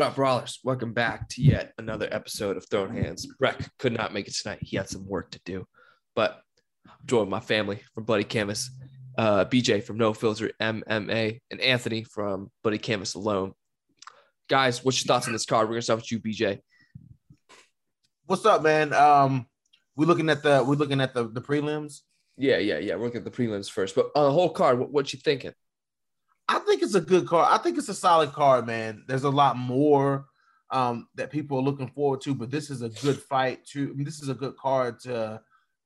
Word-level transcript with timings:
What 0.00 0.06
up, 0.06 0.14
Brawlers? 0.14 0.60
Welcome 0.64 0.94
back 0.94 1.28
to 1.28 1.42
yet 1.42 1.74
another 1.76 2.08
episode 2.10 2.56
of 2.56 2.66
Thrown 2.70 2.96
Hands. 2.96 3.26
Breck 3.38 3.68
could 3.78 3.92
not 3.92 4.14
make 4.14 4.28
it 4.28 4.34
tonight. 4.34 4.60
He 4.62 4.78
had 4.78 4.88
some 4.88 5.06
work 5.06 5.30
to 5.32 5.40
do, 5.44 5.66
but 6.16 6.40
I'm 6.86 6.94
joined 7.04 7.28
by 7.28 7.36
my 7.36 7.44
family 7.44 7.82
from 7.94 8.04
Bloody 8.04 8.24
Canvas, 8.24 8.70
uh, 9.18 9.44
BJ 9.44 9.84
from 9.84 9.98
No 9.98 10.14
Filter 10.14 10.52
MMA, 10.58 11.40
and 11.50 11.60
Anthony 11.60 12.04
from 12.04 12.50
Bloody 12.62 12.78
Canvas 12.78 13.12
Alone. 13.12 13.52
Guys, 14.48 14.82
what's 14.82 15.04
your 15.04 15.06
thoughts 15.06 15.26
on 15.26 15.34
this 15.34 15.44
card? 15.44 15.68
We're 15.68 15.74
gonna 15.74 15.82
start 15.82 15.98
with 15.98 16.12
you, 16.12 16.18
BJ. 16.18 16.60
What's 18.24 18.46
up, 18.46 18.62
man? 18.62 18.94
Um, 18.94 19.44
we're 19.96 20.06
looking 20.06 20.30
at 20.30 20.42
the 20.42 20.64
we're 20.66 20.76
looking 20.76 21.02
at 21.02 21.12
the 21.12 21.28
the 21.28 21.42
prelims. 21.42 21.98
Yeah, 22.38 22.56
yeah, 22.56 22.78
yeah. 22.78 22.94
We're 22.94 23.04
looking 23.04 23.18
at 23.18 23.30
the 23.30 23.30
prelims 23.30 23.70
first, 23.70 23.94
but 23.94 24.06
on 24.16 24.24
the 24.24 24.32
whole 24.32 24.48
card, 24.48 24.78
what, 24.78 24.90
what 24.90 25.12
you 25.12 25.18
thinking? 25.22 25.52
I 26.50 26.58
think 26.58 26.82
it's 26.82 26.96
a 26.96 27.00
good 27.00 27.28
card. 27.28 27.46
I 27.48 27.58
think 27.58 27.78
it's 27.78 27.88
a 27.88 27.94
solid 27.94 28.32
card, 28.32 28.66
man. 28.66 29.04
There's 29.06 29.22
a 29.22 29.30
lot 29.30 29.56
more 29.56 30.26
um, 30.72 31.06
that 31.14 31.30
people 31.30 31.58
are 31.58 31.62
looking 31.62 31.86
forward 31.86 32.20
to, 32.22 32.34
but 32.34 32.50
this 32.50 32.70
is 32.70 32.82
a 32.82 32.88
good 32.88 33.22
fight. 33.22 33.64
To 33.66 33.88
I 33.88 33.92
mean, 33.92 34.04
this 34.04 34.20
is 34.20 34.28
a 34.28 34.34
good 34.34 34.56
card 34.56 34.98
to 35.00 35.40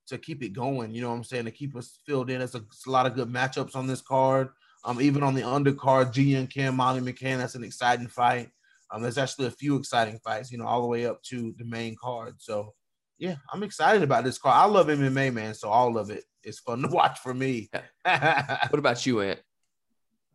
to 0.07 0.17
keep 0.17 0.41
it 0.41 0.53
going. 0.53 0.91
You 0.91 1.01
know 1.01 1.11
what 1.11 1.17
I'm 1.17 1.23
saying? 1.23 1.45
To 1.45 1.51
keep 1.51 1.75
us 1.75 1.99
filled 2.07 2.31
in. 2.31 2.39
There's 2.39 2.55
a, 2.55 2.63
it's 2.71 2.87
a 2.87 2.91
lot 2.91 3.05
of 3.05 3.13
good 3.13 3.31
matchups 3.31 3.75
on 3.75 3.85
this 3.85 4.01
card. 4.01 4.49
Um, 4.83 4.99
even 5.01 5.21
on 5.21 5.35
the 5.35 5.43
undercard, 5.43 6.11
Ji 6.11 6.33
Yeon 6.33 6.49
Kim, 6.49 6.75
Molly 6.75 6.99
McCann. 6.99 7.37
That's 7.37 7.55
an 7.55 7.63
exciting 7.63 8.07
fight. 8.07 8.49
Um, 8.91 9.03
there's 9.03 9.19
actually 9.19 9.47
a 9.47 9.51
few 9.51 9.75
exciting 9.75 10.19
fights. 10.23 10.51
You 10.51 10.57
know, 10.57 10.65
all 10.65 10.81
the 10.81 10.87
way 10.87 11.05
up 11.05 11.21
to 11.25 11.53
the 11.59 11.65
main 11.65 11.95
card. 12.01 12.35
So 12.39 12.73
yeah, 13.19 13.35
I'm 13.53 13.61
excited 13.61 14.01
about 14.01 14.23
this 14.23 14.39
card. 14.39 14.55
I 14.55 14.65
love 14.65 14.87
MMA, 14.87 15.31
man. 15.31 15.53
So 15.53 15.69
all 15.69 15.99
of 15.99 16.09
it 16.09 16.23
is 16.43 16.57
fun 16.57 16.81
to 16.81 16.87
watch 16.91 17.19
for 17.19 17.35
me. 17.35 17.69
What 18.03 18.79
about 18.79 19.05
you, 19.05 19.21
Ant? 19.21 19.39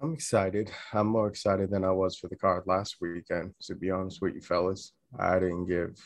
I'm 0.03 0.15
excited. 0.15 0.70
I'm 0.95 1.09
more 1.09 1.29
excited 1.29 1.70
than 1.70 1.84
I 1.84 1.91
was 1.91 2.17
for 2.17 2.29
the 2.29 2.37
card 2.37 2.62
last 2.67 2.97
weekend. 3.01 3.55
To 3.62 3.75
be 3.75 3.91
honest 3.91 4.23
with 4.23 4.34
you, 4.34 4.41
fellas, 4.41 4.93
I 5.19 5.39
didn't 5.39 5.67
give 5.67 6.03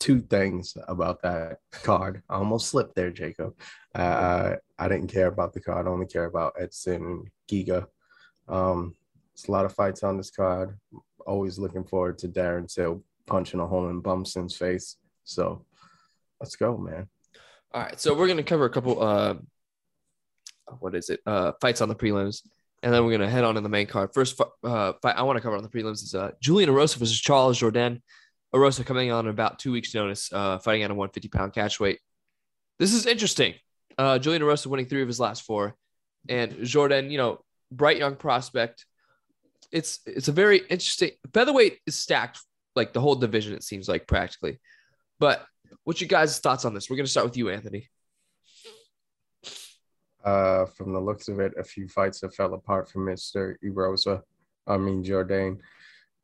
two 0.00 0.20
things 0.20 0.76
about 0.88 1.22
that 1.22 1.58
card. 1.70 2.22
I 2.28 2.36
almost 2.36 2.68
slipped 2.68 2.96
there, 2.96 3.10
Jacob. 3.10 3.54
Uh, 3.94 4.56
I 4.78 4.88
didn't 4.88 5.12
care 5.12 5.28
about 5.28 5.52
the 5.52 5.60
card. 5.60 5.86
I 5.86 5.90
only 5.90 6.06
care 6.06 6.24
about 6.24 6.54
Edson 6.58 6.94
and 6.94 7.28
Giga. 7.48 7.86
Um, 8.48 8.96
it's 9.34 9.48
a 9.48 9.52
lot 9.52 9.64
of 9.64 9.74
fights 9.74 10.02
on 10.02 10.16
this 10.16 10.30
card. 10.30 10.78
Always 11.26 11.58
looking 11.58 11.84
forward 11.84 12.18
to 12.18 12.28
Darren 12.28 12.72
Till 12.72 13.04
punching 13.26 13.60
a 13.60 13.66
hole 13.66 13.90
in 13.90 14.00
Brunson's 14.00 14.56
face. 14.56 14.96
So 15.24 15.66
let's 16.40 16.56
go, 16.56 16.76
man. 16.76 17.06
All 17.72 17.82
right, 17.82 18.00
so 18.00 18.14
we're 18.14 18.28
gonna 18.28 18.42
cover 18.42 18.64
a 18.64 18.70
couple. 18.70 19.00
Uh, 19.00 19.34
what 20.80 20.94
is 20.94 21.10
it? 21.10 21.20
Uh, 21.26 21.52
fights 21.60 21.80
on 21.80 21.88
the 21.88 21.94
prelims, 21.94 22.42
and 22.82 22.92
then 22.92 23.04
we're 23.04 23.12
gonna 23.12 23.30
head 23.30 23.44
on 23.44 23.54
to 23.54 23.60
the 23.60 23.68
main 23.68 23.86
card. 23.86 24.12
First 24.12 24.40
uh, 24.64 24.92
fight 25.02 25.16
I 25.16 25.22
want 25.22 25.36
to 25.36 25.40
cover 25.40 25.56
on 25.56 25.62
the 25.62 25.68
prelims 25.68 26.02
is 26.02 26.14
uh, 26.14 26.32
Julian 26.40 26.70
Erosa 26.70 26.96
versus 26.96 27.20
Charles 27.20 27.58
Jourdain. 27.60 28.00
Erosa 28.54 28.84
coming 28.84 29.10
on 29.10 29.26
in 29.26 29.30
about 29.30 29.58
two 29.58 29.72
weeks' 29.72 29.94
notice, 29.94 30.30
uh, 30.32 30.58
fighting 30.58 30.82
at 30.82 30.90
a 30.90 30.94
150 30.94 31.28
pound 31.28 31.54
catch 31.54 31.80
weight. 31.80 32.00
This 32.78 32.92
is 32.92 33.06
interesting. 33.06 33.54
Uh, 33.96 34.18
Julian 34.18 34.42
Erosa 34.42 34.66
winning 34.66 34.86
three 34.86 35.02
of 35.02 35.08
his 35.08 35.20
last 35.20 35.42
four, 35.42 35.74
and 36.28 36.52
Jourdain, 36.52 37.10
you 37.10 37.18
know, 37.18 37.40
bright 37.70 37.98
young 37.98 38.16
prospect. 38.16 38.86
It's 39.70 40.00
it's 40.06 40.28
a 40.28 40.32
very 40.32 40.58
interesting 40.58 41.12
featherweight 41.32 41.78
is 41.86 41.98
stacked 41.98 42.40
like 42.76 42.92
the 42.92 43.00
whole 43.00 43.14
division. 43.14 43.54
It 43.54 43.62
seems 43.62 43.88
like 43.88 44.06
practically, 44.06 44.60
but 45.18 45.46
what's 45.84 46.00
your 46.00 46.08
guys' 46.08 46.38
thoughts 46.38 46.64
on 46.64 46.74
this? 46.74 46.90
We're 46.90 46.96
gonna 46.96 47.06
start 47.06 47.26
with 47.26 47.36
you, 47.36 47.48
Anthony. 47.48 47.88
Uh, 50.24 50.66
from 50.66 50.92
the 50.92 51.00
looks 51.00 51.28
of 51.28 51.40
it, 51.40 51.52
a 51.58 51.64
few 51.64 51.88
fights 51.88 52.20
have 52.20 52.34
fell 52.34 52.54
apart 52.54 52.88
for 52.88 53.00
Mr. 53.00 53.56
Erosa. 53.64 54.22
I 54.66 54.76
mean 54.76 55.02
Jourdain, 55.02 55.58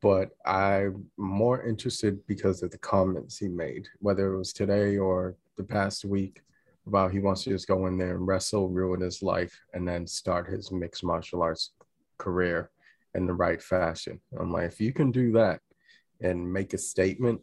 but 0.01 0.29
I'm 0.45 1.05
more 1.17 1.65
interested 1.65 2.25
because 2.25 2.63
of 2.63 2.71
the 2.71 2.77
comments 2.77 3.37
he 3.37 3.49
made, 3.49 3.87
whether 3.99 4.33
it 4.33 4.37
was 4.37 4.53
today 4.53 4.97
or 4.97 5.35
the 5.57 5.63
past 5.63 6.05
week, 6.05 6.41
about 6.87 7.11
he 7.11 7.19
wants 7.19 7.43
to 7.43 7.49
just 7.49 7.67
go 7.67 7.87
in 7.87 7.97
there 7.97 8.15
and 8.15 8.25
wrestle, 8.25 8.69
ruin 8.69 9.01
his 9.01 9.21
life, 9.21 9.59
and 9.73 9.85
then 9.87 10.07
start 10.07 10.49
his 10.49 10.71
mixed 10.71 11.03
martial 11.03 11.41
arts 11.41 11.71
career 12.17 12.71
in 13.15 13.25
the 13.25 13.33
right 13.33 13.61
fashion. 13.61 14.21
I'm 14.39 14.51
like, 14.51 14.65
if 14.65 14.79
you 14.79 14.93
can 14.93 15.11
do 15.11 15.33
that 15.33 15.59
and 16.21 16.51
make 16.51 16.73
a 16.73 16.77
statement, 16.77 17.41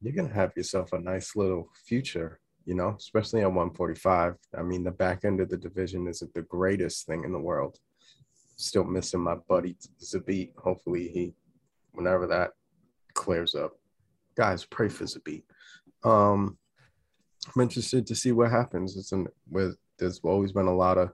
you're 0.00 0.14
gonna 0.14 0.32
have 0.32 0.56
yourself 0.56 0.92
a 0.92 1.00
nice 1.00 1.34
little 1.34 1.68
future 1.86 2.38
you 2.64 2.74
know, 2.74 2.94
especially 2.98 3.42
at 3.42 3.46
145. 3.46 4.36
I 4.56 4.62
mean, 4.62 4.84
the 4.84 4.90
back 4.90 5.24
end 5.24 5.40
of 5.40 5.48
the 5.48 5.56
division 5.56 6.08
isn't 6.08 6.32
the 6.34 6.42
greatest 6.42 7.06
thing 7.06 7.24
in 7.24 7.32
the 7.32 7.38
world. 7.38 7.78
Still 8.56 8.84
missing 8.84 9.20
my 9.20 9.36
buddy 9.48 9.76
Zabit. 10.00 10.56
Hopefully, 10.56 11.08
he, 11.08 11.34
whenever 11.92 12.26
that 12.28 12.52
clears 13.12 13.54
up, 13.54 13.72
guys, 14.36 14.64
pray 14.64 14.88
for 14.88 15.04
Zabit. 15.04 15.42
Um, 16.04 16.58
I'm 17.54 17.62
interested 17.62 18.06
to 18.06 18.14
see 18.14 18.32
what 18.32 18.50
happens. 18.50 18.96
It's 18.96 19.12
an, 19.12 19.26
with 19.50 19.76
there's 19.98 20.20
always 20.24 20.52
been 20.52 20.66
a 20.66 20.74
lot 20.74 20.98
of 20.98 21.12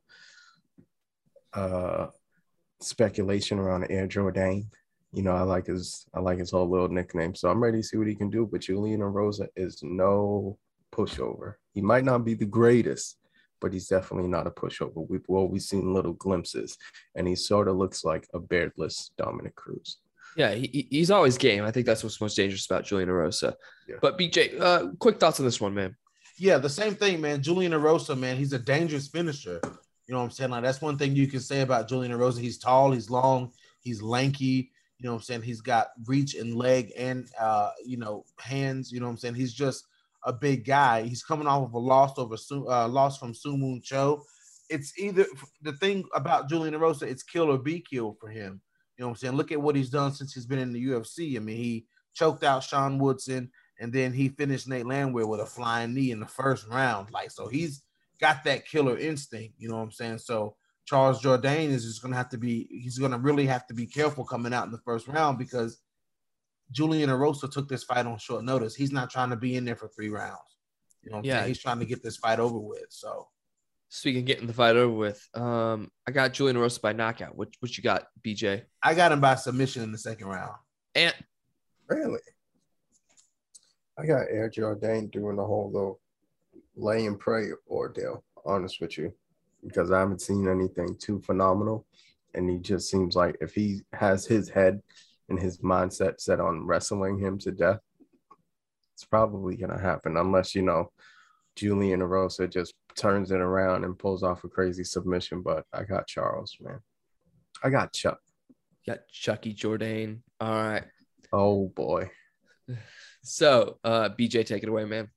uh, 1.52 2.06
speculation 2.80 3.58
around 3.58 3.86
Air 3.90 4.06
Jordan. 4.06 4.70
You 5.12 5.22
know, 5.22 5.32
I 5.32 5.42
like 5.42 5.66
his 5.66 6.06
I 6.14 6.20
like 6.20 6.38
his 6.38 6.52
whole 6.52 6.70
little 6.70 6.88
nickname. 6.88 7.34
So 7.34 7.50
I'm 7.50 7.62
ready 7.62 7.78
to 7.78 7.82
see 7.82 7.96
what 7.96 8.06
he 8.06 8.14
can 8.14 8.30
do. 8.30 8.46
But 8.50 8.60
Julian 8.60 9.02
Rosa 9.02 9.48
is 9.56 9.80
no 9.82 10.56
pushover. 10.92 11.54
He 11.72 11.80
might 11.80 12.04
not 12.04 12.24
be 12.24 12.34
the 12.34 12.46
greatest, 12.46 13.16
but 13.60 13.72
he's 13.72 13.88
definitely 13.88 14.28
not 14.28 14.46
a 14.46 14.50
pushover. 14.50 15.08
We've 15.08 15.28
always 15.28 15.68
seen 15.68 15.92
little 15.92 16.14
glimpses, 16.14 16.76
and 17.14 17.26
he 17.28 17.34
sort 17.34 17.68
of 17.68 17.76
looks 17.76 18.04
like 18.04 18.26
a 18.34 18.38
beardless 18.38 19.10
Dominick 19.16 19.54
Cruz. 19.54 19.98
Yeah, 20.36 20.54
he, 20.54 20.86
he's 20.90 21.10
always 21.10 21.36
game. 21.36 21.64
I 21.64 21.70
think 21.70 21.86
that's 21.86 22.04
what's 22.04 22.20
most 22.20 22.36
dangerous 22.36 22.66
about 22.66 22.84
Julian 22.84 23.08
Erosa. 23.08 23.54
Yeah. 23.88 23.96
But 24.00 24.18
BJ, 24.18 24.60
uh, 24.60 24.88
quick 24.98 25.18
thoughts 25.18 25.40
on 25.40 25.46
this 25.46 25.60
one, 25.60 25.74
man. 25.74 25.96
Yeah, 26.38 26.58
the 26.58 26.68
same 26.68 26.94
thing, 26.94 27.20
man. 27.20 27.42
Julian 27.42 27.72
Erosa, 27.72 28.16
man, 28.16 28.36
he's 28.36 28.52
a 28.52 28.58
dangerous 28.58 29.08
finisher. 29.08 29.60
You 30.06 30.14
know 30.14 30.18
what 30.18 30.24
I'm 30.24 30.30
saying? 30.30 30.50
Like 30.50 30.62
that's 30.62 30.80
one 30.80 30.96
thing 30.96 31.14
you 31.14 31.26
can 31.26 31.40
say 31.40 31.60
about 31.60 31.88
Julian 31.88 32.12
Erosa. 32.12 32.40
He's 32.40 32.58
tall, 32.58 32.92
he's 32.92 33.10
long, 33.10 33.52
he's 33.80 34.02
lanky. 34.02 34.72
You 34.98 35.06
know 35.06 35.12
what 35.12 35.18
I'm 35.18 35.22
saying? 35.22 35.42
He's 35.42 35.60
got 35.60 35.88
reach 36.06 36.34
and 36.34 36.54
leg 36.54 36.92
and 36.96 37.28
uh, 37.38 37.70
you 37.84 37.96
know, 37.96 38.24
hands. 38.38 38.90
You 38.92 39.00
know 39.00 39.06
what 39.06 39.12
I'm 39.12 39.18
saying? 39.18 39.34
He's 39.34 39.54
just 39.54 39.86
a 40.24 40.32
big 40.32 40.64
guy. 40.64 41.02
He's 41.02 41.22
coming 41.22 41.46
off 41.46 41.64
of 41.64 41.74
a 41.74 41.78
loss 41.78 42.18
over 42.18 42.36
uh, 42.50 42.88
loss 42.88 43.18
from 43.18 43.32
Seungwoo 43.32 43.82
Choi. 43.82 44.16
It's 44.68 44.96
either 44.98 45.26
the 45.62 45.72
thing 45.72 46.04
about 46.14 46.48
Julian 46.48 46.74
Erosa, 46.74 47.02
it's 47.02 47.22
kill 47.22 47.50
or 47.50 47.58
be 47.58 47.80
killed 47.80 48.18
for 48.20 48.28
him. 48.28 48.60
You 48.96 49.02
know 49.02 49.08
what 49.08 49.12
I'm 49.12 49.16
saying? 49.16 49.34
Look 49.34 49.50
at 49.50 49.60
what 49.60 49.76
he's 49.76 49.90
done 49.90 50.12
since 50.12 50.32
he's 50.32 50.46
been 50.46 50.58
in 50.58 50.72
the 50.72 50.86
UFC. 50.86 51.36
I 51.36 51.40
mean, 51.40 51.56
he 51.56 51.86
choked 52.14 52.44
out 52.44 52.62
Sean 52.62 52.98
Woodson, 52.98 53.50
and 53.80 53.92
then 53.92 54.12
he 54.12 54.28
finished 54.28 54.68
Nate 54.68 54.86
Landwehr 54.86 55.26
with 55.26 55.40
a 55.40 55.46
flying 55.46 55.94
knee 55.94 56.10
in 56.10 56.20
the 56.20 56.26
first 56.26 56.68
round. 56.68 57.10
Like, 57.10 57.30
so 57.30 57.48
he's 57.48 57.82
got 58.20 58.44
that 58.44 58.66
killer 58.66 58.98
instinct. 58.98 59.54
You 59.58 59.70
know 59.70 59.76
what 59.76 59.82
I'm 59.82 59.90
saying? 59.90 60.18
So 60.18 60.54
Charles 60.84 61.22
Jourdain 61.22 61.70
is 61.70 61.84
just 61.84 62.02
to 62.12 62.18
have 62.18 62.28
to 62.30 62.38
be. 62.38 62.68
He's 62.70 62.98
to 63.12 63.18
really 63.18 63.46
have 63.46 63.66
to 63.68 63.74
be 63.74 63.86
careful 63.86 64.24
coming 64.24 64.52
out 64.52 64.66
in 64.66 64.72
the 64.72 64.78
first 64.78 65.08
round 65.08 65.38
because 65.38 65.78
Julian 66.72 67.10
Erosa 67.10 67.50
took 67.50 67.68
this 67.68 67.84
fight 67.84 68.06
on 68.06 68.18
short 68.18 68.44
notice. 68.44 68.74
He's 68.74 68.92
not 68.92 69.10
trying 69.10 69.30
to 69.30 69.36
be 69.36 69.56
in 69.56 69.64
there 69.64 69.76
for 69.76 69.88
three 69.88 70.08
rounds. 70.08 70.38
You 71.02 71.10
know, 71.10 71.20
Yeah. 71.24 71.46
he's 71.46 71.58
trying 71.58 71.78
to 71.80 71.86
get 71.86 72.02
this 72.02 72.16
fight 72.16 72.38
over 72.40 72.58
with. 72.58 72.86
So 72.90 73.28
Speaking 73.92 74.20
of 74.20 74.26
getting 74.26 74.46
the 74.46 74.52
fight 74.52 74.76
over 74.76 74.94
with, 74.94 75.28
um, 75.34 75.90
I 76.06 76.12
got 76.12 76.32
Julian 76.32 76.56
Erosa 76.56 76.80
by 76.80 76.92
knockout. 76.92 77.34
What 77.36 77.48
what 77.58 77.76
you 77.76 77.82
got, 77.82 78.06
BJ? 78.22 78.62
I 78.82 78.94
got 78.94 79.10
him 79.10 79.20
by 79.20 79.34
submission 79.34 79.82
in 79.82 79.90
the 79.90 79.98
second 79.98 80.28
round. 80.28 80.54
And 80.94 81.14
Really? 81.88 82.20
I 83.98 84.06
got 84.06 84.28
Air 84.30 84.48
Jordan 84.48 85.08
doing 85.08 85.36
the 85.36 85.44
whole 85.44 85.70
little 85.72 86.00
lay 86.76 87.06
and 87.06 87.18
pray 87.18 87.48
ordeal, 87.68 88.22
honest 88.46 88.80
with 88.80 88.96
you, 88.96 89.12
because 89.66 89.90
I 89.90 89.98
haven't 89.98 90.22
seen 90.22 90.46
anything 90.48 90.96
too 90.96 91.20
phenomenal. 91.20 91.84
And 92.34 92.48
he 92.48 92.58
just 92.58 92.88
seems 92.88 93.16
like 93.16 93.36
if 93.40 93.54
he 93.54 93.80
has 93.92 94.24
his 94.24 94.48
head 94.48 94.80
and 95.30 95.40
his 95.40 95.58
mindset 95.58 96.20
set 96.20 96.40
on 96.40 96.66
wrestling 96.66 97.18
him 97.18 97.38
to 97.38 97.52
death, 97.52 97.80
It's 98.94 99.04
probably 99.04 99.56
gonna 99.56 99.80
happen 99.80 100.16
unless 100.16 100.54
you 100.54 100.62
know 100.62 100.92
Julian 101.56 102.02
Rosa 102.02 102.46
just 102.46 102.74
turns 102.96 103.30
it 103.30 103.40
around 103.40 103.84
and 103.84 103.98
pulls 103.98 104.22
off 104.22 104.44
a 104.44 104.48
crazy 104.48 104.84
submission. 104.84 105.42
But 105.42 105.64
I 105.72 105.84
got 105.84 106.06
Charles, 106.06 106.56
man. 106.60 106.80
I 107.62 107.70
got 107.70 107.92
Chuck. 107.92 108.18
Got 108.86 109.00
Chucky 109.10 109.52
Jordan. 109.54 110.22
All 110.40 110.50
right. 110.50 110.84
Oh 111.32 111.68
boy. 111.68 112.10
So, 113.22 113.78
uh, 113.84 114.08
BJ, 114.10 114.46
take 114.46 114.62
it 114.62 114.68
away, 114.68 114.84
man. 114.84 115.08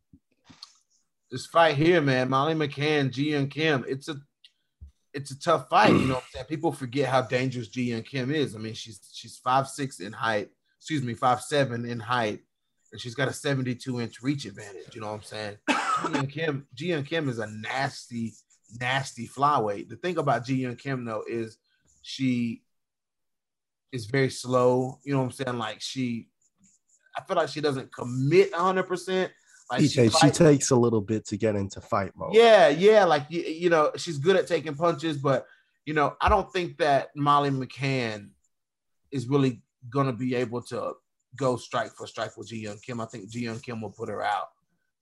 this 1.32 1.46
fight 1.46 1.76
here, 1.76 2.02
man, 2.02 2.30
Molly 2.30 2.54
McCann, 2.54 3.12
Ji 3.12 3.32
Yeon 3.32 3.50
Kim, 3.50 3.86
it's 3.88 4.10
a 4.10 4.18
it's 5.14 5.32
a 5.32 5.40
tough 5.40 5.70
fight. 5.70 5.92
You 5.92 6.08
know 6.08 6.16
what 6.16 6.24
I'm 6.24 6.30
saying? 6.34 6.46
People 6.48 6.72
forget 6.72 7.10
how 7.10 7.22
dangerous 7.22 7.68
Ji 7.68 7.90
Yeon 7.90 8.06
Kim 8.06 8.32
is. 8.32 8.56
I 8.56 8.60
mean, 8.60 8.74
she's 8.74 9.00
she's 9.14 9.38
five 9.38 9.68
six 9.68 10.00
in 10.00 10.12
height, 10.12 10.50
excuse 10.78 11.04
me, 11.04 11.14
five 11.14 11.42
seven 11.42 11.86
in 11.86 12.00
height, 12.00 12.42
and 12.92 13.00
she's 13.00 13.16
got 13.16 13.28
a 13.28 13.34
72 13.34 14.02
inch 14.02 14.22
reach 14.22 14.46
advantage. 14.46 14.94
You 14.96 15.02
know 15.02 15.08
what 15.08 15.14
I'm 15.14 15.24
saying? 15.24 15.58
Ji 15.70 15.76
Yeon 15.76 16.30
Kim, 16.32 16.68
Ji 16.74 16.88
Yeon 16.90 17.06
Kim 17.06 17.30
is 17.30 17.40
a 17.40 17.48
nasty, 17.48 18.34
nasty 18.80 19.28
flyweight. 19.28 19.90
The 19.90 19.98
thing 19.98 20.18
about 20.18 20.46
Ji 20.46 20.64
Yeon 20.64 20.78
Kim 20.78 21.06
though 21.06 21.24
is 21.28 21.58
she 22.02 22.64
is 23.92 24.06
very 24.06 24.30
slow. 24.30 25.00
You 25.04 25.14
know 25.14 25.20
what 25.20 25.26
I'm 25.26 25.32
saying? 25.32 25.58
Like 25.58 25.82
she, 25.82 26.28
I 27.16 27.22
feel 27.22 27.38
like 27.38 27.50
she 27.50 27.62
doesn't 27.62 27.94
commit 27.94 28.52
100. 28.52 28.84
percent 28.84 29.32
PJ, 29.80 30.20
she 30.20 30.30
takes 30.30 30.72
a 30.72 30.76
little 30.76 31.02
bit 31.02 31.26
to 31.28 31.38
get 31.38 31.56
into 31.56 31.82
fight 31.82 32.12
mode. 32.16 32.34
yeah, 32.34 32.70
yeah, 32.70 33.06
like 33.06 33.26
you, 33.30 33.42
you 33.42 33.70
know, 33.70 33.92
she's 33.98 34.18
good 34.18 34.36
at 34.36 34.48
taking 34.48 34.76
punches, 34.76 35.18
but 35.18 35.46
you 35.86 35.94
know, 35.94 36.16
I 36.22 36.30
don't 36.30 36.52
think 36.52 36.78
that 36.78 37.10
Molly 37.16 37.50
McCann 37.50 38.30
is 39.12 39.28
really 39.28 39.62
gonna 39.90 40.14
be 40.14 40.36
able 40.36 40.62
to 40.64 40.94
go 41.36 41.58
strike 41.58 41.92
for 41.94 42.08
strike 42.08 42.38
with 42.38 42.48
Ji 42.48 42.66
Yeon 42.66 42.82
Kim. 42.82 43.02
I 43.02 43.06
think 43.06 43.30
Ji 43.30 43.46
Yeon 43.46 43.62
Kim 43.62 43.82
will 43.82 43.92
put 43.92 44.10
her 44.10 44.24
out. 44.24 44.50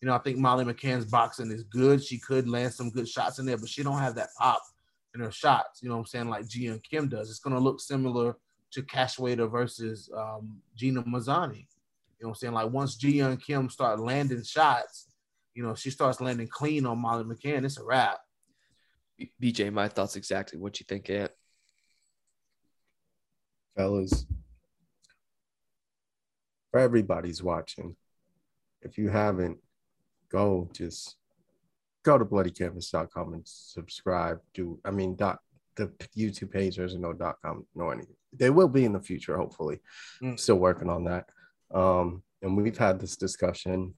You 0.01 0.07
know, 0.07 0.15
I 0.15 0.19
think 0.19 0.38
Molly 0.38 0.65
McCann's 0.65 1.06
boxing 1.06 1.51
is 1.51 1.63
good. 1.63 2.03
She 2.03 2.18
could 2.18 2.50
land 2.50 2.73
some 2.73 2.89
good 2.89 3.07
shots 3.07 3.38
in 3.38 3.45
there, 3.45 3.57
but 3.57 3.69
she 3.69 3.83
don't 3.83 4.00
have 4.00 4.15
that 4.15 4.29
pop 4.38 4.62
in 5.13 5.21
her 5.21 5.31
shots. 5.31 5.83
You 5.83 5.89
know 5.89 5.95
what 5.95 6.01
I'm 6.01 6.07
saying? 6.07 6.29
Like 6.29 6.47
Ji 6.47 6.65
Yeon 6.65 6.81
Kim 6.83 7.07
does. 7.07 7.29
It's 7.29 7.39
gonna 7.39 7.59
look 7.59 7.79
similar 7.79 8.35
to 8.71 8.83
Cash 8.83 9.19
Wader 9.19 9.47
versus 9.47 10.09
um, 10.15 10.62
Gina 10.75 11.03
Mazany. 11.03 11.68
You 12.21 12.25
know 12.25 12.29
what 12.29 12.35
I'm 12.35 12.35
saying? 12.35 12.53
Like 12.53 12.71
once 12.71 12.95
Ji 12.95 13.15
Yeon 13.15 13.44
Kim 13.44 13.68
start 13.69 14.00
landing 14.00 14.44
shots, 14.44 15.07
you 15.56 15.63
know, 15.63 15.73
she 15.73 15.89
starts 15.89 16.21
landing 16.21 16.47
clean 16.47 16.85
on 16.85 17.00
Molly 17.00 17.23
McCann, 17.23 17.65
it's 17.65 17.79
a 17.79 17.83
wrap. 17.83 18.19
BJ, 19.41 19.73
my 19.73 19.88
thoughts 19.88 20.15
exactly. 20.15 20.59
What 20.59 20.79
you 20.79 20.85
think, 20.88 21.09
Ant? 21.09 21.31
fellas, 23.75 24.25
for 26.69 26.79
everybody's 26.79 27.44
watching, 27.44 27.95
if 28.81 28.97
you 28.97 29.09
haven't, 29.09 29.57
go 30.29 30.69
just 30.73 31.18
go 32.03 32.18
to 32.18 32.25
bloodycanvas.com 32.25 33.33
and 33.33 33.44
subscribe. 33.45 34.39
Do 34.53 34.79
I 34.85 34.91
mean 34.91 35.15
dot 35.15 35.39
the 35.75 35.88
YouTube 36.18 36.51
page 36.51 36.77
there's 36.77 36.95
no 36.95 37.13
dot 37.13 37.38
com 37.44 37.65
no 37.75 37.89
anything. 37.89 38.15
They 38.33 38.50
will 38.50 38.69
be 38.69 38.85
in 38.85 38.94
the 38.94 39.01
future, 39.01 39.38
hopefully. 39.38 39.79
Mm. 40.21 40.39
Still 40.39 40.57
working 40.57 40.89
on 40.89 41.06
that. 41.06 41.25
Um, 41.73 42.23
and 42.41 42.57
we've 42.57 42.77
had 42.77 43.00
this 43.00 43.15
discussion. 43.15 43.94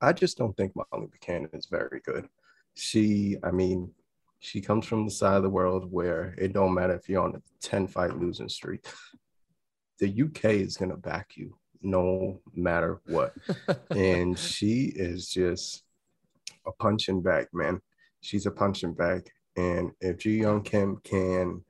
I 0.00 0.12
just 0.12 0.38
don't 0.38 0.56
think 0.56 0.72
Molly 0.74 1.06
Buchanan 1.06 1.50
is 1.52 1.66
very 1.66 2.00
good. 2.04 2.28
She, 2.74 3.36
I 3.42 3.50
mean, 3.50 3.90
she 4.38 4.60
comes 4.60 4.86
from 4.86 5.04
the 5.04 5.10
side 5.10 5.36
of 5.36 5.42
the 5.42 5.50
world 5.50 5.90
where 5.90 6.34
it 6.38 6.52
don't 6.52 6.74
matter 6.74 6.94
if 6.94 7.08
you're 7.08 7.22
on 7.22 7.34
a 7.34 7.42
10 7.62 7.88
fight 7.88 8.16
losing 8.18 8.48
streak. 8.48 8.86
The 9.98 10.22
UK 10.22 10.44
is 10.44 10.76
gonna 10.76 10.96
back 10.96 11.36
you 11.36 11.56
no 11.82 12.40
matter 12.54 13.00
what. 13.06 13.32
and 13.90 14.38
she 14.38 14.92
is 14.94 15.28
just 15.28 15.82
a 16.66 16.72
punching 16.72 17.22
bag, 17.22 17.46
man. 17.52 17.80
She's 18.20 18.46
a 18.46 18.50
punching 18.50 18.94
bag. 18.94 19.28
And 19.56 19.92
if 20.00 20.18
Ji 20.18 20.40
Yeon 20.40 20.64
Kim 20.64 20.98
can 21.02 21.64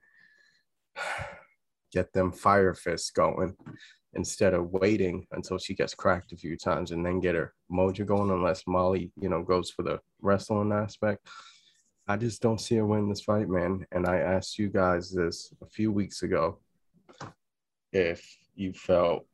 get 1.92 2.12
them 2.12 2.32
fire 2.32 2.74
fists 2.74 3.10
going 3.10 3.56
instead 4.16 4.54
of 4.54 4.70
waiting 4.70 5.26
until 5.32 5.58
she 5.58 5.74
gets 5.74 5.94
cracked 5.94 6.32
a 6.32 6.36
few 6.36 6.56
times 6.56 6.90
and 6.90 7.04
then 7.04 7.20
get 7.20 7.34
her 7.34 7.54
mojo 7.70 8.04
going, 8.06 8.30
unless 8.30 8.66
Molly, 8.66 9.12
you 9.20 9.28
know, 9.28 9.42
goes 9.42 9.70
for 9.70 9.82
the 9.82 10.00
wrestling 10.20 10.72
aspect. 10.72 11.26
I 12.08 12.16
just 12.16 12.40
don't 12.40 12.60
see 12.60 12.76
her 12.76 12.86
win 12.86 13.08
this 13.08 13.20
fight, 13.20 13.48
man. 13.48 13.84
And 13.92 14.06
I 14.06 14.18
asked 14.18 14.58
you 14.58 14.68
guys 14.68 15.10
this 15.10 15.52
a 15.62 15.66
few 15.66 15.92
weeks 15.92 16.22
ago 16.22 16.58
if 17.92 18.38
you 18.54 18.72
felt, 18.72 19.26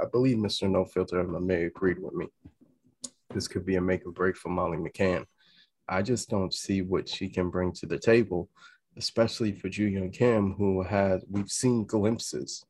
I 0.00 0.04
believe 0.10 0.36
Mr. 0.36 0.70
No 0.70 0.84
Filter 0.84 1.20
and 1.20 1.30
LeMay 1.30 1.66
agreed 1.66 1.98
with 2.00 2.14
me. 2.14 2.26
This 3.34 3.48
could 3.48 3.66
be 3.66 3.76
a 3.76 3.80
make 3.80 4.06
or 4.06 4.12
break 4.12 4.36
for 4.36 4.48
Molly 4.48 4.78
McCann. 4.78 5.24
I 5.88 6.02
just 6.02 6.28
don't 6.28 6.52
see 6.52 6.82
what 6.82 7.08
she 7.08 7.28
can 7.28 7.50
bring 7.50 7.72
to 7.74 7.86
the 7.86 7.98
table, 7.98 8.48
especially 8.96 9.52
for 9.52 9.68
Julian 9.68 10.10
Kim, 10.10 10.52
who 10.54 10.82
has, 10.82 11.24
we've 11.30 11.50
seen 11.50 11.84
glimpses 11.84 12.64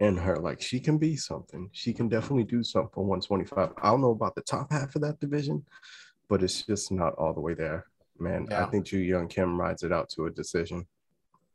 in 0.00 0.16
her. 0.16 0.36
Like 0.36 0.60
she 0.60 0.80
can 0.80 0.98
be 0.98 1.16
something. 1.16 1.70
She 1.72 1.92
can 1.92 2.08
definitely 2.08 2.44
do 2.44 2.64
something 2.64 2.90
for 2.92 3.04
125. 3.04 3.70
I 3.80 3.90
don't 3.90 4.00
know 4.00 4.10
about 4.10 4.34
the 4.34 4.42
top 4.42 4.72
half 4.72 4.96
of 4.96 5.02
that 5.02 5.20
division, 5.20 5.64
but 6.28 6.42
it's 6.42 6.62
just 6.62 6.90
not 6.90 7.14
all 7.14 7.32
the 7.32 7.40
way 7.40 7.54
there. 7.54 7.86
Man, 8.18 8.48
I 8.52 8.66
think 8.66 8.86
Ji 8.86 9.08
Yeon 9.08 9.30
Kim 9.30 9.58
rides 9.58 9.82
it 9.82 9.92
out 9.92 10.10
to 10.10 10.26
a 10.26 10.30
decision. 10.30 10.86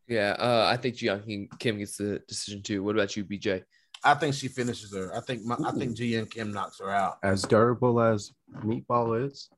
Yeah, 0.07 0.35
uh, 0.39 0.67
I 0.71 0.77
think 0.77 0.95
Ji 0.95 1.07
Yeon 1.07 1.25
Kim- 1.25 1.49
Kim 1.59 1.77
gets 1.77 1.97
the 1.97 2.19
decision 2.27 2.63
too. 2.63 2.83
What 2.83 2.95
about 2.95 3.15
you, 3.15 3.25
BJ? 3.25 3.63
I 4.03 4.13
think 4.15 4.35
she 4.35 4.47
finishes 4.47 4.93
her. 4.95 5.15
I 5.15 5.21
think 5.21 5.43
my, 5.43 5.57
I 5.63 5.71
think 5.71 5.95
Ji 5.95 6.13
Yeon 6.13 6.29
Kim 6.29 6.51
knocks 6.51 6.79
her 6.79 6.89
out. 6.89 7.17
As 7.23 7.43
durable 7.43 7.99
as 7.99 8.31
Meatball 8.63 9.25
is, 9.27 9.49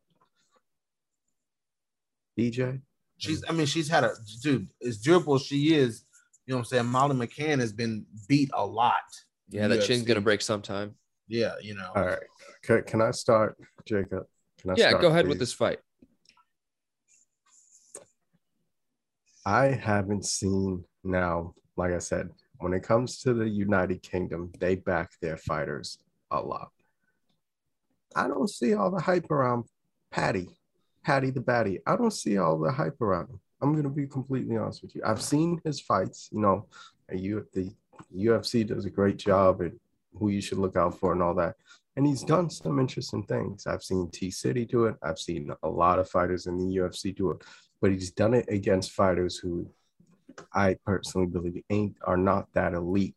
DJ, 2.37 2.81
She's 3.17 3.43
I 3.49 3.51
mean, 3.51 3.65
she's 3.65 3.89
had 3.89 4.03
a 4.03 4.11
dude, 4.43 4.67
as 4.85 4.99
durable 4.99 5.35
as 5.35 5.43
she 5.43 5.73
is, 5.73 6.03
you 6.47 6.53
know 6.53 6.59
what 6.59 6.61
I'm 6.61 6.65
saying? 6.65 6.85
Molly 6.85 7.15
McCann 7.15 7.59
has 7.59 7.73
been 7.73 8.05
beat 8.27 8.49
a 8.53 8.65
lot. 8.65 9.03
Yeah, 9.49 9.67
that 9.67 9.83
chin's 9.83 10.03
gonna 10.03 10.21
break 10.21 10.41
sometime. 10.41 10.95
Yeah, 11.27 11.55
you 11.61 11.75
know. 11.75 11.91
all 11.93 12.05
right. 12.05 12.19
Can, 12.63 12.83
can 12.83 13.01
I 13.01 13.11
start, 13.11 13.57
Jacob? 13.85 14.25
Can 14.61 14.71
I 14.71 14.75
Yeah, 14.77 14.89
start, 14.89 15.01
go 15.01 15.09
ahead 15.09 15.27
with 15.27 15.39
this 15.39 15.51
fight. 15.51 15.79
I 19.45 19.67
haven't 19.67 20.25
seen 20.25 20.85
now, 21.03 21.53
like 21.75 21.93
I 21.93 21.99
said, 21.99 22.29
when 22.59 22.73
it 22.73 22.83
comes 22.83 23.19
to 23.19 23.33
the 23.33 23.47
United 23.47 24.01
Kingdom, 24.01 24.51
they 24.59 24.75
back 24.75 25.11
their 25.21 25.37
fighters 25.37 25.97
a 26.31 26.39
lot. 26.39 26.69
I 28.15 28.27
don't 28.27 28.49
see 28.49 28.73
all 28.73 28.89
the 28.89 29.01
hype 29.01 29.29
around 29.31 29.65
Paddy, 30.11 30.49
Paddy 31.03 31.29
the 31.29 31.41
Baddy. 31.41 31.79
I 31.85 31.97
don't 31.97 32.11
see 32.11 32.37
all 32.37 32.57
the 32.57 32.71
hype 32.71 33.01
around 33.01 33.29
him. 33.29 33.39
I'm 33.61 33.75
gonna 33.75 33.89
be 33.89 34.07
completely 34.07 34.57
honest 34.57 34.81
with 34.81 34.95
you. 34.95 35.01
I've 35.05 35.21
seen 35.21 35.59
his 35.63 35.79
fights, 35.79 36.29
you 36.31 36.39
know, 36.39 36.65
you 37.11 37.47
the 37.53 37.71
UFC 38.15 38.65
does 38.65 38.85
a 38.85 38.89
great 38.89 39.17
job 39.17 39.61
at 39.61 39.71
who 40.13 40.29
you 40.29 40.41
should 40.41 40.59
look 40.59 40.75
out 40.75 40.99
for 40.99 41.13
and 41.13 41.21
all 41.21 41.35
that. 41.35 41.55
And 41.95 42.05
he's 42.05 42.23
done 42.23 42.49
some 42.49 42.79
interesting 42.79 43.23
things. 43.23 43.65
I've 43.65 43.83
seen 43.83 44.09
T 44.11 44.29
City 44.29 44.65
do 44.65 44.85
it. 44.85 44.95
I've 45.01 45.17
seen 45.17 45.51
a 45.63 45.69
lot 45.69 45.97
of 45.97 46.09
fighters 46.09 46.45
in 46.45 46.57
the 46.57 46.77
UFC 46.77 47.15
do 47.15 47.31
it 47.31 47.43
but 47.81 47.91
he's 47.91 48.11
done 48.11 48.33
it 48.33 48.45
against 48.49 48.91
fighters 48.91 49.37
who 49.37 49.69
I 50.53 50.77
personally 50.85 51.27
believe 51.27 51.63
ain't 51.69 51.95
are 52.03 52.17
not 52.17 52.47
that 52.53 52.73
elite 52.73 53.15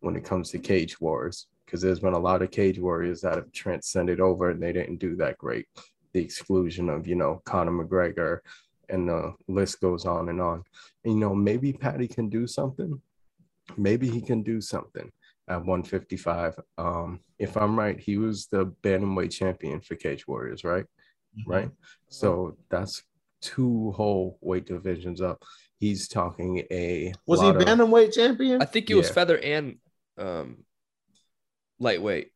when 0.00 0.16
it 0.16 0.24
comes 0.24 0.50
to 0.50 0.58
cage 0.58 1.00
wars. 1.00 1.46
Because 1.64 1.80
there's 1.80 2.00
been 2.00 2.12
a 2.12 2.18
lot 2.18 2.42
of 2.42 2.50
cage 2.50 2.78
warriors 2.78 3.22
that 3.22 3.36
have 3.36 3.52
transcended 3.52 4.20
over 4.20 4.50
and 4.50 4.62
they 4.62 4.72
didn't 4.72 4.98
do 4.98 5.16
that 5.16 5.38
great. 5.38 5.66
The 6.12 6.20
exclusion 6.20 6.90
of, 6.90 7.06
you 7.06 7.14
know, 7.14 7.40
Conor 7.46 7.72
McGregor 7.72 8.40
and 8.88 9.08
the 9.08 9.34
list 9.48 9.80
goes 9.80 10.04
on 10.06 10.28
and 10.28 10.40
on. 10.40 10.62
And, 11.04 11.14
you 11.14 11.20
know, 11.20 11.34
maybe 11.34 11.72
Paddy 11.72 12.08
can 12.08 12.28
do 12.28 12.46
something. 12.46 13.00
Maybe 13.76 14.08
he 14.08 14.20
can 14.20 14.42
do 14.42 14.60
something 14.60 15.10
at 15.48 15.58
155. 15.58 16.58
Um, 16.78 17.20
if 17.38 17.56
I'm 17.56 17.78
right, 17.78 17.98
he 17.98 18.18
was 18.18 18.46
the 18.46 18.66
bantamweight 18.82 19.30
champion 19.32 19.80
for 19.80 19.94
Cage 19.96 20.26
Warriors, 20.26 20.64
right? 20.64 20.84
Right. 21.46 21.70
So 22.08 22.56
that's 22.70 23.02
two 23.40 23.92
whole 23.92 24.38
weight 24.40 24.66
divisions 24.66 25.20
up. 25.20 25.42
He's 25.78 26.06
talking 26.06 26.58
a 26.70 27.12
Was 27.26 27.40
he 27.40 27.46
lot 27.46 27.56
of- 27.56 27.62
bantamweight 27.62 28.12
champion? 28.14 28.60
I 28.62 28.66
think 28.66 28.90
it 28.90 28.94
was 28.94 29.10
feather 29.10 29.38
and 29.38 29.78
um 30.18 30.58
lightweight. 31.78 32.30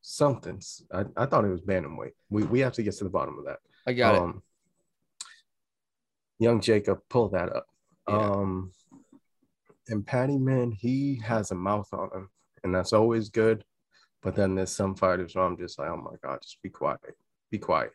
something. 0.00 0.60
I, 0.92 1.04
I 1.16 1.26
thought 1.26 1.44
it 1.44 1.50
was 1.50 1.60
bantamweight. 1.60 2.12
We 2.30 2.44
we 2.44 2.60
have 2.60 2.72
to 2.74 2.82
get 2.82 2.94
to 2.96 3.04
the 3.04 3.10
bottom 3.10 3.38
of 3.38 3.44
that. 3.46 3.58
I 3.86 3.92
got 3.92 4.14
it. 4.14 4.34
Young 6.38 6.60
Jacob, 6.60 7.00
pull 7.08 7.28
that 7.30 7.54
up. 7.54 7.66
Yeah. 8.08 8.18
Um, 8.18 8.72
and 9.88 10.06
Paddy, 10.06 10.38
man, 10.38 10.72
he 10.72 11.20
has 11.24 11.50
a 11.50 11.54
mouth 11.54 11.88
on 11.92 12.10
him, 12.12 12.30
and 12.62 12.74
that's 12.74 12.92
always 12.92 13.28
good. 13.28 13.64
But 14.22 14.34
then 14.34 14.54
there's 14.54 14.72
some 14.72 14.94
fighters 14.94 15.34
where 15.34 15.44
I'm 15.44 15.58
just 15.58 15.78
like, 15.78 15.90
oh 15.90 15.96
my 15.96 16.16
god, 16.22 16.40
just 16.42 16.62
be 16.62 16.70
quiet, 16.70 17.00
be 17.50 17.58
quiet. 17.58 17.92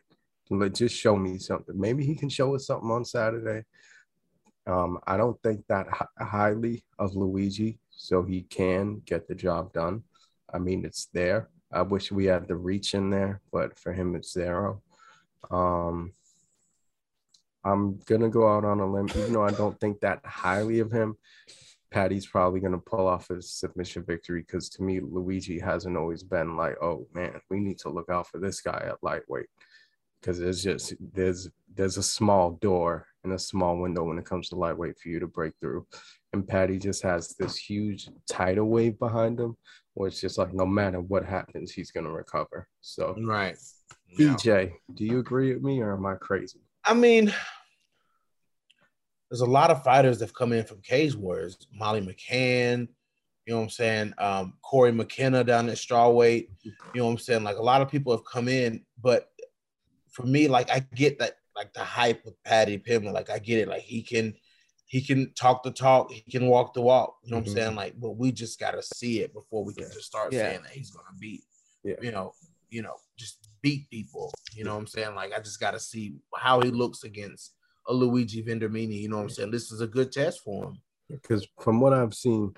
Like, 0.52 0.74
just 0.74 0.96
show 0.96 1.16
me 1.16 1.38
something. 1.38 1.80
Maybe 1.80 2.06
he 2.06 2.16
can 2.16 2.30
show 2.30 2.56
us 2.56 2.68
something 2.68 2.90
on 2.90 3.06
Saturday. 3.06 3.66
Um, 4.66 5.00
I 5.06 5.18
don't 5.18 5.42
think 5.42 5.66
that 5.68 5.88
hi- 5.90 6.26
highly 6.26 6.84
of 6.98 7.16
Luigi, 7.16 7.80
so 7.90 8.24
he 8.24 8.44
can 8.44 9.02
get 9.06 9.28
the 9.28 9.36
job 9.36 9.74
done. 9.74 10.04
I 10.54 10.60
mean, 10.60 10.86
it's 10.86 11.08
there. 11.14 11.50
I 11.72 11.84
wish 11.84 12.12
we 12.12 12.26
had 12.26 12.48
the 12.48 12.56
reach 12.56 12.94
in 12.94 13.10
there, 13.10 13.42
but 13.52 13.78
for 13.78 13.94
him 13.94 14.16
it's 14.16 14.34
zero. 14.34 14.82
Um, 15.52 16.14
I'm 17.70 18.00
gonna 18.06 18.30
go 18.30 18.48
out 18.48 18.66
on 18.66 18.80
a 18.80 18.92
limb, 18.92 19.10
even 19.16 19.34
though 19.34 19.46
I 19.46 19.52
don't 19.52 19.80
think 19.80 20.00
that 20.02 20.26
highly 20.26 20.80
of 20.80 20.92
him. 20.92 21.16
Paddy's 21.92 22.28
probably 22.28 22.60
gonna 22.60 22.78
pull 22.78 23.08
off 23.08 23.30
his 23.30 23.52
submission 23.52 24.04
victory 24.04 24.42
because 24.42 24.70
to 24.70 24.84
me, 24.84 25.00
Luigi 25.00 25.60
hasn't 25.60 25.98
always 25.98 26.24
been 26.24 26.56
like, 26.56 26.76
oh 26.82 27.08
man, 27.14 27.40
we 27.50 27.60
need 27.60 27.80
to 27.80 27.90
look 27.90 28.10
out 28.10 28.28
for 28.28 28.40
this 28.40 28.62
guy 28.62 28.84
at 28.88 29.02
lightweight 29.02 29.50
because 30.22 30.40
there's 30.40 30.64
just 30.64 30.94
there's 31.14 31.50
there's 31.76 31.98
a 31.98 32.04
small 32.04 32.52
door 32.62 33.08
and 33.24 33.34
a 33.34 33.40
small 33.40 33.78
window 33.78 34.04
when 34.04 34.18
it 34.18 34.26
comes 34.26 34.50
to 34.50 34.56
lightweight 34.56 34.98
for 35.00 35.10
you 35.10 35.20
to 35.20 35.28
break 35.28 35.54
through. 35.60 35.86
And 36.34 36.48
Paddy 36.48 36.78
just 36.78 37.02
has 37.04 37.36
this 37.40 37.58
huge 37.58 38.10
tidal 38.30 38.66
wave 38.66 39.00
behind 39.00 39.40
him, 39.40 39.58
where 39.94 40.08
it's 40.08 40.22
just 40.22 40.38
like 40.38 40.54
no 40.54 40.66
matter 40.66 41.02
what 41.02 41.26
happens, 41.26 41.72
he's 41.72 41.92
gonna 41.92 42.12
recover. 42.12 42.68
So 42.82 43.16
Right. 43.20 43.58
BJ, 44.18 44.74
do 44.94 45.06
you 45.06 45.20
agree 45.20 45.54
with 45.54 45.64
me 45.64 45.82
or 45.82 45.94
am 45.94 46.06
I 46.06 46.16
crazy? 46.16 46.60
I 46.84 46.94
mean, 46.94 47.34
there's 49.30 49.42
a 49.42 49.46
lot 49.46 49.70
of 49.72 49.84
fighters 49.84 50.20
that 50.20 50.26
have 50.26 50.34
come 50.34 50.54
in 50.54 50.66
from 50.66 50.82
Cage 50.82 51.16
Warriors. 51.16 51.58
Molly 51.74 52.02
McCann, 52.02 52.88
you 53.46 53.54
know 53.54 53.58
what 53.58 53.64
I'm 53.64 53.70
saying? 53.70 54.14
Um, 54.18 54.54
Cory 54.64 54.92
McKenna 54.92 55.44
down 55.44 55.70
at 55.70 55.78
strawweight. 55.78 56.50
You 56.64 56.72
know 56.96 57.06
what 57.06 57.12
I'm 57.12 57.18
saying? 57.18 57.44
Like 57.44 57.58
a 57.58 57.62
lot 57.64 57.82
of 57.82 57.90
people 57.90 58.12
have 58.12 58.26
come 58.26 58.48
in, 58.48 58.84
but 59.02 59.30
for 60.12 60.24
me, 60.24 60.48
like 60.48 60.72
I 60.72 60.80
get 60.96 61.20
that, 61.20 61.34
like 61.56 61.74
the 61.74 61.84
hype 61.84 62.26
with 62.26 62.42
Paddy 62.44 62.78
Pimble. 62.78 63.12
Like 63.14 63.30
I 63.30 63.38
get 63.40 63.60
it. 63.60 63.68
Like 63.68 63.82
he 63.84 64.02
can, 64.02 64.34
he 64.88 65.02
can 65.02 65.32
talk 65.34 65.62
the 65.62 65.72
talk, 65.72 66.12
he 66.12 66.22
can 66.32 66.48
walk 66.48 66.74
the 66.74 66.82
walk. 66.82 67.18
You 67.24 67.32
know 67.32 67.38
what 67.38 67.46
Mhm. 67.46 67.50
I'm 67.50 67.56
saying? 67.56 67.76
Like, 67.76 68.00
but 68.00 68.12
we 68.12 68.32
just 68.32 68.60
gotta 68.60 68.82
see 68.82 69.20
it 69.22 69.34
before 69.34 69.64
we 69.64 69.74
can 69.76 69.84
Yeah. 69.84 69.94
just 69.94 70.08
start 70.08 70.34
Yeah. 70.34 70.50
saying 70.50 70.64
that 70.64 70.72
he's 70.72 70.90
gonna 70.90 71.16
beat. 71.20 71.44
Yeah. 71.84 71.96
You 72.02 72.12
know, 72.12 72.34
you 72.70 72.82
know, 72.82 72.96
just 73.18 73.48
beat 73.62 73.90
people. 73.90 74.34
You 74.56 74.64
know 74.64 74.74
what 74.74 74.80
I'm 74.80 74.88
saying? 74.88 75.14
Like 75.16 75.34
I 75.34 75.40
just 75.40 75.60
gotta 75.60 75.80
see 75.80 76.16
how 76.36 76.62
he 76.62 76.72
looks 76.72 77.04
against 77.04 77.54
a 77.88 77.94
Luigi 77.94 78.44
Vendramini. 78.44 79.00
You 79.02 79.10
know 79.10 79.18
what 79.18 79.24
I'm 79.24 79.30
saying? 79.30 79.52
This 79.52 79.72
is 79.72 79.82
a 79.82 79.88
good 79.88 80.12
test 80.12 80.42
for 80.44 80.66
him. 80.66 80.78
Because 81.10 81.48
from 81.60 81.80
what 81.82 81.94
I've 81.94 82.14
seen, 82.14 82.54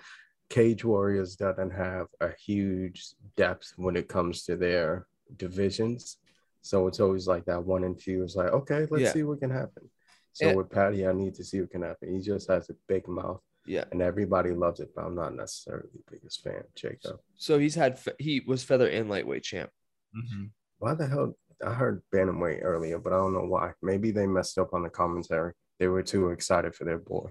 Cage 0.49 0.83
Warriors 0.83 1.35
doesn't 1.37 1.71
have 1.71 2.07
a 2.19 2.29
huge 2.45 3.05
depth 3.37 3.71
when 3.77 3.95
it 3.95 4.09
comes 4.09 4.43
to 4.43 4.57
their 4.57 5.07
divisions. 5.37 6.17
So 6.61 6.87
it's 6.87 6.99
always 6.99 7.27
like 7.27 7.45
that 7.45 7.63
one 7.63 7.83
and 7.85 7.97
two 7.97 8.23
is 8.23 8.35
like, 8.35 8.51
okay, 8.51 8.85
let's 8.89 9.03
Yeah. 9.03 9.13
see 9.13 9.23
what 9.23 9.39
can 9.39 9.49
happen. 9.51 9.89
So 10.33 10.47
Yeah. 10.47 10.55
with 10.55 10.69
Paddy, 10.69 11.07
I 11.07 11.13
need 11.13 11.35
to 11.35 11.43
see 11.43 11.61
what 11.61 11.71
can 11.71 11.81
happen. 11.81 12.13
He 12.13 12.21
just 12.21 12.49
has 12.49 12.69
a 12.69 12.75
big 12.87 13.07
mouth 13.07 13.41
Yeah. 13.65 13.85
and 13.91 14.01
everybody 14.01 14.51
loves 14.51 14.79
it, 14.81 14.93
but 14.93 15.05
I'm 15.05 15.15
not 15.15 15.33
necessarily 15.33 15.89
the 15.93 16.03
biggest 16.11 16.41
fan, 16.43 16.63
Jacob. 16.75 17.19
So 17.35 17.57
he's 17.57 17.75
had 17.75 17.97
fe- 17.97 18.15
he 18.19 18.41
was 18.41 18.63
feather 18.63 18.87
and 18.87 19.09
lightweight 19.09 19.43
champ. 19.43 19.71
Mm-hmm. 20.15 20.45
Why 20.79 20.93
the 20.93 21.07
hell? 21.07 21.37
I 21.65 21.73
heard 21.73 22.01
Bantamweight 22.13 22.63
earlier, 22.63 22.99
but 22.99 23.13
I 23.13 23.17
don't 23.17 23.33
know 23.33 23.45
why. 23.45 23.71
Maybe 23.81 24.11
they 24.11 24.27
messed 24.27 24.57
up 24.57 24.73
on 24.73 24.83
the 24.83 24.89
commentary. 24.89 25.53
They 25.79 25.87
were 25.87 26.03
too 26.03 26.29
excited 26.29 26.75
for 26.75 26.83
their 26.85 26.97
boy. 26.97 27.29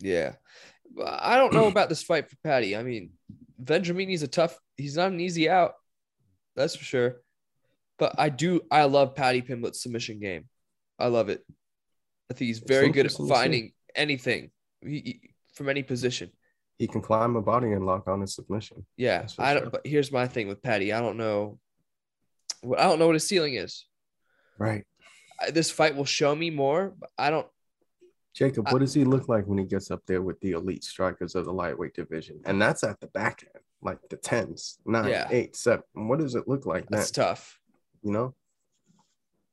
Yeah. 0.00 0.34
But 0.94 1.18
I 1.22 1.36
don't 1.36 1.52
know 1.52 1.66
about 1.66 1.88
this 1.88 2.02
fight 2.02 2.30
for 2.30 2.36
Paddy. 2.42 2.76
I 2.76 2.82
mean, 2.82 3.10
Vendramini's 3.62 4.22
a 4.22 4.28
tough, 4.28 4.58
he's 4.76 4.96
not 4.96 5.12
an 5.12 5.20
easy 5.20 5.48
out. 5.48 5.72
That's 6.56 6.76
for 6.76 6.84
sure. 6.84 7.16
But 7.98 8.14
I 8.18 8.28
do, 8.28 8.60
I 8.70 8.84
love 8.84 9.14
Paddy 9.14 9.42
Pimblett's 9.42 9.82
submission 9.82 10.20
game. 10.20 10.48
I 10.98 11.08
love 11.08 11.28
it. 11.28 11.44
I 12.30 12.34
think 12.34 12.48
he's 12.48 12.60
very 12.60 12.90
good 12.90 13.06
at 13.06 13.12
interesting 13.12 13.26
to 13.26 13.34
see. 13.34 13.40
finding 13.40 13.72
anything 13.94 14.50
he, 14.82 14.90
he- 14.90 15.20
from 15.54 15.68
any 15.68 15.82
position. 15.82 16.30
He 16.78 16.86
can 16.86 17.00
climb 17.00 17.34
a 17.34 17.42
body 17.42 17.72
and 17.72 17.84
lock 17.84 18.06
on 18.06 18.22
a 18.22 18.26
submission. 18.26 18.86
Yeah. 18.96 19.26
I 19.38 19.54
don't, 19.54 19.64
sure. 19.64 19.70
but 19.70 19.80
here's 19.84 20.12
my 20.12 20.28
thing 20.28 20.46
with 20.46 20.62
Paddy. 20.62 20.92
I 20.92 21.00
don't 21.00 21.16
know. 21.16 21.58
I 22.64 22.84
don't 22.84 22.98
know 22.98 23.06
what 23.06 23.14
his 23.14 23.26
ceiling 23.28 23.54
is. 23.54 23.84
Right. 24.58 24.84
I, 25.40 25.50
this 25.50 25.70
fight 25.70 25.94
will 25.96 26.04
show 26.04 26.34
me 26.34 26.50
more, 26.50 26.92
but 26.98 27.10
I 27.18 27.30
don't. 27.30 27.46
Jacob, 28.34 28.68
I- 28.68 28.72
what 28.72 28.80
does 28.80 28.94
he 28.94 29.04
look 29.04 29.28
like 29.28 29.46
when 29.46 29.58
he 29.58 29.64
gets 29.64 29.90
up 29.90 30.02
there 30.06 30.22
with 30.22 30.40
the 30.40 30.52
elite 30.52 30.84
strikers 30.84 31.34
of 31.34 31.44
the 31.44 31.52
lightweight 31.52 31.94
division? 31.94 32.40
And 32.44 32.60
that's 32.60 32.82
at 32.84 33.00
the 33.00 33.06
back 33.08 33.44
end, 33.54 33.64
like 33.82 33.98
the 34.10 34.16
tens, 34.16 34.78
nine, 34.86 35.08
Yeah. 35.08 35.28
eight, 35.30 35.56
seven. 35.56 35.84
What 35.94 36.18
does 36.18 36.34
it 36.34 36.46
look 36.48 36.66
like 36.66 36.88
then? 36.88 36.98
That's 36.98 37.10
tough. 37.10 37.58
You 38.02 38.12
know, 38.12 38.34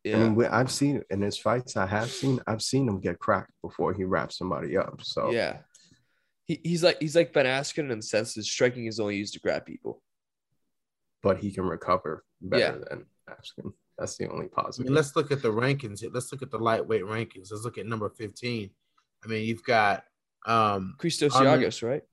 Yeah. 0.04 0.18
I 0.18 0.20
mean, 0.20 0.36
we- 0.36 0.46
I've 0.46 0.72
seen 0.72 1.04
in 1.10 1.22
his 1.22 1.38
fights, 1.38 1.78
I 1.78 1.86
have 1.88 2.10
seen, 2.12 2.40
I've 2.48 2.62
seen 2.62 2.88
him 2.88 3.00
get 3.00 3.18
cracked 3.20 3.52
before 3.62 3.94
he 3.94 4.04
wraps 4.04 4.38
somebody 4.38 4.78
up. 4.78 5.02
So 5.04 5.32
Yeah. 5.32 5.60
He, 6.48 6.62
he's 6.64 6.84
like 6.84 6.98
he's 7.02 7.16
like 7.16 7.34
Ben 7.34 7.48
Askren 7.48 7.90
in 7.92 7.98
the 8.00 8.04
sense 8.04 8.36
that 8.36 8.44
striking 8.44 8.86
is 8.86 9.00
only 9.00 9.16
used 9.18 9.34
to 9.34 9.40
grab 9.40 9.66
people. 9.66 10.02
but 11.24 11.40
he 11.40 11.52
can 11.52 11.64
recover 11.66 12.24
better 12.50 12.62
Yeah. 12.62 12.72
than 12.90 13.06
Askren. 13.30 13.74
That's 13.98 14.18
the 14.18 14.28
only 14.30 14.46
I 14.48 14.62
positive. 14.62 14.86
mean, 14.88 14.96
let's 14.96 15.16
look 15.16 15.32
at 15.32 15.42
the 15.42 15.52
rankings. 15.52 16.04
Let's 16.14 16.32
look 16.32 16.42
at 16.42 16.52
the 16.52 16.58
lightweight 16.60 17.04
rankings. 17.04 17.52
Let's 17.52 17.64
look 17.64 17.78
at 17.78 17.86
number 17.86 18.10
15. 18.10 18.70
I 19.24 19.28
mean, 19.28 19.46
you've 19.46 19.64
got 19.64 20.04
um 20.46 20.96
Christos 20.98 21.36
Armin- 21.36 21.62
Siagos, 21.62 21.82
right? 21.88 22.04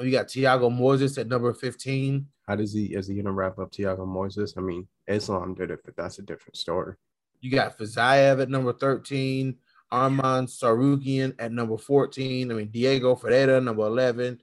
you 0.00 0.10
got 0.12 0.28
Thiago 0.28 0.70
Moises 0.70 1.18
at 1.18 1.26
number 1.26 1.52
15. 1.52 2.26
How 2.46 2.54
does 2.56 2.72
he 2.72 2.94
is 2.94 3.08
he 3.08 3.16
gonna 3.16 3.32
wrap 3.32 3.58
up 3.58 3.72
Thiago 3.72 4.06
Moises? 4.06 4.56
I 4.56 4.60
mean, 4.60 4.88
Islam 5.06 5.54
did 5.54 5.70
it, 5.70 5.80
but 5.84 5.96
that's 5.96 6.18
a 6.18 6.22
different 6.22 6.56
story. 6.56 6.94
You 7.40 7.50
got 7.50 7.76
Fiziev 7.78 8.40
at 8.42 8.48
number 8.48 8.72
13, 8.72 9.56
Arman 9.92 10.46
Tsarukyan 10.48 11.34
at 11.38 11.52
number 11.52 11.76
14. 11.76 12.50
I 12.50 12.54
mean, 12.54 12.68
Diego 12.70 13.14
Ferreira, 13.14 13.60
number 13.60 13.82
11. 13.86 14.40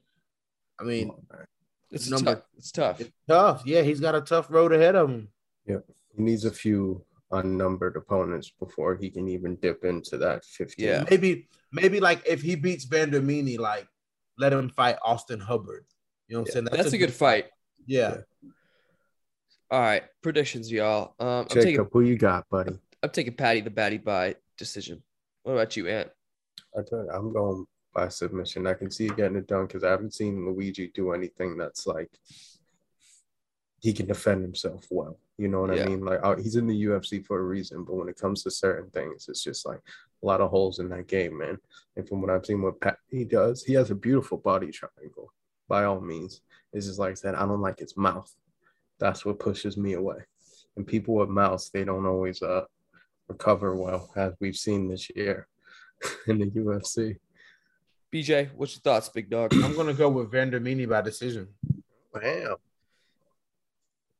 I 0.80 0.84
mean, 0.84 1.10
on, 1.10 1.25
man. 1.32 1.46
It's 1.92 2.10
Number- 2.10 2.36
tough. 2.36 2.44
It's 2.58 2.72
tough. 2.72 3.01
it's 3.01 3.12
tough. 3.27 3.63
Yeah, 3.65 3.82
he's 3.82 4.00
got 4.00 4.15
a 4.15 4.22
tough 4.22 4.48
road 4.50 4.74
ahead 4.74 4.96
of 4.96 5.10
him. 5.10 5.30
Yeah, 5.65 5.77
he 6.15 6.24
needs 6.24 6.46
a 6.46 6.51
few 6.51 7.06
unnumbered 7.32 7.96
opponents 7.96 8.51
before 8.60 8.96
he 8.96 9.10
can 9.10 9.27
even 9.27 9.56
dip 9.58 9.84
into 9.84 10.18
that 10.18 10.46
15. 10.46 10.86
Yeah. 10.86 11.04
Maybe, 11.10 11.48
maybe 11.72 12.00
like 12.00 12.22
if 12.27 12.42
he 12.42 12.56
beats 12.56 12.86
Vendramini, 12.86 13.58
like 13.60 13.88
let 14.38 14.54
him 14.54 14.70
fight 14.70 14.98
Austin 15.04 15.39
Hubbard. 15.39 15.86
You 16.27 16.36
know 16.36 16.42
what 16.42 16.50
I'm 16.50 16.54
saying? 16.54 16.68
That's 16.72 16.94
a 16.94 16.98
good 16.98 17.13
fight. 17.13 17.46
Yeah. 17.86 18.18
All 19.72 19.80
right, 19.80 20.04
predictions, 20.22 20.72
y'all. 20.72 21.15
Um, 21.20 21.27
I'm 21.27 21.48
Jacob, 21.48 21.63
taking 21.63 21.88
who 21.92 22.01
you 22.01 22.18
got, 22.18 22.48
buddy? 22.50 22.77
I'm 23.01 23.10
taking 23.10 23.34
Paddy 23.34 23.62
the 23.62 23.72
Baddy 23.72 24.04
by 24.04 24.36
decision. 24.58 25.01
What 25.44 25.54
about 25.54 25.75
you, 25.75 25.88
Ant? 25.88 26.10
I 26.77 26.82
tell 26.88 27.04
you, 27.04 27.10
I'm 27.12 27.34
going 27.34 27.65
by 27.95 28.09
submission. 28.09 28.67
I 28.67 28.73
can 28.73 28.91
see 28.91 29.05
you 29.05 29.15
getting 29.15 29.37
it 29.37 29.47
done 29.47 29.65
because 29.65 29.83
I 29.83 29.89
haven't 29.89 30.13
seen 30.13 30.45
Luigi 30.45 30.91
do 30.93 31.13
anything 31.13 31.57
that's 31.57 31.87
like 31.87 32.11
he 33.79 33.93
can 33.93 34.05
defend 34.05 34.41
himself 34.43 34.85
well. 34.91 35.17
You 35.37 35.47
know 35.47 35.61
what 35.61 35.75
Yeah. 35.75 35.83
I 35.83 35.87
mean? 35.87 36.01
Like 36.01 36.19
uh, 36.21 36.35
he's 36.35 36.57
in 36.57 36.67
the 36.67 36.85
UFC 36.85 37.25
for 37.25 37.39
a 37.39 37.43
reason, 37.43 37.83
but 37.85 37.95
when 37.95 38.09
it 38.09 38.19
comes 38.19 38.43
to 38.43 38.51
certain 38.51 38.89
things, 38.91 39.27
it's 39.29 39.43
just 39.43 39.65
like 39.65 39.79
a 40.21 40.25
lot 40.25 40.41
of 40.41 40.49
holes 40.51 40.79
in 40.79 40.89
that 40.89 41.07
game, 41.07 41.37
man. 41.37 41.57
And 41.95 42.07
from 42.07 42.21
what 42.21 42.29
I've 42.29 42.45
seen, 42.45 42.61
what 42.61 42.81
Pat 42.81 42.97
he 43.09 43.23
does, 43.23 43.63
he 43.63 43.73
has 43.73 43.91
a 43.91 43.95
beautiful 43.95 44.37
body 44.37 44.71
triangle. 44.71 45.31
By 45.67 45.85
all 45.85 46.01
means, 46.01 46.41
it's 46.73 46.85
just 46.87 46.99
like 46.99 47.11
I 47.11 47.15
said, 47.15 47.35
I 47.35 47.45
don't 47.45 47.61
like 47.61 47.79
his 47.79 47.95
mouth. 47.97 48.31
That's 48.99 49.25
what 49.25 49.39
pushes 49.39 49.77
me 49.77 49.93
away. 49.93 50.19
And 50.75 50.85
people 50.85 51.15
with 51.15 51.29
mouths, 51.29 51.69
they 51.73 51.85
don't 51.85 52.05
always 52.05 52.41
uh 52.41 52.65
recover 53.29 53.75
well, 53.75 54.11
as 54.15 54.33
we've 54.39 54.57
seen 54.57 54.87
this 54.89 55.09
year 55.15 55.47
in 56.27 56.39
the 56.39 56.47
UFC. 56.47 57.17
BJ, 58.15 58.50
what's 58.55 58.74
your 58.75 58.79
thoughts, 58.81 59.10
big 59.10 59.29
dog? 59.29 59.53
I'm 59.53 59.75
gonna 59.75 59.93
go 59.93 60.07
with 60.07 60.31
Vendramini 60.31 60.88
by 60.88 61.01
decision. 61.01 61.50
Wow. 62.13 62.57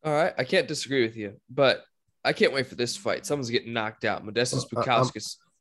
All 0.04 0.12
right, 0.14 0.34
I 0.38 0.44
can't 0.44 0.68
disagree 0.68 1.04
with 1.04 1.16
you, 1.16 1.40
but 1.50 1.86
I 2.22 2.34
can't 2.34 2.52
wait 2.52 2.68
for 2.68 2.76
this 2.76 2.98
fight. 2.98 3.26
Someone's 3.26 3.50
getting 3.50 3.72
knocked 3.72 4.04
out. 4.04 4.26
Modestas 4.26 4.66
Uh, 4.76 5.04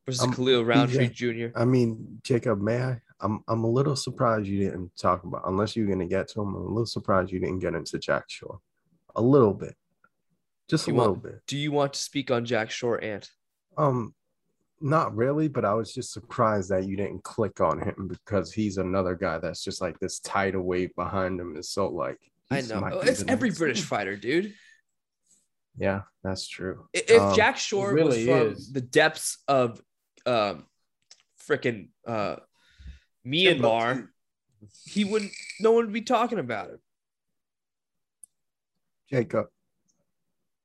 versus 0.04 0.20
I'm- 0.20 0.32
Khalil 0.32 0.64
Rountree 0.64 1.10
BJ. 1.10 1.50
Jr. 1.52 1.56
I 1.58 1.64
mean, 1.64 2.18
Jacob, 2.24 2.60
may 2.60 2.82
I? 2.82 3.00
I'm 3.20 3.44
I'm 3.46 3.62
a 3.62 3.70
little 3.70 3.94
surprised 3.94 4.48
you 4.48 4.58
didn't 4.58 4.96
talk 4.96 5.22
about 5.22 5.42
unless 5.46 5.76
you're 5.76 5.86
gonna 5.86 6.04
get 6.04 6.26
to 6.30 6.40
him. 6.42 6.48
I'm 6.48 6.54
a 6.56 6.68
little 6.68 6.86
surprised 6.86 7.30
you 7.30 7.38
didn't 7.38 7.60
get 7.60 7.74
into 7.74 8.00
Jack 8.00 8.24
Shore. 8.28 8.58
A 9.14 9.22
little 9.22 9.54
bit. 9.54 9.76
Just 10.68 10.88
a 10.88 10.90
You 10.90 10.96
little 10.96 11.12
want- 11.12 11.22
bit. 11.22 11.42
Do 11.46 11.56
you 11.56 11.70
want 11.70 11.92
to 11.92 12.00
speak 12.00 12.32
on 12.32 12.44
Jack 12.44 12.72
Shore, 12.72 12.96
and 12.96 13.30
Um 13.76 14.16
not 14.84 15.16
really, 15.16 15.48
but 15.48 15.64
I 15.64 15.72
was 15.72 15.94
just 15.94 16.12
surprised 16.12 16.68
that 16.68 16.84
you 16.86 16.94
didn't 16.94 17.24
click 17.24 17.62
on 17.62 17.80
him 17.80 18.06
because 18.06 18.52
he's 18.52 18.76
another 18.76 19.14
guy 19.14 19.38
that's 19.38 19.64
just 19.64 19.80
like 19.80 19.98
this 19.98 20.20
tidal 20.20 20.62
wave 20.62 20.94
behind 20.94 21.40
him 21.40 21.56
is 21.56 21.70
so 21.70 21.88
like 21.88 22.18
I 22.50 22.60
know 22.60 22.86
Oh, 22.92 23.00
it's 23.00 23.24
every 23.26 23.50
British 23.50 23.80
fighter, 23.82 24.14
dude. 24.14 24.52
Yeah, 25.78 26.02
that's 26.22 26.46
true. 26.46 26.86
If 26.92 27.18
Um, 27.18 27.34
Jack 27.34 27.56
Shore 27.56 27.94
really 27.94 28.28
was 28.28 28.38
from 28.38 28.52
is. 28.52 28.72
the 28.72 28.82
depths 28.82 29.38
of 29.48 29.82
um 30.26 30.66
freaking 31.48 31.88
uh 32.06 32.36
Myanmar, 33.26 34.08
he 34.84 35.04
wouldn't 35.04 35.32
no 35.60 35.72
one 35.72 35.86
would 35.86 35.94
be 35.94 36.02
talking 36.02 36.38
about 36.38 36.68
him. 36.68 36.78
Jacob, 39.08 39.46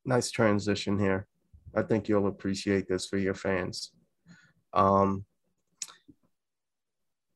nice 0.03 0.29
transition 0.29 0.99
here. 0.99 1.25
I 1.73 1.83
think 1.83 2.09
you'll 2.09 2.27
appreciate 2.27 2.89
this 2.89 3.05
for 3.07 3.17
your 3.17 3.33
fans. 3.33 3.93
Um, 4.73 5.25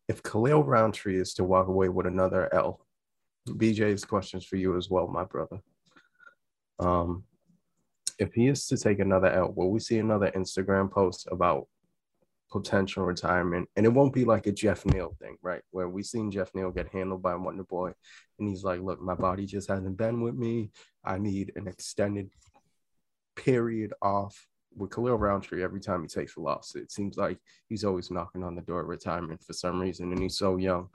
if 0.07 0.21
Khalil 0.21 0.63
Rountree 0.63 1.19
is 1.19 1.33
to 1.35 1.43
walk 1.43 1.67
away 1.67 1.89
with 1.89 2.05
another 2.05 2.53
L, 2.53 2.85
BJ's 3.47 4.05
questions 4.05 4.45
for 4.45 4.57
you 4.57 4.77
as 4.77 4.89
well, 4.89 5.07
my 5.07 5.23
brother. 5.23 5.59
Um, 6.79 7.23
if 8.19 8.33
he 8.33 8.47
is 8.47 8.67
to 8.67 8.77
take 8.77 8.99
another 8.99 9.27
L, 9.27 9.53
will 9.55 9.71
we 9.71 9.79
see 9.79 9.99
another 9.99 10.31
Instagram 10.35 10.91
post 10.91 11.27
about 11.31 11.67
potential 12.51 13.03
retirement? 13.03 13.67
And 13.75 13.85
it 13.85 13.89
won't 13.89 14.13
be 14.13 14.25
like 14.25 14.45
a 14.47 14.51
Geoff 14.51 14.85
Neal 14.85 15.15
thing, 15.19 15.37
right? 15.41 15.61
Where 15.71 15.89
we 15.89 16.03
seen 16.03 16.31
Geoff 16.31 16.53
Neal 16.53 16.71
get 16.71 16.89
handled 16.89 17.21
by 17.21 17.35
Wonder 17.35 17.63
Boy, 17.63 17.93
and 18.39 18.47
he's 18.47 18.63
like, 18.63 18.81
"Look, 18.81 19.01
my 19.01 19.15
body 19.15 19.45
just 19.45 19.69
hasn't 19.69 19.97
been 19.97 20.21
with 20.21 20.35
me. 20.35 20.71
I 21.03 21.17
need 21.17 21.53
an 21.55 21.67
extended 21.67 22.29
period 23.35 23.93
off." 24.01 24.47
With 24.75 24.91
Khalil 24.91 25.17
Rountree, 25.17 25.63
every 25.63 25.79
time 25.79 26.01
he 26.01 26.07
takes 26.07 26.35
a 26.35 26.39
loss, 26.39 26.75
it 26.75 26.91
seems 26.91 27.17
like 27.17 27.37
he's 27.69 27.83
always 27.83 28.09
knocking 28.09 28.43
on 28.43 28.55
the 28.55 28.61
door 28.61 28.81
of 28.81 28.87
retirement 28.87 29.43
for 29.43 29.53
some 29.53 29.79
reason, 29.79 30.11
and 30.11 30.21
he's 30.21 30.37
so 30.37 30.57
young. 30.57 30.89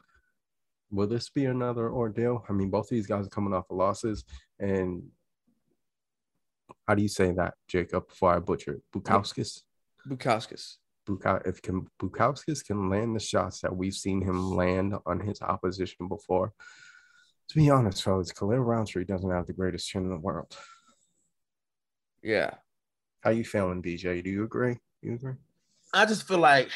Will 0.90 1.06
this 1.06 1.30
be 1.30 1.44
another 1.44 1.90
ordeal? 1.90 2.44
I 2.48 2.52
mean, 2.52 2.70
both 2.70 2.86
of 2.86 2.90
these 2.90 3.06
guys 3.06 3.26
are 3.26 3.30
coming 3.30 3.54
off 3.54 3.70
of 3.70 3.76
losses, 3.76 4.24
and 4.58 5.04
how 6.86 6.94
do 6.94 7.02
you 7.02 7.08
say 7.08 7.32
that, 7.32 7.54
Jacob? 7.68 8.08
Before 8.08 8.34
I 8.34 8.38
butcher 8.38 8.80
Bukauskas. 8.94 9.62
Bukauskas. 10.08 10.76
Buka- 11.06 11.46
if 11.46 11.62
can 11.62 11.86
Bukauskas 12.00 12.64
can 12.64 12.90
land 12.90 13.14
the 13.14 13.20
shots 13.20 13.60
that 13.60 13.74
we've 13.74 13.94
seen 13.94 14.20
him 14.22 14.54
land 14.54 14.94
on 15.06 15.20
his 15.20 15.40
opposition 15.40 16.08
before. 16.08 16.52
To 17.48 17.54
be 17.54 17.70
honest, 17.70 18.02
fellas, 18.02 18.32
Khalil 18.32 18.58
Rountree 18.58 19.04
doesn't 19.04 19.30
have 19.30 19.46
the 19.46 19.54
greatest 19.54 19.88
chin 19.88 20.04
in 20.04 20.10
the 20.10 20.18
world. 20.18 20.54
Yeah. 22.22 22.50
How 23.20 23.30
you 23.30 23.44
feeling, 23.44 23.82
BJ? 23.82 24.22
Do 24.22 24.30
you 24.30 24.44
agree? 24.44 24.76
You 25.02 25.14
agree? 25.14 25.34
I 25.92 26.04
just 26.06 26.26
feel 26.28 26.38
like, 26.38 26.70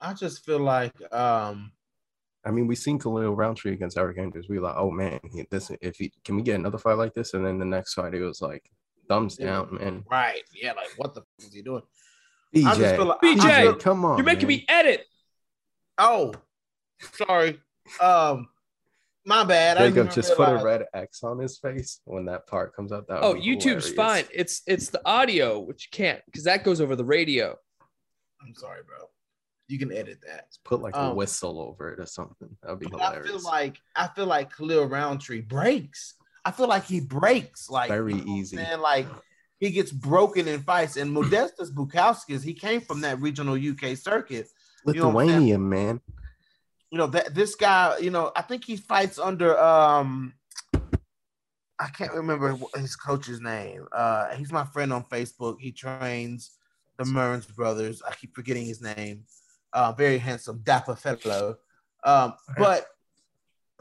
I 0.00 0.14
just 0.14 0.44
feel 0.44 0.58
like, 0.60 0.92
um, 1.12 1.72
I 2.44 2.50
mean, 2.50 2.66
we 2.66 2.74
seen 2.74 2.98
Khalil 2.98 3.36
Rountree 3.36 3.72
against 3.74 3.96
Eryk 3.98 4.18
Anders. 4.18 4.48
We 4.48 4.58
were 4.58 4.66
like, 4.68 4.76
oh 4.76 4.90
man, 4.90 5.20
he, 5.30 5.46
this 5.50 5.70
if 5.82 5.96
he 5.96 6.10
can 6.24 6.36
we 6.36 6.42
get 6.42 6.54
another 6.58 6.78
fight 6.78 6.94
like 6.96 7.12
this? 7.12 7.34
And 7.34 7.44
then 7.44 7.58
the 7.58 7.66
next 7.66 7.92
fight, 7.94 8.14
it 8.14 8.22
was 8.22 8.40
like 8.40 8.64
thumbs 9.08 9.36
down, 9.36 9.76
man. 9.78 10.04
right, 10.10 10.42
yeah, 10.54 10.72
like 10.72 10.88
what 10.96 11.14
the 11.14 11.20
fuck 11.20 11.28
is 11.46 11.52
he 11.52 11.60
doing? 11.60 11.82
I 12.56 12.60
just 12.74 12.80
BJ, 12.80 12.96
feel 12.96 13.04
like, 13.06 13.20
BJ, 13.20 13.40
I 13.44 13.62
feel- 13.62 13.74
come 13.76 14.04
on, 14.06 14.16
You're 14.16 14.24
making 14.24 14.48
man. 14.48 14.56
me 14.56 14.66
edit. 14.68 15.04
oh, 15.98 16.32
sorry, 17.12 17.60
um, 18.00 18.48
my 19.26 19.44
bad. 19.44 19.76
I 19.76 19.82
didn't 19.82 19.94
Jacob 19.94 20.06
even 20.06 20.14
just 20.14 20.36
put 20.36 20.48
a 20.48 20.64
red 20.64 20.86
X 20.94 21.22
on 21.22 21.38
his 21.38 21.58
face 21.58 22.00
when 22.04 22.24
that 22.26 22.46
part 22.46 22.74
comes 22.74 22.90
out. 22.92 23.06
That 23.08 23.22
Oh, 23.22 23.34
YouTube's 23.34 23.88
hilarious. 23.88 23.92
fine. 23.92 24.24
It's 24.32 24.62
it's 24.66 24.88
the 24.88 25.00
audio 25.06 25.58
which 25.60 25.88
you 25.90 25.96
can't 25.96 26.20
because 26.26 26.44
that 26.44 26.64
goes 26.64 26.80
over 26.80 26.96
the 26.96 27.04
radio. 27.04 27.56
I'm 28.42 28.54
sorry, 28.54 28.80
bro. 28.86 28.96
You 29.68 29.78
can 29.78 29.92
edit 29.92 30.18
that. 30.26 30.46
Put 30.64 30.80
like 30.80 30.94
a 30.94 31.00
Um, 31.00 31.16
whistle 31.16 31.60
over 31.60 31.92
it 31.92 32.00
or 32.00 32.06
something. 32.06 32.48
That'd 32.62 32.80
be 32.80 32.86
But 32.86 33.02
I 33.02 33.22
feel 33.22 33.40
like 33.42 33.76
I 33.94 34.08
feel 34.08 34.26
like 34.26 34.54
Khalil 34.56 34.86
Rountree 34.86 35.42
breaks. 35.42 36.14
I 36.44 36.50
feel 36.50 36.66
like 36.68 36.84
he 36.84 37.00
breaks 37.00 37.68
like 37.68 37.88
Very 37.90 38.14
you 38.14 38.24
know 38.24 38.32
easy. 38.36 38.56
saying? 38.56 38.80
Like 38.80 39.06
he 39.58 39.70
gets 39.70 39.92
broken 39.92 40.48
in 40.48 40.60
fights. 40.62 40.96
And 40.96 41.14
Modestas 41.14 41.70
Bukauskas, 41.72 42.42
he 42.42 42.54
came 42.54 42.80
from 42.80 43.02
that 43.02 43.20
regional 43.20 43.54
UK 43.54 43.94
circuit. 43.96 44.48
you 44.86 44.94
know 44.94 45.10
what 45.10 45.22
I'm 45.24 45.28
saying? 45.28 45.40
Lithuanian 45.40 45.68
man. 45.68 46.00
You 46.90 46.98
know 46.98 47.06
that 47.08 47.34
this 47.34 47.54
guy. 47.54 47.98
You 47.98 48.10
know, 48.10 48.32
I 48.34 48.42
think 48.42 48.64
he 48.64 48.76
fights 48.76 49.18
under. 49.18 49.58
um 49.58 50.34
I 51.78 51.88
can't 51.88 52.12
remember 52.12 52.58
his 52.76 52.96
coach's 52.96 53.40
name. 53.40 53.86
Uh 53.92 54.34
He's 54.34 54.52
my 54.52 54.64
friend 54.64 54.92
on 54.92 55.04
Facebook. 55.04 55.60
He 55.60 55.72
trains 55.72 56.52
the 56.98 57.06
Mearns 57.06 57.46
brothers. 57.46 58.02
I 58.06 58.14
keep 58.14 58.34
forgetting 58.34 58.66
his 58.66 58.82
name. 58.82 59.24
Uh, 59.72 59.92
very 59.92 60.18
handsome, 60.18 60.60
dapper 60.64 60.96
fellow. 60.96 61.56
Um, 62.04 62.34
but 62.58 62.86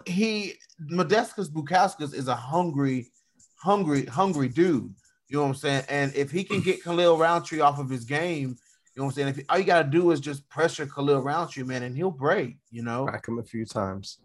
he 0.05 0.53
Modestas 0.89 1.49
Bukauskas 1.49 2.13
is 2.13 2.27
a 2.27 2.35
hungry, 2.35 3.11
hungry, 3.55 4.05
hungry 4.05 4.47
dude. 4.47 4.93
You 5.27 5.37
know 5.37 5.43
what 5.43 5.49
I'm 5.49 5.55
saying? 5.55 5.83
And 5.89 6.15
if 6.15 6.31
he 6.31 6.43
can 6.43 6.61
get 6.61 6.83
Khalil 6.83 7.17
Rountree 7.17 7.59
off 7.59 7.79
of 7.79 7.89
his 7.89 8.05
game, 8.05 8.57
you 8.95 9.01
know 9.01 9.05
what 9.05 9.11
I'm 9.11 9.15
saying? 9.15 9.27
If 9.29 9.45
all 9.49 9.59
you 9.59 9.65
gotta 9.65 9.87
do 9.87 10.11
is 10.11 10.19
just 10.19 10.47
pressure 10.49 10.85
Khalil 10.85 11.21
Rountree, 11.21 11.63
man, 11.63 11.83
and 11.83 11.95
he'll 11.95 12.11
break. 12.11 12.57
You 12.71 12.83
know? 12.83 13.05
Crack 13.05 13.27
him 13.27 13.39
a 13.39 13.43
few 13.43 13.65
times. 13.65 14.19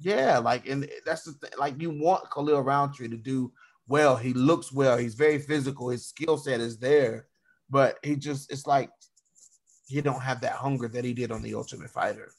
Yeah, 0.00 0.38
like, 0.38 0.68
and 0.68 0.88
that's 1.04 1.24
the 1.24 1.32
thing. 1.32 1.50
Like, 1.58 1.80
you 1.80 1.90
want 1.90 2.30
Khalil 2.30 2.62
Rountree 2.62 3.08
to 3.08 3.16
do 3.16 3.52
well. 3.88 4.16
He 4.16 4.32
looks 4.32 4.72
well. 4.72 4.96
He's 4.96 5.14
very 5.14 5.38
physical. 5.38 5.88
His 5.88 6.06
skill 6.06 6.36
set 6.36 6.60
is 6.60 6.78
there, 6.78 7.26
but 7.70 7.98
he 8.02 8.16
just 8.16 8.52
it's 8.52 8.66
like 8.66 8.90
he 9.86 10.00
don't 10.00 10.22
have 10.22 10.40
that 10.42 10.52
hunger 10.52 10.88
that 10.88 11.04
he 11.04 11.12
did 11.12 11.30
on 11.30 11.42
the 11.42 11.54
Ultimate 11.54 11.90
Fighter. 11.90 12.32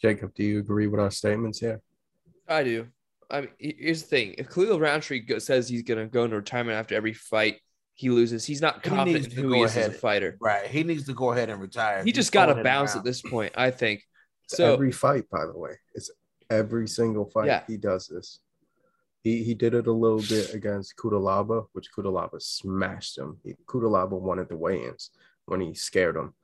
Jacob, 0.00 0.34
do 0.34 0.44
you 0.44 0.60
agree 0.60 0.86
with 0.86 1.00
our 1.00 1.10
statements 1.10 1.58
here? 1.58 1.80
I 2.46 2.62
do. 2.62 2.86
I 3.30 3.42
mean, 3.42 3.50
here's 3.58 4.02
the 4.02 4.08
thing: 4.08 4.34
if 4.38 4.48
Khalil 4.48 4.80
Rountree 4.80 5.20
go, 5.20 5.38
says 5.38 5.68
he's 5.68 5.82
gonna 5.82 6.06
go 6.06 6.24
into 6.24 6.36
retirement 6.36 6.78
after 6.78 6.94
every 6.94 7.12
fight 7.12 7.60
he 7.98 8.10
loses, 8.10 8.44
he's 8.44 8.60
not 8.60 8.76
He 8.76 8.90
confident 8.90 9.24
needs 9.24 9.26
in 9.26 9.42
to 9.42 9.48
who 9.48 9.54
he 9.54 9.62
is 9.62 9.76
as 9.76 9.88
a 9.88 9.92
fighter. 9.92 10.36
Right. 10.40 10.66
He 10.66 10.84
needs 10.84 11.04
to 11.06 11.14
go 11.14 11.32
ahead 11.32 11.50
and 11.50 11.60
retire. 11.60 11.98
He 11.98 12.04
He's 12.04 12.14
just 12.14 12.30
got 12.30 12.46
to 12.46 12.62
bounce 12.62 12.94
at 12.94 13.02
this 13.02 13.20
point, 13.20 13.52
I 13.56 13.72
think. 13.72 14.04
It's 14.44 14.56
So 14.56 14.72
every 14.72 14.92
fight, 14.92 15.28
by 15.28 15.46
the 15.46 15.58
way. 15.58 15.72
It's 15.96 16.08
every 16.48 16.86
single 16.86 17.24
fight 17.24 17.46
Yeah. 17.46 17.64
he 17.66 17.76
does 17.76 18.06
this. 18.06 18.38
He 19.24 19.42
he 19.42 19.52
did 19.52 19.74
it 19.74 19.88
a 19.88 19.92
little 19.92 20.20
bit 20.20 20.54
against 20.54 20.94
Cutelaba, 20.96 21.66
which 21.72 21.90
Cutelaba 21.90 22.40
smashed 22.40 23.18
him. 23.18 23.38
He, 23.42 23.56
Cutelaba 23.66 24.12
wanted 24.12 24.48
the 24.48 24.56
weigh-ins 24.56 25.10
when 25.46 25.60
he 25.60 25.74
scared 25.74 26.14
him. 26.14 26.34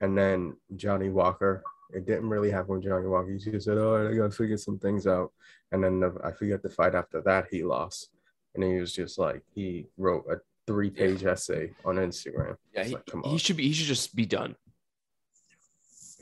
And 0.00 0.16
then 0.16 0.56
Johnny 0.74 1.10
Walker, 1.10 1.62
it 1.92 2.06
didn't 2.06 2.30
really 2.30 2.50
happen 2.50 2.76
with 2.76 2.84
Johnny 2.84 3.06
Walker. 3.06 3.30
He 3.30 3.38
just 3.50 3.66
said, 3.66 3.76
"All 3.76 3.98
right, 3.98 4.10
I 4.10 4.14
gotta 4.16 4.30
figure 4.30 4.56
some 4.56 4.78
things 4.78 5.06
out." 5.06 5.32
And 5.70 5.84
then 5.84 6.00
the, 6.00 6.18
I 6.24 6.32
forget 6.32 6.62
the 6.62 6.70
fight 6.70 6.94
after 6.94 7.20
that 7.20 7.48
he 7.50 7.62
lost, 7.62 8.08
and 8.54 8.64
he 8.64 8.80
was 8.80 8.94
just 8.94 9.18
like 9.18 9.42
he 9.54 9.86
wrote 9.98 10.24
a 10.30 10.36
three-page 10.66 11.24
essay 11.24 11.70
on 11.84 11.96
Instagram. 11.96 12.56
yeah, 12.72 12.84
he, 12.84 12.94
like, 12.94 13.04
he 13.26 13.38
should 13.38 13.56
be. 13.56 13.66
He 13.68 13.72
should 13.72 13.86
just 13.86 14.14
be 14.14 14.26
done. 14.26 14.56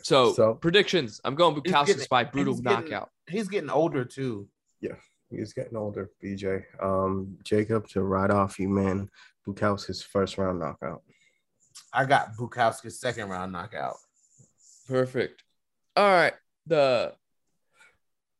So, 0.03 0.33
So- 0.33 0.55
predictions: 0.55 1.21
I'm 1.25 1.35
going 1.35 1.55
He's 1.55 1.63
Bukauskas 1.73 2.09
by 2.09 2.25
brutal 2.25 2.55
he's 2.55 2.61
getting- 2.63 2.91
knockout. 2.91 3.11
He's 3.29 3.49
getting 3.49 3.71
older 3.71 4.05
too. 4.05 4.49
Yeah, 4.81 4.97
he's 5.31 5.53
getting 5.53 5.77
older, 5.77 6.11
BJ. 6.23 6.65
Um, 6.81 7.39
Jacob 7.45 7.87
to 7.91 8.03
ride 8.03 8.31
off 8.33 8.59
you, 8.59 8.69
man. 8.69 9.09
Bukauskas 9.47 10.03
first 10.05 10.39
round 10.39 10.59
knockout. 10.59 11.03
I 11.93 12.05
got 12.05 12.35
Bukauskas 12.37 12.93
second 12.93 13.29
round 13.29 13.53
knockout. 13.53 13.97
Perfect. 14.89 15.43
All 15.97 16.05
right. 16.11 16.35
The 16.67 17.15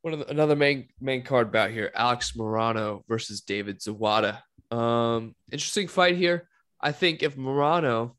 one 0.01 0.13
of 0.13 0.19
the, 0.19 0.29
another 0.29 0.55
main 0.55 0.89
main 0.99 1.23
card 1.23 1.51
bout 1.51 1.71
here: 1.71 1.91
Alex 1.95 2.33
Morono 2.33 3.03
versus 3.07 3.39
David 3.41 3.79
Zawada. 3.79 4.41
Um, 4.73 5.35
interesting 5.51 5.87
fight 5.87 6.17
here. 6.17 6.49
I 6.81 6.91
think 6.91 7.21
if 7.21 7.37
Morono 7.37 8.13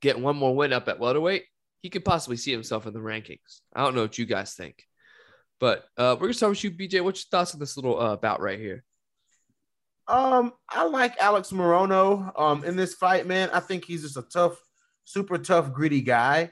get 0.00 0.18
one 0.18 0.36
more 0.36 0.56
win 0.56 0.72
up 0.72 0.88
at 0.88 0.98
welterweight, 0.98 1.44
he 1.82 1.90
could 1.90 2.04
possibly 2.04 2.36
see 2.36 2.50
himself 2.50 2.86
in 2.86 2.92
the 2.92 2.98
rankings. 2.98 3.60
I 3.74 3.84
don't 3.84 3.94
know 3.94 4.02
what 4.02 4.18
you 4.18 4.26
guys 4.26 4.54
think, 4.54 4.82
but 5.60 5.84
uh, 5.96 6.16
we're 6.18 6.26
gonna 6.26 6.34
start 6.34 6.50
with 6.50 6.64
you, 6.64 6.72
BJ. 6.72 7.02
What's 7.02 7.24
your 7.24 7.28
thoughts 7.30 7.54
on 7.54 7.60
this 7.60 7.76
little 7.76 7.98
uh, 7.98 8.16
bout 8.16 8.40
right 8.40 8.58
here? 8.58 8.82
Um, 10.08 10.52
I 10.68 10.84
like 10.86 11.16
Alex 11.18 11.52
Morono 11.52 12.38
um 12.38 12.64
in 12.64 12.74
this 12.76 12.94
fight, 12.94 13.26
man. 13.26 13.50
I 13.52 13.60
think 13.60 13.84
he's 13.84 14.02
just 14.02 14.16
a 14.16 14.22
tough, 14.22 14.58
super 15.04 15.38
tough, 15.38 15.72
gritty 15.72 16.00
guy. 16.00 16.50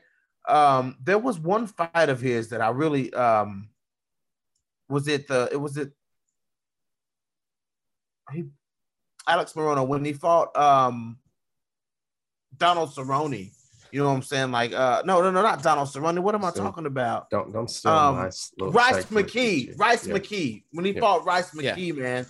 Um, 0.48 0.96
there 1.02 1.18
was 1.18 1.38
one 1.38 1.66
fight 1.66 2.08
of 2.08 2.20
his 2.20 2.50
that 2.50 2.60
I 2.60 2.68
really 2.70 3.12
um 3.12 3.70
was 4.88 5.08
it 5.08 5.26
the 5.26 5.48
it 5.50 5.56
was 5.56 5.76
it 5.76 5.92
he 8.32 8.44
Alex 9.26 9.52
Morono 9.52 9.86
when 9.86 10.04
he 10.04 10.12
fought 10.12 10.56
um 10.56 11.18
Donald 12.56 12.90
Cerrone. 12.90 13.50
You 13.90 14.00
know 14.00 14.08
what 14.08 14.14
I'm 14.16 14.22
saying? 14.22 14.50
Like 14.50 14.72
uh 14.72 15.02
no 15.04 15.20
no 15.20 15.30
no 15.30 15.42
not 15.42 15.62
Donald 15.62 15.88
Cerrone. 15.88 16.18
What 16.20 16.34
am 16.34 16.44
I 16.44 16.50
So- 16.52 16.62
talking 16.62 16.86
about? 16.86 17.30
Don't 17.30 17.52
don't 17.52 17.68
steal 17.70 17.92
Um, 17.92 18.16
Rice 18.16 18.50
segment, 18.58 19.26
McKee, 19.28 19.78
Rhys 19.78 20.06
Yeah. 20.06 20.14
McKee. 20.14 20.64
When 20.72 20.84
he 20.84 20.92
Yeah. 20.92 21.00
fought 21.00 21.24
Rhys 21.26 21.50
Yeah. 21.54 21.74
McKee, 21.74 21.96
man, 21.96 22.26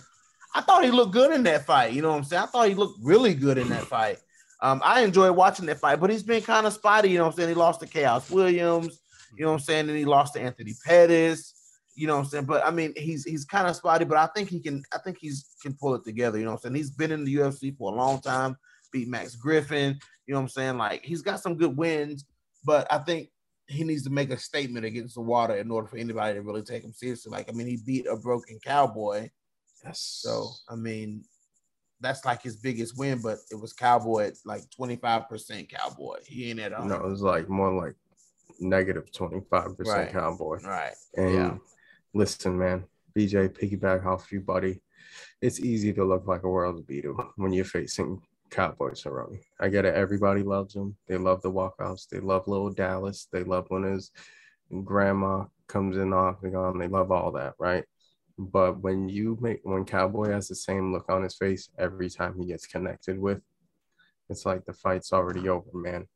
I 0.55 0.61
thought 0.61 0.83
he 0.83 0.91
looked 0.91 1.13
good 1.13 1.31
in 1.31 1.43
that 1.43 1.65
fight. 1.65 1.93
You 1.93 2.01
know 2.01 2.09
what 2.11 2.17
I'm 2.17 2.23
saying? 2.25 2.43
I 2.43 2.45
thought 2.47 2.67
he 2.67 2.75
looked 2.75 2.99
really 3.01 3.33
good 3.33 3.57
in 3.57 3.69
that 3.69 3.85
fight. 3.85 4.19
Um, 4.61 4.81
I 4.83 5.01
enjoyed 5.01 5.35
watching 5.35 5.65
that 5.65 5.79
fight, 5.79 5.99
but 5.99 6.09
he's 6.09 6.23
been 6.23 6.41
kind 6.43 6.65
of 6.65 6.73
spotty. 6.73 7.09
You 7.09 7.17
know 7.17 7.25
what 7.25 7.31
I'm 7.31 7.37
saying? 7.37 7.49
He 7.49 7.55
lost 7.55 7.79
to 7.81 7.87
Khaos 7.87 8.29
Williams. 8.29 8.99
You 9.35 9.43
know 9.45 9.51
what 9.51 9.57
I'm 9.59 9.63
saying? 9.63 9.89
And 9.89 9.97
he 9.97 10.05
lost 10.05 10.35
to 10.35 10.41
Anthony 10.41 10.73
Pettis. 10.85 11.53
You 11.95 12.07
know 12.07 12.15
what 12.17 12.23
I'm 12.23 12.29
saying? 12.29 12.45
But 12.45 12.65
I 12.65 12.71
mean, 12.71 12.93
he's 12.95 13.23
he's 13.23 13.45
kind 13.45 13.67
of 13.67 13.75
spotty, 13.75 14.05
but 14.05 14.17
I 14.17 14.27
think 14.27 14.49
he 14.49 14.59
can. 14.59 14.83
I 14.93 14.99
think 14.99 15.17
he's 15.19 15.45
can 15.63 15.73
pull 15.73 15.95
it 15.95 16.03
together. 16.03 16.37
You 16.37 16.45
know 16.45 16.51
what 16.51 16.57
I'm 16.57 16.61
saying? 16.73 16.75
He's 16.75 16.91
been 16.91 17.11
in 17.11 17.25
the 17.25 17.35
UFC 17.35 17.75
for 17.75 17.91
a 17.91 17.95
long 17.95 18.21
time. 18.21 18.55
Beat 18.91 19.07
Max 19.07 19.35
Griffin. 19.35 19.97
You 20.27 20.33
know 20.33 20.39
what 20.39 20.43
I'm 20.43 20.49
saying? 20.49 20.77
Like 20.77 21.03
he's 21.03 21.21
got 21.23 21.39
some 21.39 21.55
good 21.57 21.75
wins, 21.75 22.25
but 22.63 22.85
I 22.91 22.99
think 22.99 23.29
he 23.67 23.83
needs 23.83 24.03
to 24.03 24.09
make 24.09 24.29
a 24.29 24.37
statement 24.37 24.85
against 24.85 25.15
the 25.15 25.21
water 25.21 25.55
in 25.55 25.71
order 25.71 25.87
for 25.87 25.97
anybody 25.97 26.35
to 26.35 26.41
really 26.41 26.61
take 26.61 26.83
him 26.83 26.93
seriously. 26.93 27.31
Like, 27.31 27.49
I 27.49 27.53
mean, 27.53 27.65
he 27.67 27.77
beat 27.85 28.05
a 28.07 28.15
broken 28.15 28.59
cowboy. 28.63 29.29
Yes. 29.83 29.99
So, 30.21 30.49
I 30.69 30.75
mean, 30.75 31.23
that's 32.01 32.25
like 32.25 32.41
his 32.41 32.57
biggest 32.57 32.97
win, 32.97 33.21
but 33.21 33.37
it 33.51 33.55
was 33.55 33.71
cowboy 33.73 34.27
at 34.27 34.33
like 34.45 34.63
25% 34.77 35.69
cowboy. 35.69 36.17
He 36.25 36.49
ain't 36.49 36.59
at 36.59 36.73
all. 36.73 36.85
no, 36.85 36.95
it 36.95 37.05
was 37.09 37.21
like 37.21 37.47
more 37.49 37.73
like 37.73 37.95
negative 38.59 39.03
negative 39.05 39.11
twenty 39.13 39.41
five 39.49 39.77
percent 39.77 39.97
Right. 39.97 40.11
cowboy. 40.11 40.59
Right. 40.63 40.93
And 41.15 41.33
Yeah. 41.33 41.57
listen, 42.13 42.57
man, 42.57 42.85
BJ, 43.15 43.47
piggyback 43.49 44.05
off 44.05 44.31
you, 44.31 44.41
buddy. 44.41 44.81
It's 45.43 45.59
easy 45.59 45.91
to 45.91 46.05
look 46.05 46.25
like 46.25 46.43
a 46.43 46.49
world 46.49 46.87
beater 46.87 47.11
when 47.35 47.51
you're 47.51 47.65
facing 47.65 48.21
Cowboy 48.49 48.91
Cerrone. 48.91 49.41
I 49.59 49.67
get 49.67 49.83
it. 49.83 49.93
Everybody 49.93 50.41
loves 50.41 50.73
them. 50.73 50.95
They 51.05 51.17
love 51.17 51.41
the 51.41 51.51
walkouts. 51.51 52.07
They 52.07 52.21
love 52.21 52.47
little 52.47 52.69
Dallas. 52.69 53.27
They 53.29 53.43
love 53.43 53.65
when 53.67 53.83
his 53.83 54.11
grandma 54.85 55.43
comes 55.67 55.97
in 55.97 56.13
off 56.13 56.39
the 56.39 56.47
octagon. 56.47 56.77
They 56.77 56.87
love 56.87 57.11
all 57.11 57.29
that, 57.33 57.55
right? 57.59 57.83
But 58.37 58.79
when 58.79 59.09
you 59.09 59.37
make 59.41 59.59
when 59.63 59.83
Cowboy 59.83 60.31
has 60.31 60.47
the 60.47 60.55
same 60.55 60.93
look 60.93 61.09
on 61.09 61.23
his 61.23 61.35
face 61.35 61.67
every 61.77 62.09
time 62.09 62.35
he 62.39 62.45
gets 62.45 62.65
connected 62.65 63.19
with, 63.19 63.41
it's 64.29 64.45
like 64.45 64.63
the 64.63 64.71
fight's 64.71 65.11
already 65.11 65.49
over, 65.49 65.67
man. 65.73 66.07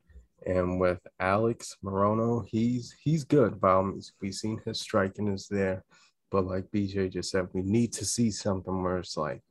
And 0.46 0.80
with 0.80 1.06
Alex 1.20 1.76
Morono, 1.84 2.46
he's 2.48 2.96
he's 3.04 3.26
good. 3.26 3.60
By 3.60 3.74
all 3.74 3.84
means, 3.84 4.14
we've 4.22 4.34
seen 4.34 4.62
his 4.64 4.80
striking 4.80 5.28
is 5.28 5.50
there, 5.50 5.84
but 6.32 6.46
like 6.46 6.72
BJ 6.72 7.12
just 7.12 7.32
said, 7.32 7.48
we 7.54 7.62
need 7.62 7.94
to 7.94 8.06
see 8.06 8.32
something 8.32 8.84
where 8.84 8.98
it's 8.98 9.18
like, 9.18 9.42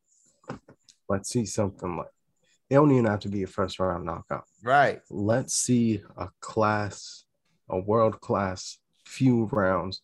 let's 1.08 1.30
see 1.30 1.46
something 1.46 1.96
like 1.96 2.08
it 2.68 2.74
don't 2.74 2.90
even 2.90 3.04
have 3.04 3.20
to 3.20 3.28
be 3.28 3.44
a 3.44 3.46
first 3.46 3.78
round 3.78 4.04
knockout. 4.04 4.44
Right. 4.62 5.00
Let's 5.08 5.56
see 5.56 6.02
a 6.16 6.28
class, 6.40 7.24
a 7.68 7.78
world 7.78 8.20
class 8.20 8.78
few 9.04 9.44
rounds 9.52 10.00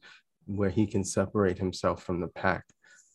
where 0.47 0.71
he 0.71 0.87
can 0.87 1.05
separate 1.05 1.59
himself 1.59 2.03
from 2.05 2.21
the 2.21 2.29
pack 2.29 2.65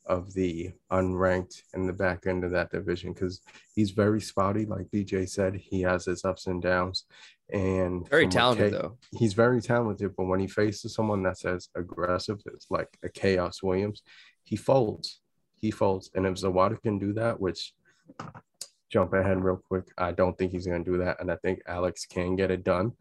of 0.06 0.34
the 0.34 0.72
unranked 0.92 1.62
in 1.74 1.86
the 1.86 1.94
back 1.94 2.28
end 2.28 2.44
of 2.44 2.52
that 2.52 2.72
division 2.72 3.14
because 3.14 3.42
he's 3.76 3.92
very 3.92 4.22
spotty. 4.22 4.66
Like 4.66 4.88
BJ 4.94 5.28
said, 5.30 5.56
he 5.56 5.82
has 5.82 6.06
his 6.06 6.26
ups 6.26 6.48
and 6.48 6.62
downs. 6.62 7.06
And 7.52 8.08
Very 8.10 8.28
talented 8.28 8.74
K- 8.74 8.78
though. 8.78 8.98
He's 9.18 9.34
very 9.34 9.62
talented, 9.62 10.16
but 10.18 10.26
when 10.26 10.40
he 10.40 10.48
faces 10.48 10.94
someone 10.94 11.24
that's 11.24 11.46
as 11.46 11.70
aggressive 11.76 12.40
as 12.54 12.66
like 12.70 12.90
a 13.04 13.10
Khaos 13.10 13.64
Williams, 13.64 14.02
he 14.44 14.56
folds. 14.56 15.22
He 15.56 15.72
folds. 15.72 16.12
And 16.14 16.26
if 16.26 16.36
Zawada 16.36 16.82
can 16.82 17.00
do 17.00 17.14
that, 17.14 17.40
which 17.40 17.74
jump 18.90 19.14
ahead 19.14 19.44
real 19.44 19.62
quick, 19.68 19.86
I 19.98 20.12
don't 20.12 20.38
think 20.38 20.52
he's 20.52 20.68
going 20.68 20.84
to 20.84 20.92
do 20.92 20.98
that. 20.98 21.20
And 21.20 21.32
I 21.32 21.38
think 21.38 21.62
Alex 21.68 22.06
can 22.06 22.36
get 22.36 22.52
it 22.52 22.64
done. 22.64 22.92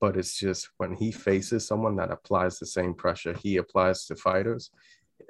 But 0.00 0.16
it's 0.16 0.38
just 0.38 0.68
when 0.76 0.94
he 0.94 1.10
faces 1.10 1.66
someone 1.66 1.96
that 1.96 2.10
applies 2.10 2.58
the 2.58 2.66
same 2.66 2.92
pressure 2.92 3.32
he 3.32 3.56
applies 3.56 4.06
to 4.06 4.16
fighters, 4.16 4.70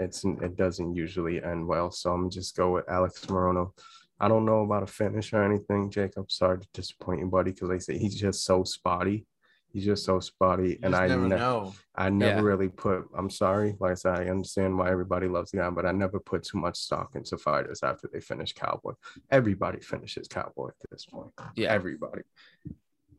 it's 0.01 0.25
it 0.25 0.57
doesn't 0.57 0.95
usually 0.95 1.43
end 1.43 1.67
well. 1.67 1.91
So 1.91 2.13
I'm 2.13 2.29
just 2.31 2.57
go 2.57 2.73
with 2.73 2.89
Alex 2.89 3.25
Morono. 3.27 3.73
I 4.19 4.29
don't 4.29 4.47
know 4.47 4.61
about 4.63 4.83
a 4.83 4.87
finish 4.87 5.33
or 5.33 5.43
anything, 5.43 5.91
Jacob. 5.91 6.31
Sorry 6.31 6.59
to 6.61 6.69
disappoint 6.73 7.21
you, 7.21 7.27
buddy, 7.27 7.53
because 7.53 7.69
they 7.69 7.79
say 7.79 7.99
he's 7.99 8.15
just 8.15 8.45
so 8.45 8.65
spotty. 8.65 9.27
He's 9.73 9.85
just 9.85 10.07
so 10.07 10.21
spotty, 10.21 10.71
You 10.71 10.79
and 10.85 10.97
I 10.97 11.07
never 11.07 11.29
ne- 11.29 11.37
know. 11.37 11.75
I 11.95 12.09
never 12.09 12.37
Yeah. 12.41 12.47
really 12.47 12.69
put. 12.71 13.05
I'm 13.15 13.29
sorry, 13.29 13.77
like 13.79 13.91
I 13.93 13.95
said, 13.95 14.15
I 14.19 14.29
understand 14.31 14.79
why 14.79 14.91
everybody 14.91 15.29
loves 15.29 15.51
the 15.51 15.59
guy, 15.59 15.69
but 15.69 15.85
I 15.85 15.93
never 15.93 16.19
put 16.19 16.45
too 16.45 16.57
much 16.57 16.79
stock 16.79 17.15
into 17.15 17.37
fighters 17.37 17.83
after 17.83 18.09
they 18.11 18.21
finish 18.21 18.55
Cowboy. 18.55 18.93
Everybody 19.31 19.81
finishes 19.81 20.29
Cowboy 20.29 20.69
at 20.69 20.91
this 20.91 21.05
point. 21.05 21.33
Yeah. 21.57 21.73
everybody. 21.73 22.23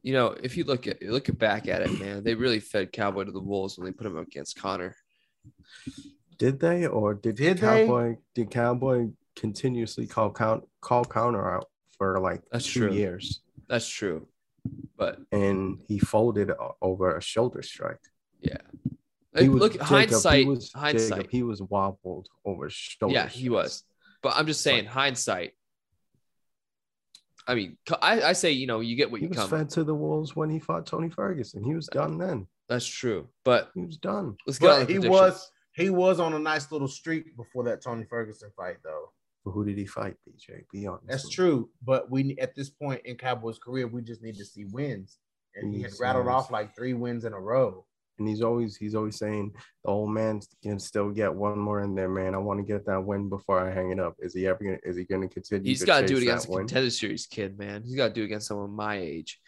You 0.01 0.13
know, 0.13 0.35
if 0.41 0.57
you 0.57 0.63
look 0.63 0.87
at 0.87 1.01
look 1.03 1.29
at 1.29 1.37
back 1.37 1.67
at 1.67 1.81
it, 1.83 1.99
man, 1.99 2.23
they 2.23 2.33
really 2.33 2.59
fed 2.59 2.91
Cowboy 2.91 3.25
to 3.25 3.31
the 3.31 3.39
wolves 3.41 3.77
when 3.77 3.85
they 3.85 3.91
put 3.91 4.07
him 4.07 4.17
against 4.17 4.55
Conor. 4.59 4.95
Did 6.39 6.59
they, 6.59 6.87
or 6.87 7.13
did, 7.13 7.35
Did 7.35 7.57
they? 7.57 7.85
Cowboy? 7.85 8.17
Did 8.33 8.49
Cowboy 8.51 9.07
continuously 9.39 10.05
call 10.07 10.31
count 10.31 10.63
call 10.81 11.05
counter 11.05 11.49
out 11.55 11.67
for 11.97 12.19
like 12.19 12.41
That's 12.51 12.65
two 12.65 12.87
true. 12.87 12.93
years, 12.93 13.41
That's 13.69 13.87
true. 13.87 14.27
But 14.97 15.19
and 15.31 15.79
he 15.87 15.99
folded 15.99 16.51
over 16.81 17.15
a 17.15 17.21
shoulder 17.21 17.61
strike. 17.61 17.99
yeah. 18.41 18.57
He 19.37 19.43
Like, 19.43 19.51
was- 19.51 19.59
look, 19.61 19.71
Jacob, 19.73 19.87
hindsight, 19.87 20.39
he 20.39 20.45
was, 20.45 20.71
hindsight. 20.73 21.17
Jacob, 21.19 21.31
he 21.31 21.43
was 21.43 21.61
wobbled 21.61 22.27
over 22.43 22.69
shoulder. 22.69 23.13
yeah, 23.13 23.27
he 23.27 23.49
was. 23.49 23.83
But 24.23 24.33
I'm 24.35 24.47
just 24.47 24.61
saying, 24.61 24.85
hindsight. 24.85 25.51
I 27.47 27.55
mean, 27.55 27.77
I, 28.01 28.21
I 28.23 28.33
say, 28.33 28.51
you 28.51 28.67
know, 28.67 28.79
you 28.81 28.95
get 28.95 29.09
what 29.09 29.19
He 29.21 29.25
you 29.25 29.29
was 29.29 29.37
come. 29.37 29.49
fed 29.49 29.69
to 29.71 29.83
the 29.83 29.93
wolves 29.95 30.35
when 30.35 30.49
he 30.49 30.59
fought 30.59 30.85
Tony 30.85 31.09
Ferguson. 31.09 31.63
He 31.63 31.75
was 31.75 31.87
done 31.87 32.17
then. 32.17 32.47
That's 32.67 32.85
true. 32.85 33.29
But 33.45 33.69
He 33.73 33.81
was 33.85 33.97
done. 33.97 34.35
let's 34.45 34.59
get 34.59 34.69
on 34.71 34.79
But 34.81 34.87
the 34.87 34.93
he 34.93 34.99
was 35.07 35.51
he 35.73 35.89
was 35.91 36.19
on 36.19 36.33
a 36.33 36.39
nice 36.39 36.71
little 36.71 36.87
streak 36.87 37.37
before 37.37 37.63
that 37.65 37.81
Tony 37.81 38.03
Ferguson 38.09 38.49
fight, 38.57 38.77
though. 38.83 39.11
But 39.47 39.53
who 39.53 39.63
did 39.63 39.77
he 39.77 39.85
fight, 39.85 40.15
BJ? 40.27 40.63
Be 40.73 40.87
honest. 40.87 41.07
That's 41.07 41.29
true. 41.29 41.69
But 41.81 42.11
we 42.11 42.37
at 42.37 42.53
this 42.53 42.69
point 42.69 42.99
in 43.05 43.15
Cowboys' 43.15 43.59
career, 43.59 43.87
we 43.87 44.01
just 44.01 44.21
need 44.21 44.35
to 44.35 44.43
see 44.43 44.65
wins. 44.65 45.19
And 45.55 45.73
he 45.73 45.81
had 45.83 45.93
rattled 46.01 46.25
yes. 46.25 46.33
off 46.33 46.51
like 46.51 46.75
three 46.75 46.93
wins 46.93 47.23
in 47.23 47.31
a 47.31 47.39
row. 47.39 47.85
And 48.19 48.27
he's 48.27 48.41
always 48.41 48.75
he's 48.75 48.93
always 48.93 49.15
saying 49.15 49.53
the 49.85 49.89
old 49.89 50.09
man 50.09 50.41
can 50.61 50.79
still 50.79 51.11
get 51.11 51.33
one 51.33 51.57
more 51.57 51.81
in 51.81 51.95
there, 51.95 52.09
man. 52.09 52.35
I 52.35 52.39
want 52.39 52.59
to 52.59 52.65
get 52.65 52.85
that 52.87 53.05
win 53.05 53.29
before 53.29 53.57
I 53.57 53.73
hang 53.73 53.91
it 53.91 54.01
up. 54.01 54.15
Is 54.19 54.33
he 54.33 54.45
ever 54.47 54.61
gonna 54.61 54.79
is 54.83 54.97
he 54.97 55.05
gonna 55.05 55.29
continue? 55.29 55.63
He's 55.63 55.79
to 55.79 55.85
got 55.85 56.01
to 56.01 56.07
do 56.07 56.17
it 56.17 56.23
against 56.23 56.49
a 56.49 56.51
contender 56.51 56.89
series 56.89 57.25
kid, 57.25 57.57
man. 57.57 57.83
He's 57.83 57.95
got 57.95 58.09
to 58.09 58.13
do 58.13 58.23
it 58.23 58.25
against 58.25 58.47
someone 58.47 58.71
my 58.71 58.97
age. 58.97 59.39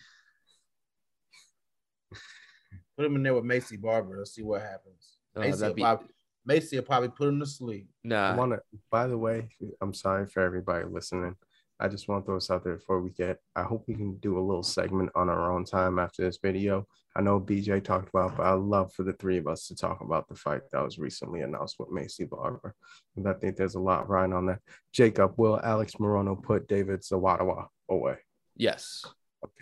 Put 2.95 3.05
him 3.05 3.17
in 3.17 3.23
there 3.23 3.33
with 3.33 3.43
Maycee 3.43 3.81
Barber. 3.81 4.17
Let's 4.17 4.33
see 4.33 4.43
what 4.43 4.61
happens. 4.61 5.17
Uh, 5.35 5.41
Maycee, 5.41 5.75
be, 5.75 5.81
probably, 5.81 6.07
Macy 6.45 6.77
will 6.77 6.83
probably 6.83 7.09
put 7.09 7.27
him 7.27 7.39
to 7.39 7.45
sleep. 7.45 7.87
I 8.05 8.07
nah. 8.07 8.35
want 8.35 8.53
to. 8.53 8.61
By 8.91 9.07
the 9.07 9.17
way, 9.17 9.49
I'm 9.81 9.93
sorry 9.93 10.25
for 10.25 10.41
everybody 10.41 10.85
listening. 10.85 11.35
I 11.81 11.87
just 11.87 12.09
want 12.09 12.23
to 12.23 12.25
throw 12.25 12.35
this 12.35 12.51
out 12.51 12.63
there 12.65 12.75
before 12.75 12.99
we 12.99 13.11
get. 13.11 13.39
I 13.55 13.63
hope 13.63 13.85
we 13.87 13.95
can 13.95 14.17
do 14.17 14.37
a 14.37 14.41
little 14.41 14.63
segment 14.63 15.11
on 15.15 15.29
our 15.29 15.51
own 15.51 15.63
time 15.63 15.97
after 15.97 16.23
this 16.23 16.37
video. 16.41 16.85
I 17.15 17.21
know 17.21 17.39
BJ 17.39 17.81
talked 17.83 18.09
about, 18.09 18.35
but 18.35 18.45
I 18.45 18.51
love 18.51 18.93
for 18.93 19.03
the 19.03 19.13
three 19.13 19.37
of 19.37 19.47
us 19.47 19.67
to 19.67 19.75
talk 19.75 20.01
about 20.01 20.27
the 20.27 20.35
fight 20.35 20.61
that 20.71 20.83
was 20.83 20.99
recently 20.99 21.41
announced 21.41 21.77
with 21.79 21.89
Maycee 21.89 22.29
Barber. 22.29 22.75
And 23.15 23.27
I 23.27 23.33
think 23.33 23.55
there's 23.55 23.75
a 23.75 23.79
lot 23.79 24.09
riding 24.09 24.33
on 24.33 24.47
that. 24.47 24.59
Jacob, 24.91 25.33
will 25.37 25.59
Alex 25.63 25.93
Morono 25.95 26.41
put 26.41 26.67
David 26.67 27.01
Zawadawa 27.01 27.67
away? 27.89 28.17
Yes. 28.57 29.05
Okay. 29.43 29.53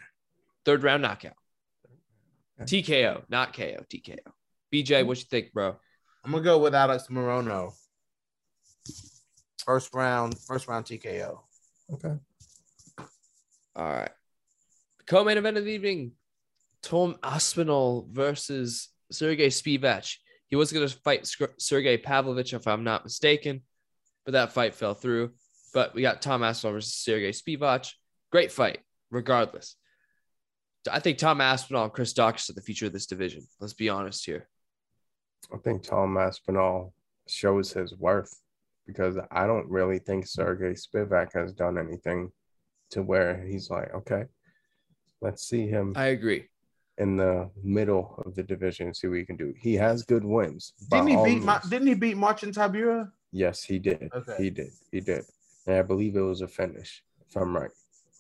Third 0.65 0.83
round 0.83 1.03
knockout. 1.03 1.33
Okay. 2.59 2.81
TKO, 2.81 3.23
not 3.29 3.55
KO. 3.55 3.85
TKO. 3.93 4.17
BJ, 4.73 5.01
hmm. 5.01 5.07
what 5.07 5.19
you 5.19 5.25
think, 5.29 5.53
bro? 5.53 5.75
I'm 6.27 6.33
gonna 6.33 6.43
go 6.43 6.57
with 6.57 6.75
Alex 6.75 7.07
Morono. 7.09 7.71
First 9.63 9.93
round, 9.93 10.37
first 10.37 10.67
round 10.67 10.83
TKO. 10.83 11.39
Okay. 11.93 12.15
All 13.77 13.85
right. 13.85 14.11
Co-main 15.05 15.37
event 15.37 15.55
of 15.55 15.63
the 15.63 15.71
evening: 15.71 16.11
Tom 16.81 17.15
Aspinall 17.23 18.09
versus 18.11 18.89
Sergey 19.09 19.47
Spivak. 19.47 20.17
He 20.49 20.57
was 20.57 20.73
going 20.73 20.85
to 20.85 20.93
fight 20.97 21.25
Sk- 21.25 21.55
Sergey 21.59 21.97
Pavlovich, 21.97 22.53
if 22.53 22.67
I'm 22.67 22.83
not 22.83 23.05
mistaken, 23.05 23.61
but 24.25 24.33
that 24.33 24.51
fight 24.51 24.75
fell 24.75 24.95
through. 24.95 25.31
But 25.73 25.95
we 25.95 26.01
got 26.01 26.21
Tom 26.21 26.43
Aspinall 26.43 26.73
versus 26.73 26.93
Sergey 26.93 27.31
Spivak. 27.31 27.89
Great 28.33 28.51
fight, 28.51 28.79
regardless. 29.11 29.77
I 30.91 30.99
think 30.99 31.19
Tom 31.19 31.39
Aspinall 31.39 31.85
and 31.85 31.93
Chris 31.93 32.13
Daukaus 32.13 32.49
are 32.49 32.53
the 32.53 32.61
future 32.61 32.87
of 32.87 32.93
this 32.93 33.05
division. 33.05 33.47
Let's 33.61 33.73
be 33.73 33.87
honest 33.87 34.25
here. 34.25 34.49
I 35.53 35.57
think 35.57 35.83
Tom 35.83 36.17
Aspinall 36.17 36.93
shows 37.27 37.71
his 37.73 37.95
worth 37.95 38.41
because 38.85 39.17
I 39.31 39.47
don't 39.47 39.69
really 39.69 39.99
think 39.99 40.27
Sergey 40.27 40.73
Spivak 40.73 41.33
has 41.33 41.53
done 41.53 41.77
anything 41.77 42.31
to 42.91 43.03
where 43.03 43.43
he's 43.45 43.69
like, 43.69 43.93
okay, 43.93 44.25
let's 45.21 45.47
see 45.47 45.67
him 45.67 45.93
I 45.95 46.07
agree. 46.07 46.47
in 46.97 47.17
the 47.17 47.49
middle 47.63 48.21
of 48.25 48.35
the 48.35 48.43
division 48.43 48.93
see 48.93 49.07
what 49.07 49.17
he 49.17 49.25
can 49.25 49.35
do. 49.35 49.53
He 49.57 49.75
has 49.75 50.03
good 50.03 50.23
wins. 50.23 50.73
Didn't 50.89 51.07
he 51.07 51.15
beat? 51.15 51.43
Ma- 51.43 51.53
means. 51.53 51.69
didn't 51.69 51.87
he 51.87 51.95
beat 51.95 52.17
Marcin 52.17 52.51
Tybura? 52.51 53.11
Yes, 53.31 53.63
he 53.63 53.77
did. 53.77 54.09
Okay. 54.13 54.35
He 54.37 54.49
did. 54.49 54.71
He 54.91 55.01
did. 55.01 55.25
And 55.65 55.75
I 55.75 55.81
believe 55.81 56.15
it 56.15 56.21
was 56.21 56.41
a 56.41 56.47
finish, 56.47 57.03
if 57.27 57.35
I'm 57.35 57.55
right. 57.55 57.71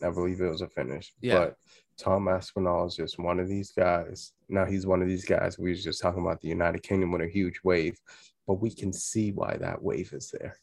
I 0.03 0.09
believe 0.09 0.41
it 0.41 0.49
was 0.49 0.61
a 0.61 0.67
finish. 0.67 1.13
Yeah. 1.21 1.39
But 1.39 1.57
Tom 1.97 2.27
Aspinall 2.27 2.85
is 2.85 2.95
just 2.95 3.17
one 3.17 3.39
of 3.39 3.47
these 3.47 3.71
guys. 3.71 4.33
Now 4.49 4.65
he's 4.65 4.85
one 4.85 5.01
of 5.01 5.07
these 5.07 5.25
guys. 5.25 5.57
We 5.57 5.71
was 5.71 5.83
just 5.83 6.01
talking 6.01 6.21
about 6.21 6.41
the 6.41 6.47
United 6.47 6.83
Kingdom 6.83 7.11
with 7.11 7.21
a 7.21 7.27
huge 7.27 7.59
wave, 7.63 7.99
but 8.45 8.61
we 8.61 8.69
can 8.69 8.93
see 8.93 9.31
why 9.31 9.57
that 9.57 9.81
wave 9.81 10.13
is 10.13 10.31
there. 10.31 10.57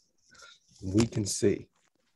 We 0.83 1.07
can 1.07 1.27
see. 1.27 1.68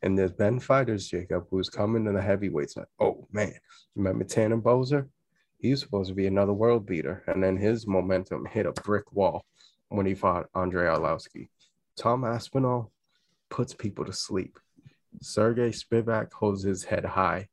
And 0.02 0.16
there's 0.16 0.32
been 0.32 0.60
fighters, 0.60 1.08
Jacob, 1.08 1.46
who's 1.50 1.68
coming 1.68 2.04
to 2.04 2.12
the 2.12 2.22
heavyweights 2.22 2.76
like, 2.76 2.86
oh 3.00 3.26
man, 3.32 3.54
remember 3.96 4.24
Tanner 4.24 4.58
Boser? 4.58 5.08
He's 5.58 5.80
supposed 5.80 6.08
to 6.10 6.14
be 6.14 6.28
another 6.28 6.52
world 6.52 6.86
beater. 6.86 7.24
And 7.26 7.42
then 7.42 7.56
his 7.56 7.86
momentum 7.86 8.46
hit 8.46 8.66
a 8.66 8.72
brick 8.72 9.12
wall 9.12 9.44
when 9.88 10.06
he 10.06 10.14
fought 10.14 10.48
Andrei 10.54 10.86
Arlovski. 10.86 11.48
Tom 11.96 12.24
Aspinall 12.24 12.92
puts 13.50 13.74
people 13.74 14.04
to 14.04 14.12
sleep. 14.12 14.60
Sergey 15.20 15.70
Spivak 15.70 16.32
holds 16.32 16.62
his 16.62 16.84
head 16.84 17.04
high, 17.04 17.48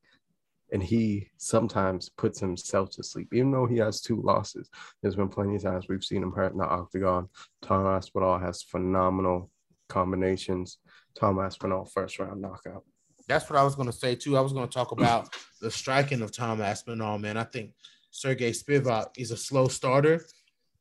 and 0.75 0.83
he 0.83 1.29
sometimes 1.37 2.09
puts 2.09 2.37
himself 2.37 2.89
to 2.89 3.01
sleep. 3.01 3.29
Even 3.33 3.49
though 3.49 3.65
he 3.65 3.77
has 3.77 4.01
two 4.01 4.21
losses, 4.21 4.69
there's 5.01 5.15
been 5.15 5.29
plenty 5.29 5.55
of 5.55 5.63
times 5.63 5.85
we've 5.87 6.03
seen 6.03 6.21
him 6.21 6.33
hurt 6.33 6.51
in 6.51 6.57
the 6.57 6.65
octagon. 6.65 7.29
Tom 7.61 7.87
Aspinall 7.87 8.37
has 8.39 8.61
phenomenal 8.61 9.49
combinations. 9.87 10.79
Tom 11.17 11.39
Aspinall 11.39 11.85
first 11.85 12.19
round 12.19 12.41
knockout. 12.41 12.83
That's 13.25 13.49
what 13.49 13.57
I 13.57 13.63
was 13.63 13.73
gonna 13.75 13.93
say 13.93 14.15
too. 14.15 14.35
I 14.35 14.41
was 14.41 14.51
gonna 14.51 14.67
talk 14.67 14.91
about 14.91 15.33
the 15.61 15.71
striking 15.71 16.21
of 16.21 16.35
Tom 16.35 16.59
Aspinall, 16.59 17.19
man. 17.19 17.37
I 17.37 17.45
think 17.45 17.71
Sergey 18.11 18.51
Spivak 18.51 19.11
is 19.17 19.31
a 19.31 19.37
slow 19.37 19.69
starter, 19.69 20.25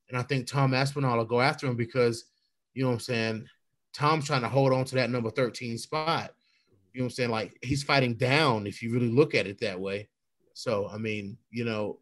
and 0.09 0.19
I 0.19 0.23
think 0.23 0.49
Tom 0.49 0.75
Aspinall 0.75 1.19
will 1.19 1.25
go 1.25 1.41
after 1.41 1.69
him 1.69 1.77
because 1.77 2.25
you 2.73 2.83
know 2.83 2.89
what 2.89 2.95
I'm 2.95 3.01
saying. 3.01 3.47
Tom's 3.93 4.27
trying 4.27 4.43
to 4.43 4.49
hold 4.49 4.73
on 4.73 4.87
to 4.87 4.97
that 4.97 5.11
number 5.11 5.31
13 5.31 5.79
spot. 5.79 6.33
You 6.95 7.01
know 7.01 7.05
what 7.07 7.13
I'm 7.13 7.15
saying? 7.15 7.31
Like 7.31 7.59
he's 7.61 7.83
fighting 7.83 8.15
down 8.15 8.67
if 8.67 8.83
you 8.83 8.93
really 8.93 9.11
look 9.11 9.35
at 9.35 9.47
it 9.47 9.61
that 9.61 9.81
way. 9.81 10.09
So 10.55 10.89
I 10.89 10.97
mean, 10.97 11.37
you 11.51 11.65
know, 11.65 11.99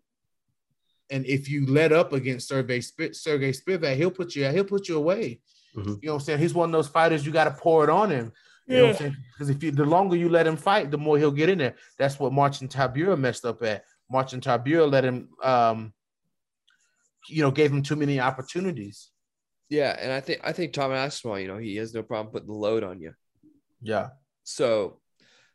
and 1.10 1.24
if 1.26 1.48
you 1.48 1.66
let 1.66 1.92
up 1.92 2.12
against 2.12 2.46
Sergey 2.46 2.80
Sp- 2.84 3.16
Sergey 3.16 3.52
Spivak, 3.52 3.96
he'll 3.96 4.10
put 4.10 4.36
you 4.36 4.46
he'll 4.50 4.64
put 4.64 4.88
you 4.88 4.96
away. 4.98 5.40
Mhm. 5.74 5.98
You 6.02 6.08
know 6.08 6.12
what 6.12 6.20
I'm 6.20 6.24
saying? 6.26 6.38
He's 6.40 6.52
one 6.54 6.68
of 6.68 6.72
those 6.72 6.88
fighters 6.88 7.24
you 7.24 7.32
got 7.32 7.44
to 7.44 7.50
pour 7.52 7.82
it 7.84 7.90
on 7.90 8.10
him. 8.10 8.32
You 8.68 8.76
know 8.76 8.82
what 8.84 8.90
I'm 8.90 8.96
saying? 8.98 9.16
Because 9.32 9.48
if 9.50 9.62
you 9.62 9.70
the 9.70 9.84
longer 9.84 10.14
you 10.14 10.28
let 10.28 10.46
him 10.46 10.56
fight, 10.56 10.90
the 10.90 10.98
more 10.98 11.18
he'll 11.18 11.30
get 11.32 11.48
in 11.48 11.58
there. 11.58 11.74
That's 11.98 12.20
what 12.20 12.32
Marcin 12.32 12.68
Tybura 12.68 13.18
messed 13.18 13.44
up 13.44 13.62
at. 13.62 13.84
Marcin 14.10 14.40
Tybura 14.40 14.90
let 14.90 15.04
him 15.04 15.30
um 15.42 15.94
you 17.28 17.42
know, 17.42 17.50
gave 17.50 17.72
him 17.72 17.82
too 17.82 17.96
many 17.96 18.20
opportunities. 18.20 19.10
Yeah, 19.68 19.96
and 19.98 20.12
I 20.12 20.20
think 20.20 20.40
I 20.44 20.52
think 20.52 20.72
Tom 20.72 20.92
Aspinall, 20.92 21.38
you 21.38 21.48
know, 21.48 21.56
he 21.56 21.76
has 21.76 21.94
no 21.94 22.02
problem 22.02 22.32
putting 22.32 22.48
the 22.48 22.52
load 22.54 22.84
on 22.84 23.00
you. 23.00 23.14
Yeah. 23.80 24.10
So, 24.44 24.98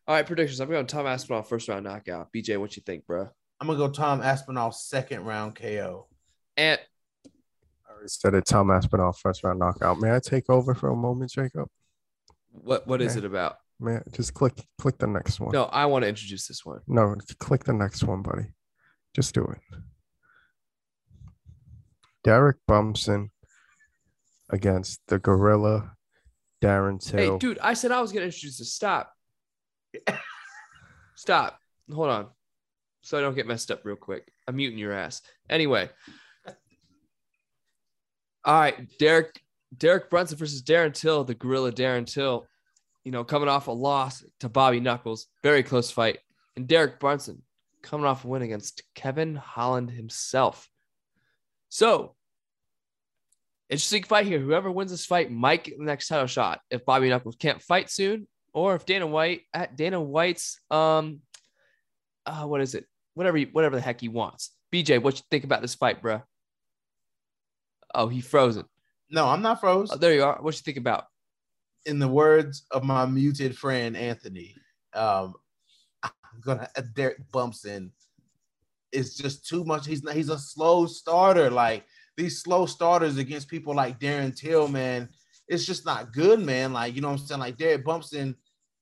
all 0.08 0.16
right, 0.16 0.26
predictions. 0.26 0.60
I'm 0.60 0.70
going 0.70 0.86
to 0.86 0.92
Tom 0.96 1.06
Aspinall 1.08 1.44
first 1.44 1.68
round 1.68 1.84
knockout. 1.86 2.30
BJ, 2.34 2.58
what 2.60 2.76
you 2.76 2.84
think, 2.86 3.06
bro? 3.06 3.30
I'm 3.60 3.68
gonna 3.68 3.80
go 3.80 3.90
Tom 3.90 4.22
Aspinall 4.22 4.72
second 4.72 5.22
round 5.26 5.56
KO. 5.56 6.08
And 6.58 6.80
I 7.26 7.92
already 7.92 8.08
said 8.08 8.36
it. 8.36 8.46
Tom 8.46 8.70
Aspinall 8.70 9.14
first 9.14 9.44
round 9.44 9.58
knockout. 9.58 10.00
May 10.00 10.16
I 10.16 10.20
take 10.20 10.48
over 10.50 10.76
for 10.76 10.90
a 10.90 10.96
moment, 10.96 11.32
Jacob? 11.32 11.68
what 12.52 12.86
what 12.88 13.02
is 13.02 13.14
Okay. 13.18 13.20
it 13.20 13.26
about? 13.26 13.58
Man, 13.80 14.04
just 14.12 14.34
click 14.36 14.54
click 14.78 14.98
the 15.00 15.08
next 15.08 15.40
one? 15.40 15.52
No, 15.54 15.64
I 15.66 15.88
want 15.88 16.04
to 16.04 16.10
introduce 16.10 16.48
this 16.48 16.64
one. 16.66 16.82
No, 16.88 17.16
click 17.40 17.64
the 17.64 17.74
next 17.74 18.04
one, 18.04 18.22
buddy. 18.22 18.46
Just 19.16 19.34
do 19.34 19.44
it. 19.44 19.80
Derek 22.24 22.58
Bumson 22.68 23.30
against 24.50 25.02
the 25.08 25.18
Gorilla 25.20 25.96
Darren 26.62 27.04
Till. 27.04 27.34
Hey, 27.34 27.38
dude, 27.38 27.60
I 27.60 27.74
said 27.74 27.92
I 27.92 28.02
was 28.02 28.12
gonna 28.12 28.26
introduce 28.26 28.58
this. 28.58 28.74
Stop. 28.74 29.14
Stop. 31.16 31.60
Hold 31.92 32.10
on. 32.10 32.28
So 33.02 33.18
I 33.18 33.22
don't 33.22 33.36
get 33.36 33.48
messed 33.48 33.72
up 33.72 33.82
real 33.86 33.96
quick. 33.96 34.32
I'm 34.48 34.58
muting 34.58 34.80
your 34.80 34.94
ass. 34.94 35.22
Anyway. 35.50 35.90
All 38.46 38.60
right, 38.60 38.88
Derek 38.98 39.42
Derek 39.76 40.10
Brunson 40.10 40.38
versus 40.38 40.62
Darren 40.62 40.94
Till, 40.94 41.24
the 41.24 41.36
gorilla 41.36 41.72
Darren 41.72 42.06
Till, 42.06 42.48
you 43.04 43.12
know, 43.12 43.24
coming 43.24 43.50
off 43.50 43.68
a 43.68 43.72
loss 43.72 44.24
to 44.40 44.50
Bobby 44.50 44.80
Knuckles, 44.80 45.28
very 45.44 45.64
close 45.64 45.92
fight. 45.92 46.20
And 46.56 46.68
Derek 46.68 47.00
Brunson 47.00 47.42
coming 47.82 48.06
off 48.06 48.26
a 48.26 48.28
win 48.28 48.42
against 48.42 48.84
Kevin 48.96 49.36
Holland 49.36 49.92
himself. 49.92 50.70
So 51.70 52.16
interesting 53.70 54.04
fight 54.04 54.26
here. 54.26 54.40
Whoever 54.40 54.72
wins 54.72 54.92
this 54.92 55.06
fight 55.06 55.32
might 55.32 55.64
get 55.64 55.78
the 55.78 55.84
next 55.84 56.08
title 56.08 56.28
shot 56.28 56.62
if 56.70 56.86
Bobby 56.86 57.10
Knuckles 57.10 57.36
can't 57.36 57.62
fight 57.62 57.90
soon, 57.90 58.28
or 58.54 58.76
if 58.76 58.86
Dana 58.86 59.08
White 59.08 59.42
at 59.54 59.76
Dana 59.76 60.02
White's 60.02 60.60
um 60.72 61.22
uh 62.26 62.44
what 62.44 62.62
is 62.62 62.76
it? 62.76 62.86
Whatever 63.14 63.38
he, 63.38 63.46
whatever 63.46 63.76
the 63.76 63.82
heck 63.82 64.02
he 64.02 64.10
wants. 64.10 64.52
BJ, 64.74 65.02
what 65.02 65.18
you 65.18 65.24
think 65.32 65.44
about 65.44 65.62
this 65.62 65.76
fight, 65.76 66.02
bro? 66.02 66.22
Oh, 67.96 68.08
he 68.08 68.22
frozen. 68.22 68.66
No, 69.10 69.26
I'm 69.26 69.42
not 69.42 69.60
froze. 69.60 69.90
Oh, 69.92 69.98
there 69.98 70.14
you 70.14 70.24
are. 70.24 70.38
What 70.42 70.56
you 70.56 70.62
think 70.62 70.78
about? 70.78 71.06
In 71.86 72.00
the 72.00 72.08
words 72.08 72.66
of 72.72 72.84
my 72.84 73.06
muted 73.06 73.58
friend 73.58 73.96
Anthony, 73.96 74.56
um, 74.94 75.34
I'm 76.04 76.12
gonna 76.42 76.70
Derek 76.94 77.20
Bumpson 77.32 77.92
is 78.92 79.16
just 79.16 79.48
too 79.48 79.64
much. 79.64 79.86
He's 79.86 80.04
not, 80.04 80.16
he's 80.16 80.30
a 80.30 80.38
slow 80.38 80.86
starter. 80.86 81.50
Like 81.50 81.86
these 82.18 82.42
slow 82.42 82.66
starters 82.66 83.18
against 83.18 83.48
people 83.48 83.76
like 83.76 84.00
Darren 84.00 84.36
Till, 84.36 84.68
man, 84.68 85.08
it's 85.48 85.66
just 85.66 85.86
not 85.86 86.12
good, 86.12 86.40
man. 86.40 86.74
Like 86.74 86.96
you 86.96 87.02
know 87.02 87.10
what 87.10 87.22
I'm 87.22 87.26
saying? 87.28 87.40
Like 87.40 87.58
Derek 87.58 87.86
Bumpson, 87.86 88.36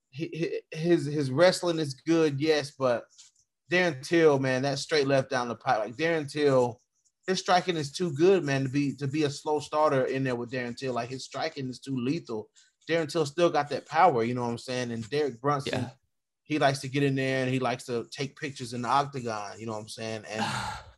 he, 0.09 0.61
his 0.71 1.05
his 1.05 1.29
wrestling 1.29 1.77
is 1.79 1.93
good, 1.93 2.39
yes, 2.39 2.71
but 2.71 3.03
Darren 3.71 4.01
Till, 4.01 4.39
man, 4.39 4.61
that 4.63 4.79
straight 4.79 5.07
left 5.07 5.29
down 5.29 5.49
the 5.49 5.55
pipe. 5.55 5.79
Like 5.79 5.95
Darren 5.95 6.31
Till, 6.31 6.81
his 7.27 7.39
striking 7.39 7.75
is 7.77 7.91
too 7.91 8.13
good, 8.13 8.43
man, 8.43 8.63
to 8.63 8.69
be 8.69 8.95
to 8.95 9.07
be 9.07 9.23
a 9.23 9.29
slow 9.29 9.59
starter 9.59 10.05
in 10.05 10.23
there 10.23 10.35
with 10.35 10.51
Darren 10.51 10.75
Till. 10.77 10.93
Like 10.93 11.09
his 11.09 11.25
striking 11.25 11.67
is 11.69 11.79
too 11.79 11.97
lethal. 11.97 12.49
Darren 12.89 13.11
Till 13.11 13.25
still 13.25 13.49
got 13.49 13.69
that 13.69 13.87
power, 13.87 14.23
you 14.23 14.33
know 14.33 14.43
what 14.43 14.51
I'm 14.51 14.57
saying? 14.59 14.91
And 14.91 15.07
Derek 15.09 15.41
Brunson, 15.41 15.81
Yeah. 15.81 15.89
he 16.43 16.59
likes 16.59 16.79
to 16.81 16.87
get 16.87 17.01
in 17.03 17.15
there 17.15 17.43
and 17.43 17.51
he 17.51 17.59
likes 17.59 17.85
to 17.85 18.05
take 18.11 18.39
pictures 18.39 18.73
in 18.73 18.83
the 18.83 18.87
octagon, 18.87 19.59
you 19.59 19.65
know 19.65 19.71
what 19.73 19.79
I'm 19.81 19.89
saying? 19.89 20.23
And 20.29 20.45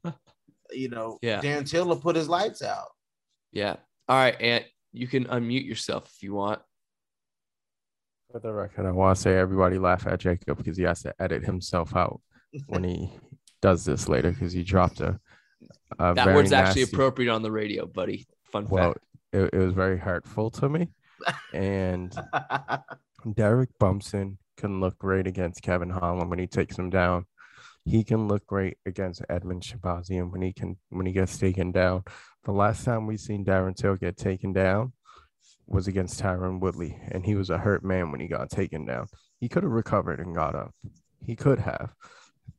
you 0.71 0.89
know, 0.89 1.17
Yeah. 1.21 1.41
Darren 1.41 1.69
Till 1.69 1.95
put 1.97 2.15
his 2.15 2.27
lights 2.29 2.61
out. 2.61 2.87
yeah. 3.51 3.77
All 4.09 4.15
right, 4.17 4.39
Ant. 4.41 4.65
You 4.93 5.07
can 5.07 5.25
unmute 5.25 5.65
yourself 5.65 6.09
if 6.15 6.23
you 6.23 6.33
want. 6.33 6.61
For 8.31 8.39
the 8.39 8.51
record, 8.53 8.85
I 8.85 8.91
want 8.91 9.15
to 9.17 9.21
say 9.21 9.37
everybody 9.37 9.77
laugh 9.77 10.05
at 10.07 10.19
Jacob 10.19 10.57
because 10.57 10.77
he 10.77 10.83
has 10.83 11.01
to 11.03 11.13
edit 11.19 11.43
himself 11.45 11.95
out 11.95 12.21
when 12.67 12.83
he 12.83 13.11
does 13.61 13.85
this 13.85 14.07
later 14.09 14.31
because 14.31 14.53
he 14.53 14.63
dropped 14.63 14.99
a, 15.01 15.19
a 15.99 16.13
That 16.13 16.23
very 16.25 16.35
word's 16.35 16.51
actually 16.51 16.83
appropriate 16.83 17.31
on 17.31 17.41
the 17.41 17.51
radio, 17.51 17.85
buddy. 17.85 18.27
Fun 18.51 18.67
Well, 18.69 18.93
fact. 18.93 19.05
it, 19.33 19.53
it 19.53 19.57
was 19.57 19.73
very 19.73 19.97
hurtful 19.97 20.49
to 20.51 20.69
me. 20.69 20.89
And 21.53 22.13
Derek 23.35 23.69
Bumpson 23.79 24.37
can 24.57 24.79
look 24.79 24.97
great 24.97 25.27
against 25.27 25.61
Kevin 25.61 25.89
Holland 25.89 26.29
when 26.29 26.39
he 26.39 26.47
takes 26.47 26.77
him 26.77 26.89
down. 26.89 27.25
He 27.87 28.03
can 28.03 28.27
look 28.27 28.45
great 28.45 28.77
against 28.85 29.21
Edmen 29.29 29.61
Shahbazyan 29.61 30.29
when 30.29 30.41
he 30.41 30.51
can 30.51 30.75
when 30.89 31.05
he 31.05 31.13
gets 31.13 31.37
taken 31.37 31.71
down. 31.71 32.03
The 32.43 32.51
last 32.51 32.83
time 32.83 33.07
we 33.07 33.15
seen 33.15 33.45
Darren 33.45 33.77
Till 33.77 33.95
get 33.95 34.17
taken 34.17 34.51
down 34.51 34.91
was 35.67 35.87
against 35.87 36.21
Tyron 36.21 36.59
Woodley, 36.59 36.99
and 37.09 37.25
he 37.25 37.35
was 37.35 37.49
a 37.49 37.57
hurt 37.57 37.85
man 37.85 38.11
when 38.11 38.19
he 38.19 38.27
got 38.27 38.49
taken 38.49 38.85
down. 38.85 39.07
He 39.39 39.47
could 39.47 39.63
have 39.63 39.71
recovered 39.71 40.19
and 40.19 40.35
got 40.35 40.53
up. 40.53 40.75
He 41.25 41.37
could 41.37 41.59
have, 41.59 41.93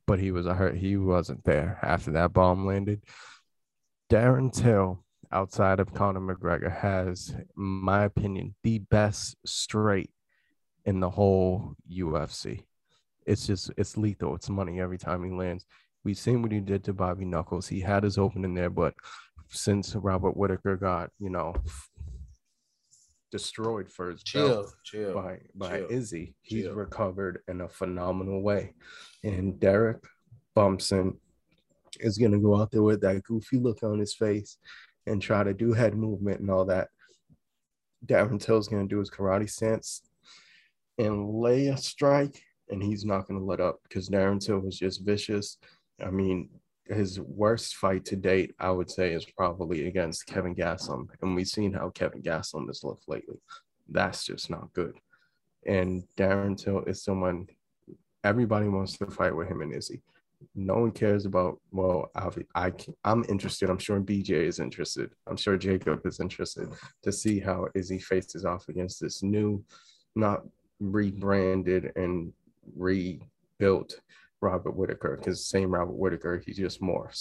but 0.07 0.19
he 0.19 0.31
was 0.31 0.47
a 0.47 0.55
hurt. 0.55 0.77
He 0.77 0.97
wasn't 0.97 1.43
there 1.43 1.77
after 1.83 2.11
that 2.13 2.33
bomb 2.33 2.65
landed. 2.65 3.03
Darren 4.11 4.51
Till, 4.51 5.05
outside 5.31 5.79
of 5.79 5.93
Conor 5.93 6.21
McGregor, 6.21 6.75
has, 6.75 7.35
in 7.35 7.45
my 7.55 8.03
opinion, 8.03 8.55
the 8.63 8.79
best 8.79 9.37
straight 9.45 10.09
in 10.85 11.01
the 11.01 11.11
whole 11.11 11.75
UFC. 11.87 12.63
It's 13.29 13.45
just 13.45 13.71
it's 13.77 13.95
lethal. 13.95 14.35
It's 14.35 14.49
money 14.49 14.81
every 14.81 14.97
time 14.97 15.23
he 15.23 15.29
lands. 15.29 15.65
We've 16.03 16.17
seen 16.17 16.41
what 16.41 16.51
he 16.51 16.59
did 16.59 16.83
to 16.85 16.93
Bobby 16.93 17.25
Knuckles. 17.25 17.67
He 17.67 17.79
had 17.79 18.03
his 18.03 18.17
opening 18.17 18.55
there, 18.55 18.69
but 18.69 18.95
since 19.49 19.95
Robert 19.95 20.35
Whitaker 20.35 20.77
got, 20.77 21.11
you 21.19 21.29
know, 21.29 21.53
destroyed 23.31 23.91
for 23.91 24.09
his 24.11 24.23
belt 24.23 24.73
chill, 24.83 25.03
chill. 25.03 25.13
by 25.13 25.39
by 25.53 25.79
chill, 25.79 25.87
Izzy, 25.91 26.35
he's 26.41 26.63
chill. 26.63 26.73
recovered 26.73 27.43
in 27.47 27.61
a 27.61 27.69
phenomenal 27.69 28.41
way. 28.41 28.73
And 29.23 29.59
Derek 29.59 30.03
Bumpson 30.55 31.19
is 31.99 32.17
gonna 32.17 32.39
go 32.39 32.59
out 32.59 32.71
there 32.71 32.81
with 32.81 33.01
that 33.01 33.23
goofy 33.23 33.57
look 33.57 33.83
on 33.83 33.99
his 33.99 34.15
face 34.15 34.57
and 35.05 35.21
try 35.21 35.43
to 35.43 35.53
do 35.53 35.73
head 35.73 35.95
movement 35.95 36.39
and 36.39 36.49
all 36.49 36.65
that. 36.65 36.87
Darren 38.05 38.41
Till's 38.41 38.67
gonna 38.67 38.87
do 38.87 38.99
his 38.99 39.11
karate 39.11 39.49
stance 39.49 40.01
and 40.97 41.29
lay 41.29 41.67
a 41.67 41.77
strike, 41.77 42.43
and 42.69 42.81
he's 42.81 43.05
not 43.05 43.27
gonna 43.27 43.43
let 43.43 43.59
up 43.59 43.79
because 43.83 44.09
Darren 44.09 44.43
Till 44.43 44.59
was 44.59 44.77
just 44.77 45.03
vicious. 45.03 45.57
I 46.03 46.09
mean, 46.09 46.49
his 46.85 47.19
worst 47.19 47.75
fight 47.75 48.05
to 48.05 48.15
date, 48.15 48.55
I 48.59 48.71
would 48.71 48.89
say, 48.89 49.13
is 49.13 49.25
probably 49.25 49.87
against 49.87 50.25
Kevin 50.25 50.55
Gastelum, 50.55 51.07
and 51.21 51.35
we've 51.35 51.47
seen 51.47 51.73
how 51.73 51.89
Kevin 51.89 52.21
Gastelum 52.21 52.67
has 52.67 52.83
looked 52.83 53.07
lately. 53.07 53.37
That's 53.87 54.25
just 54.25 54.49
not 54.49 54.73
good. 54.73 54.95
And 55.65 56.03
Darren 56.17 56.57
Till 56.57 56.83
is 56.83 57.03
someone 57.03 57.47
everybody 58.23 58.67
wants 58.67 58.97
to 58.97 59.07
fight 59.07 59.35
with 59.35 59.47
him 59.47 59.61
and 59.61 59.73
Izzy. 59.73 60.01
No 60.55 60.75
one 60.75 60.91
cares 60.91 61.25
about. 61.25 61.59
Well, 61.71 62.11
I 62.15 62.71
I'm 63.03 63.25
interested. 63.27 63.69
I'm 63.69 63.77
sure 63.77 63.99
BJ 63.99 64.29
is 64.31 64.59
interested. 64.59 65.11
I'm 65.27 65.35
sure 65.35 65.57
Jacob 65.57 66.05
is 66.05 66.19
interested 66.19 66.69
to 67.03 67.11
see 67.11 67.39
how 67.39 67.67
Izzy 67.75 67.99
faces 67.99 68.45
off 68.45 68.69
against 68.69 69.01
this 69.01 69.21
new, 69.21 69.63
not 70.15 70.43
rebranded 70.79 71.91
and 71.97 72.31
rebuilt 72.75 73.99
Robert 74.41 74.75
Whitaker. 74.75 75.17
Because 75.17 75.45
same 75.45 75.71
Robert 75.71 75.95
Whitaker, 75.95 76.41
he's 76.45 76.57
just 76.57 76.81
more. 76.81 77.11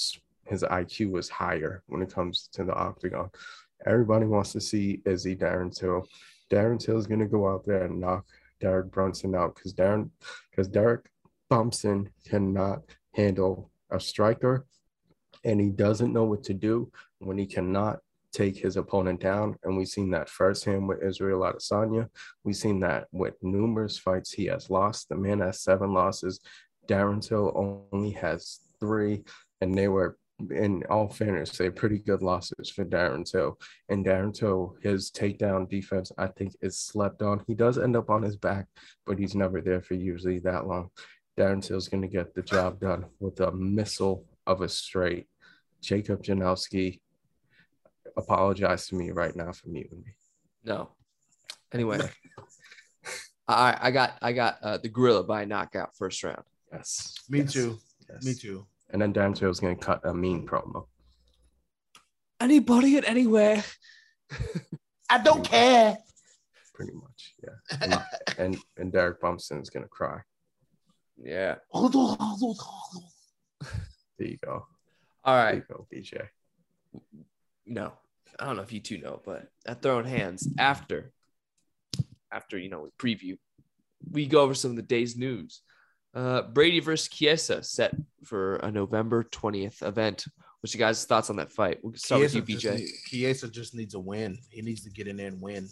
His 0.47 0.63
IQ 0.63 1.19
is 1.19 1.29
higher 1.29 1.83
when 1.87 2.03
it 2.03 2.13
comes 2.13 2.49
to 2.53 2.65
the 2.65 2.75
octagon. 2.75 3.31
Everybody 3.87 4.27
wants 4.27 4.53
to 4.53 4.61
see 4.61 5.03
Izzy 5.05 5.37
Darren 5.37 5.75
Till. 5.75 6.07
Darren 6.51 6.81
Till 6.81 6.99
is 6.99 7.07
going 7.07 7.21
to 7.21 7.27
go 7.27 7.49
out 7.49 7.65
there 7.65 7.85
and 7.85 8.01
knock 8.01 8.25
Derek 8.61 8.91
Brunson 8.91 9.35
out 9.35 9.55
because 9.55 9.75
Darren, 9.75 10.11
because 10.51 10.69
Derek 10.69 11.11
Thompson 11.51 12.11
cannot 12.27 12.83
handle 13.15 13.71
a 13.91 14.01
striker, 14.01 14.67
and 15.45 15.61
he 15.61 15.71
doesn't 15.71 16.13
know 16.13 16.25
what 16.25 16.43
to 16.45 16.55
do 16.55 16.91
when 17.19 17.39
he 17.39 17.47
cannot 17.47 18.01
take 18.33 18.57
his 18.57 18.77
opponent 18.77 19.21
down. 19.21 19.57
And 19.63 19.77
we've 19.77 19.89
seen 19.89 20.11
that 20.11 20.29
firsthand 20.29 20.89
with 20.89 21.03
Israel 21.03 21.41
Adesanya. 21.41 22.09
We've 22.45 22.57
seen 22.57 22.81
that 22.81 23.07
with 23.13 23.35
numerous 23.43 23.99
fights 23.99 24.33
he 24.33 24.47
has 24.47 24.71
lost. 24.71 25.09
The 25.09 25.17
man 25.17 25.41
has 25.41 25.63
seven 25.63 25.93
losses. 25.93 26.41
Darren 26.89 27.27
Till 27.27 27.53
only 27.93 28.13
has 28.13 28.61
three, 28.81 29.25
and 29.61 29.75
they 29.75 29.89
were 29.89 30.17
in 30.51 30.85
all 30.89 31.09
fairness, 31.09 31.57
they're 31.57 31.73
pretty 31.73 31.99
good 31.99 32.23
losses 32.23 32.71
for 32.71 32.85
Darren 32.85 33.29
Till. 33.29 33.59
And 33.89 34.05
Darren 34.05 34.33
Till, 34.33 34.77
his 34.83 35.11
takedown 35.11 35.69
defense, 35.69 36.13
I 36.17 36.29
think, 36.29 36.55
is 36.61 36.79
slept 36.79 37.23
on. 37.23 37.43
He 37.47 37.55
does 37.55 37.79
end 37.79 37.97
up 37.97 38.09
on 38.09 38.23
his 38.23 38.37
back, 38.37 38.67
but 39.05 39.19
he's 39.19 39.35
never 39.35 39.61
there 39.61 39.83
for 39.83 39.95
usually 39.95 40.39
that 40.41 40.67
long. 40.67 40.91
Darren 41.37 41.63
Till's 41.63 41.89
going 41.89 42.03
to 42.03 42.09
get 42.09 42.35
the 42.35 42.43
job 42.43 42.81
done 42.81 43.07
with 43.21 43.41
a 43.41 43.53
missile 43.53 44.25
of 44.47 44.61
a 44.61 44.69
straight. 44.69 45.27
Jacob 45.81 46.23
Janowski, 46.23 47.01
apologize 48.19 48.87
to 48.89 48.97
me 48.97 49.11
right 49.11 49.35
now 49.35 49.53
for 49.53 49.69
muting 49.69 50.03
me. 50.05 50.13
No. 50.65 50.91
Anyway, 51.73 52.01
I 53.49 53.79
I 53.81 53.91
got 53.91 54.19
I 54.21 54.33
got 54.33 54.59
uh, 54.63 54.79
the 54.79 54.89
gorilla 54.89 55.25
by 55.25 55.45
knockout 55.45 55.97
first 55.97 56.23
round. 56.25 56.43
Yes. 56.73 57.15
Me 57.29 57.41
yes, 57.41 57.53
too. 57.53 57.79
yes. 58.11 58.25
Me 58.25 58.35
too. 58.35 58.67
And 58.91 59.01
then 59.01 59.13
Darren 59.13 59.35
Till's 59.35 59.61
going 59.61 59.77
to 59.77 59.85
cut 59.85 60.01
a 60.05 60.15
mean 60.15 60.47
promo. 60.47 60.87
Anybody 62.41 62.97
at 62.97 63.07
anywhere. 63.07 63.65
I 65.11 65.19
don't 65.19 65.45
care. 65.45 65.97
Pretty 66.75 66.93
much, 66.93 67.35
yeah. 67.43 67.79
And 67.81 68.03
and, 68.39 68.59
and 68.77 68.93
Derek 68.93 69.21
Brunson's 69.21 69.71
gonna 69.71 69.89
cry. 69.89 70.21
Yeah. 71.17 71.57
There 74.19 74.29
you 74.29 74.39
go. 74.45 74.67
All 75.25 75.35
right. 75.35 75.51
There 75.53 75.55
you 75.55 75.65
go, 75.69 75.87
BJ. 75.93 76.29
No, 77.67 77.93
I 78.39 78.47
don't 78.47 78.57
know 78.57 78.63
if 78.63 78.73
you 78.73 78.81
two 78.81 78.99
know, 78.99 79.21
but 79.25 79.49
at 79.67 79.83
Throwing 79.83 80.07
Hands, 80.07 80.47
after, 80.59 81.13
after 82.33 82.59
you 82.59 82.69
know, 82.69 82.81
we 82.81 82.91
preview, 83.15 83.39
we 84.11 84.27
go 84.27 84.41
over 84.43 84.55
some 84.55 84.71
of 84.73 84.77
the 84.77 84.83
day's 84.83 85.17
news. 85.17 85.63
Uh, 86.15 86.43
Brady 86.43 86.81
versus 86.81 87.09
Chiesa 87.09 87.63
set 87.63 87.95
for 88.25 88.57
a 88.57 88.71
November 88.71 89.25
twentieth 89.25 89.83
event. 89.83 90.25
What's 90.61 90.75
your 90.75 90.81
guys' 90.87 91.05
thoughts 91.05 91.31
on 91.31 91.37
that 91.37 91.53
fight? 91.53 91.79
We'll 91.83 91.95
start 91.95 92.23
with 92.23 92.35
you, 92.35 92.43
Chiesa 92.43 92.61
just 92.61 92.67
BJ. 92.67 92.79
need- 92.79 92.91
Chiesa 93.07 93.49
just 93.49 93.75
needs 93.75 93.95
a 93.95 94.01
win. 94.01 94.39
He 94.51 94.63
needs 94.63 94.83
to 94.85 94.91
get 94.91 95.07
in 95.07 95.17
there 95.19 95.29
and 95.29 95.41
win. 95.41 95.69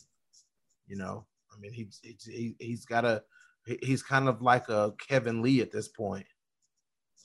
You 0.87 0.97
know, 0.97 1.27
I 1.55 1.59
mean, 1.59 1.73
he's 1.73 1.99
he's 2.03 2.25
he, 2.25 2.55
he's 2.59 2.85
got 2.85 3.05
a 3.05 3.23
he's 3.83 4.03
kind 4.03 4.29
of 4.29 4.42
like 4.42 4.69
a 4.69 4.92
Kevin 5.09 5.42
Lee 5.42 5.61
at 5.61 5.73
this 5.73 5.88
point. 5.88 6.27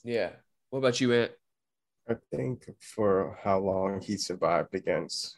Yeah. 0.04 0.30
What 0.72 0.80
about 0.80 1.00
you, 1.02 1.13
Ant? 1.13 1.32
I 2.10 2.16
think 2.32 2.70
for 2.80 3.38
how 3.42 3.60
long 3.60 4.02
he 4.02 4.18
survived 4.18 4.74
against 4.74 5.38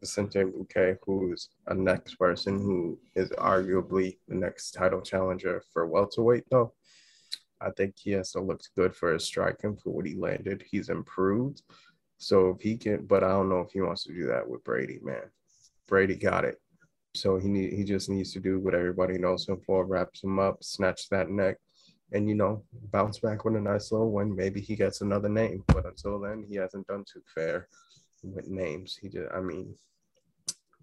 Vicente 0.00 0.40
Luque, 0.40 0.98
who's 1.04 1.48
a 1.66 1.74
next 1.74 2.16
person 2.16 2.58
who 2.58 2.98
is 3.14 3.30
arguably 3.30 4.18
the 4.28 4.34
next 4.34 4.72
title 4.72 5.00
challenger 5.00 5.62
for 5.72 5.86
welterweight, 5.86 6.44
though. 6.50 6.74
I 7.60 7.70
think 7.70 7.94
he 7.96 8.10
has 8.10 8.32
to 8.32 8.40
look 8.40 8.60
good 8.76 8.94
for 8.94 9.12
his 9.12 9.24
striking 9.24 9.76
for 9.76 9.90
what 9.90 10.06
he 10.06 10.14
landed. 10.14 10.64
He's 10.70 10.90
improved. 10.90 11.62
So 12.18 12.50
if 12.50 12.60
he 12.60 12.76
can, 12.76 13.06
but 13.06 13.24
I 13.24 13.28
don't 13.28 13.48
know 13.48 13.60
if 13.60 13.70
he 13.70 13.80
wants 13.80 14.04
to 14.04 14.12
do 14.12 14.26
that 14.26 14.48
with 14.48 14.64
Brady, 14.64 14.98
man. 15.02 15.30
Brady 15.88 16.16
got 16.16 16.44
it. 16.44 16.60
So 17.14 17.38
he 17.38 17.48
need, 17.48 17.72
he 17.72 17.84
just 17.84 18.10
needs 18.10 18.32
to 18.32 18.40
do 18.40 18.58
what 18.58 18.74
everybody 18.74 19.18
knows 19.18 19.48
him 19.48 19.60
for, 19.64 19.86
wraps 19.86 20.22
him 20.24 20.38
up, 20.38 20.62
snatch 20.64 21.08
that 21.10 21.30
neck, 21.30 21.58
and 22.14 22.28
you 22.28 22.34
know, 22.34 22.62
bounce 22.92 23.18
back 23.18 23.44
with 23.44 23.56
a 23.56 23.60
nice 23.60 23.92
little 23.92 24.12
win. 24.12 24.34
Maybe 24.34 24.60
he 24.60 24.76
gets 24.76 25.00
another 25.00 25.28
name, 25.28 25.64
but 25.66 25.84
until 25.84 26.20
then, 26.20 26.46
he 26.48 26.54
hasn't 26.56 26.86
done 26.86 27.04
too 27.12 27.22
fair 27.34 27.68
with 28.22 28.48
names. 28.48 28.96
He 29.00 29.08
did. 29.08 29.26
I 29.34 29.40
mean, 29.40 29.74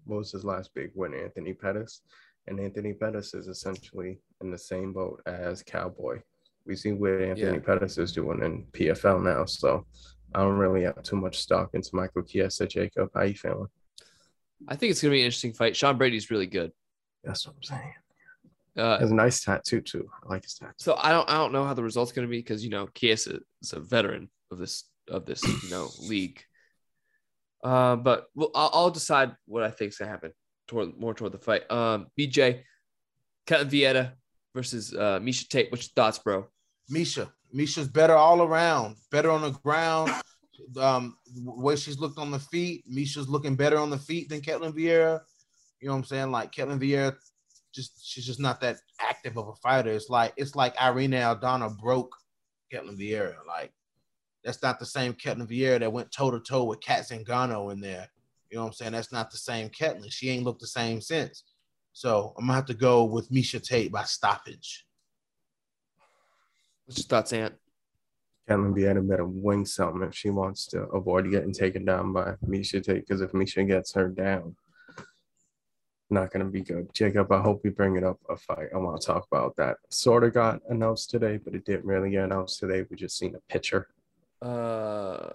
what 0.04 0.18
was 0.18 0.32
his 0.32 0.44
last 0.44 0.72
big 0.74 0.90
win? 0.94 1.14
Anthony 1.14 1.54
Pettis, 1.54 2.02
and 2.46 2.60
Anthony 2.60 2.92
Pettis 2.92 3.34
is 3.34 3.48
essentially 3.48 4.20
in 4.42 4.50
the 4.50 4.58
same 4.58 4.92
boat 4.92 5.22
as 5.26 5.62
Cowboy. 5.62 6.20
We 6.66 6.76
see 6.76 6.92
what 6.92 7.22
Anthony 7.22 7.56
Yeah. 7.56 7.64
Pettis 7.64 7.98
is 7.98 8.12
doing 8.12 8.42
in 8.42 8.66
PFL 8.72 9.22
now, 9.22 9.46
so 9.46 9.86
I 10.34 10.40
don't 10.42 10.58
really 10.58 10.82
have 10.82 11.02
too 11.02 11.16
much 11.16 11.38
stock 11.40 11.70
into 11.72 11.90
Michael 11.94 12.22
Chiesa. 12.22 12.66
Jacob, 12.66 13.10
how 13.14 13.22
you 13.22 13.34
feeling? 13.34 13.68
I 14.68 14.76
think 14.76 14.90
it's 14.90 15.02
gonna 15.02 15.12
be 15.12 15.20
an 15.20 15.24
interesting 15.26 15.54
fight. 15.54 15.74
Sean 15.74 15.98
Brady's 15.98 16.30
really 16.30 16.46
good. 16.46 16.72
That's 17.24 17.46
what 17.46 17.56
I'm 17.56 17.62
saying. 17.62 17.94
Uh, 18.76 18.98
Has 18.98 19.10
a 19.10 19.14
nice 19.14 19.44
tattoo 19.44 19.80
too. 19.80 20.08
I 20.24 20.32
like 20.32 20.44
his 20.44 20.54
tattoo. 20.54 20.72
so 20.78 20.96
I 20.96 21.10
don't 21.10 21.28
I 21.28 21.34
don't 21.34 21.52
know 21.52 21.64
how 21.64 21.74
the 21.74 21.82
result's 21.82 22.12
gonna 22.12 22.26
be 22.28 22.38
because 22.38 22.64
you 22.64 22.70
know 22.70 22.88
Chiesa 22.94 23.40
is 23.60 23.72
a 23.72 23.80
veteran 23.80 24.30
of 24.50 24.58
this 24.58 24.84
of 25.08 25.26
this 25.26 25.42
you 25.42 25.70
know 25.70 25.88
league. 26.08 26.42
Uh, 27.62 27.96
but 27.96 28.26
well, 28.34 28.50
I'll, 28.54 28.70
I'll 28.72 28.90
decide 28.90 29.32
what 29.46 29.62
I 29.62 29.70
think's 29.70 29.98
gonna 29.98 30.10
happen 30.10 30.32
toward 30.68 30.98
more 30.98 31.14
toward 31.14 31.32
the 31.32 31.38
fight. 31.38 31.70
Um, 31.70 32.06
BJ, 32.18 32.62
Ketlen 33.46 33.70
Vieira 33.70 34.12
versus 34.54 34.94
uh, 34.94 35.20
Miesha 35.20 35.48
Tate. 35.48 35.70
What's 35.70 35.84
your 35.84 36.04
thoughts, 36.04 36.18
bro? 36.18 36.46
Miesha, 36.90 37.30
Miesha's 37.54 37.88
better 37.88 38.14
all 38.14 38.42
around, 38.42 38.96
better 39.10 39.30
on 39.30 39.42
the 39.42 39.50
ground. 39.50 40.12
Um, 40.80 41.16
way 41.44 41.74
she's 41.76 41.98
looked 41.98 42.18
on 42.18 42.30
the 42.30 42.38
feet, 42.38 42.84
Miesha's 42.90 43.28
looking 43.28 43.56
better 43.56 43.78
on 43.78 43.90
the 43.90 43.98
feet 43.98 44.28
than 44.28 44.40
Ketlen 44.40 44.72
Vieira. 44.72 45.20
You 45.80 45.88
know 45.88 45.94
what 45.94 45.98
I'm 45.98 46.04
saying? 46.04 46.30
Like 46.30 46.52
Ketlen 46.52 46.78
Vieira, 46.78 47.16
just 47.72 48.06
she's 48.06 48.26
just 48.26 48.40
not 48.40 48.60
that 48.60 48.78
active 49.00 49.36
of 49.36 49.48
a 49.48 49.54
fighter. 49.56 49.90
It's 49.90 50.10
like 50.10 50.32
it's 50.36 50.54
like 50.54 50.80
Irene 50.80 51.12
Aldana 51.12 51.76
broke 51.78 52.14
Ketlen 52.72 52.98
Vieira. 52.98 53.36
Like 53.46 53.72
that's 54.44 54.62
not 54.62 54.78
the 54.78 54.86
same 54.86 55.14
Ketlen 55.14 55.48
Vieira 55.48 55.80
that 55.80 55.92
went 55.92 56.12
toe 56.12 56.30
to 56.30 56.40
toe 56.40 56.64
with 56.64 56.80
Cat 56.80 57.08
Zingano 57.08 57.72
in 57.72 57.80
there. 57.80 58.08
You 58.50 58.58
know 58.58 58.64
what 58.64 58.68
I'm 58.68 58.74
saying? 58.74 58.92
That's 58.92 59.12
not 59.12 59.30
the 59.30 59.38
same 59.38 59.70
Ketlen. 59.70 60.10
She 60.12 60.28
ain't 60.28 60.44
looked 60.44 60.60
the 60.60 60.66
same 60.66 61.00
since. 61.00 61.44
So 61.92 62.34
I'm 62.38 62.46
gonna 62.46 62.54
have 62.54 62.66
to 62.66 62.74
go 62.74 63.04
with 63.04 63.30
Miesha 63.30 63.62
Tate 63.62 63.92
by 63.92 64.04
stoppage. 64.04 64.86
What's 66.86 66.98
your 66.98 67.06
thoughts, 67.06 67.32
Ant? 67.32 67.54
Ketlen 68.48 68.74
Vieira 68.74 69.06
better 69.06 69.26
wing 69.26 69.64
something 69.64 70.02
if 70.02 70.14
she 70.14 70.30
wants 70.30 70.66
to 70.66 70.82
avoid 70.88 71.30
getting 71.30 71.52
taken 71.52 71.84
down 71.84 72.12
by 72.12 72.34
Miesha 72.46 72.82
Tate. 72.82 73.06
Because 73.06 73.20
if 73.20 73.32
Miesha 73.32 73.66
gets 73.66 73.94
her 73.94 74.08
down, 74.08 74.56
not 76.12 76.30
going 76.30 76.44
to 76.44 76.50
be 76.50 76.60
good. 76.60 76.92
Jacob, 76.92 77.32
I 77.32 77.40
hope 77.40 77.62
we 77.64 77.70
bring 77.70 77.96
it 77.96 78.04
up 78.04 78.18
a 78.28 78.36
fight. 78.36 78.68
I 78.74 78.76
want 78.78 79.00
to 79.00 79.06
talk 79.06 79.26
about 79.32 79.56
that. 79.56 79.78
Sort 79.88 80.24
of 80.24 80.34
got 80.34 80.60
announced 80.68 81.10
today, 81.10 81.38
but 81.38 81.54
it 81.54 81.64
didn't 81.64 81.84
really 81.86 82.10
get 82.10 82.24
announced 82.24 82.60
today. 82.60 82.84
We 82.88 82.96
just 82.96 83.18
seen 83.18 83.34
a 83.34 83.52
picture. 83.52 83.88
Uh, 84.40 85.30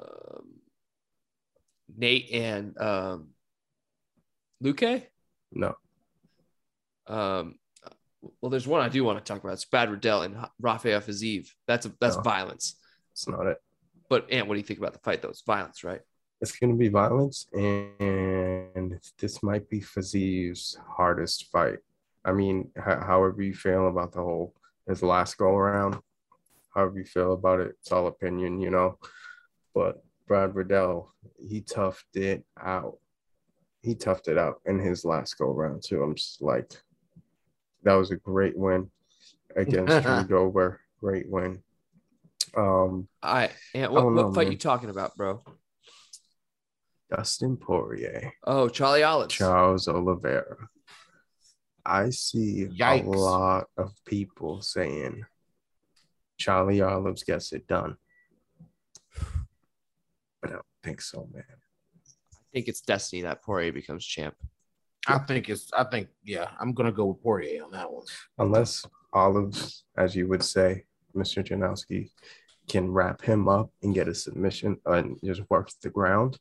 Nate 1.97 2.29
and 2.31 2.77
um, 2.79 3.29
Luque. 4.63 5.03
No, 5.53 5.75
Um, 7.07 7.55
well, 8.41 8.49
there's 8.49 8.67
one 8.67 8.81
I 8.81 8.89
do 8.89 9.03
want 9.03 9.17
to 9.23 9.33
talk 9.33 9.41
about. 9.41 9.53
It's 9.53 9.63
Brad 9.65 9.89
Riddell 9.89 10.23
and 10.23 10.35
Rafael 10.59 10.99
Fiziev. 10.99 11.47
That's 11.67 11.85
a, 11.85 11.93
that's 12.01 12.17
Oh. 12.17 12.21
violence. 12.21 12.75
it's 13.13 13.27
not 13.27 13.47
it. 13.47 13.57
But 14.09 14.29
Ant, 14.31 14.47
what 14.47 14.55
do 14.55 14.59
you 14.59 14.65
think 14.65 14.79
about 14.79 14.93
the 14.93 14.99
fight? 14.99 15.21
Though 15.21 15.29
it's 15.29 15.41
violence, 15.41 15.83
right? 15.83 16.01
It's 16.39 16.57
going 16.57 16.71
to 16.71 16.77
be 16.77 16.89
violence, 16.89 17.47
and 17.53 18.99
this 19.17 19.41
might 19.41 19.67
be 19.69 19.81
Fiziev's 19.81 20.77
hardest 20.87 21.47
fight. 21.51 21.79
I 22.23 22.31
mean, 22.31 22.69
ho- 22.77 23.01
however 23.01 23.41
you 23.41 23.53
feel 23.53 23.87
about 23.87 24.11
the 24.11 24.21
whole 24.21 24.53
his 24.87 25.01
last 25.01 25.37
go 25.37 25.55
around, 25.55 25.97
however 26.75 26.99
you 26.99 27.05
feel 27.05 27.33
about 27.33 27.59
it, 27.59 27.75
it's 27.79 27.91
all 27.91 28.07
opinion, 28.07 28.59
you 28.59 28.69
know. 28.69 28.99
But 29.73 30.03
Brad 30.27 30.55
Riddell, 30.55 31.13
he 31.39 31.61
toughed 31.61 32.15
it 32.15 32.43
out. 32.61 32.97
He 33.81 33.95
toughed 33.95 34.27
it 34.27 34.37
out 34.37 34.61
in 34.65 34.77
his 34.79 35.05
last 35.05 35.37
go 35.37 35.51
around 35.51 35.83
too. 35.83 36.03
I'm 36.03 36.15
just 36.15 36.41
like, 36.41 36.71
that 37.83 37.93
was 37.93 38.11
a 38.11 38.17
great 38.17 38.57
win 38.57 38.91
against 39.55 40.01
Drew 40.03 40.23
Dober. 40.23 40.81
Great 40.99 41.29
win. 41.29 41.63
Um, 42.55 43.07
I 43.21 43.51
Ant, 43.73 43.91
what, 43.91 44.11
what 44.11 44.33
fight 44.33 44.45
man. 44.45 44.53
you 44.53 44.57
talking 44.57 44.89
about, 44.89 45.15
bro? 45.15 45.43
Dustin 47.09 47.57
Poirier. 47.57 48.33
Oh, 48.45 48.67
Charlie 48.67 49.03
Olives. 49.03 49.33
Charles 49.33 49.87
Oliveira. 49.87 50.69
I 51.85 52.09
see 52.09 52.67
Yikes. 52.67 53.05
a 53.05 53.09
lot 53.09 53.67
of 53.77 53.93
people 54.05 54.61
saying 54.61 55.23
Charlie 56.37 56.81
Olives 56.81 57.23
gets 57.23 57.53
it 57.53 57.65
done. 57.67 57.95
But 60.41 60.51
I 60.51 60.53
don't 60.53 60.65
think 60.83 61.01
so, 61.01 61.29
man. 61.33 61.43
I 62.33 62.37
think 62.53 62.67
it's 62.67 62.81
destiny 62.81 63.21
that 63.21 63.41
Poirier 63.41 63.71
becomes 63.71 64.05
champ. 64.05 64.35
I 65.07 65.19
think 65.19 65.49
it's. 65.49 65.71
I 65.73 65.85
think 65.85 66.09
yeah. 66.23 66.49
I'm 66.59 66.73
gonna 66.73 66.91
go 66.91 67.05
with 67.05 67.23
Poirier 67.23 67.63
on 67.63 67.71
that 67.71 67.91
one. 67.91 68.03
Unless 68.37 68.85
Olives, 69.13 69.85
as 69.95 70.15
you 70.15 70.27
would 70.27 70.43
say, 70.43 70.83
Mr. 71.15 71.41
Janowski, 71.41 72.09
can 72.67 72.91
wrap 72.91 73.21
him 73.21 73.47
up 73.47 73.71
and 73.81 73.95
get 73.95 74.09
a 74.09 74.13
submission 74.13 74.77
and 74.85 75.17
just 75.23 75.41
work 75.49 75.69
the 75.81 75.89
ground. 75.89 76.37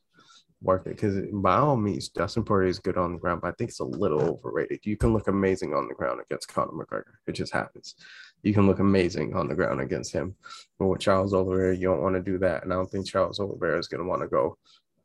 Work 0.61 0.87
it 0.87 0.95
because 0.95 1.21
by 1.31 1.57
all 1.57 1.77
means, 1.77 2.09
Dustin 2.09 2.43
Poirier 2.43 2.69
is 2.69 2.79
good 2.79 2.97
on 2.97 3.13
the 3.13 3.19
ground, 3.19 3.41
but 3.41 3.49
I 3.49 3.51
think 3.51 3.69
it's 3.69 3.79
a 3.79 3.85
little 3.85 4.21
overrated. 4.21 4.79
You 4.83 4.97
can 4.97 5.13
look 5.13 5.27
amazing 5.27 5.75
on 5.75 5.87
the 5.87 5.93
ground 5.93 6.19
against 6.19 6.47
Conor 6.47 6.71
McGregor. 6.71 7.13
It 7.27 7.33
just 7.33 7.53
happens. 7.53 7.93
You 8.41 8.53
can 8.55 8.65
look 8.65 8.79
amazing 8.79 9.35
on 9.35 9.47
the 9.47 9.55
ground 9.55 9.81
against 9.81 10.13
him. 10.13 10.35
But 10.79 10.87
with 10.87 10.99
Charles 10.99 11.33
Oliveira, 11.33 11.75
you 11.75 11.87
don't 11.87 12.01
want 12.01 12.15
to 12.15 12.21
do 12.21 12.39
that. 12.39 12.63
And 12.63 12.73
I 12.73 12.75
don't 12.75 12.89
think 12.89 13.05
Charles 13.05 13.39
Oliveira 13.39 13.77
is 13.77 13.87
going 13.87 14.01
to 14.01 14.09
want 14.09 14.23
to 14.23 14.27
go 14.27 14.57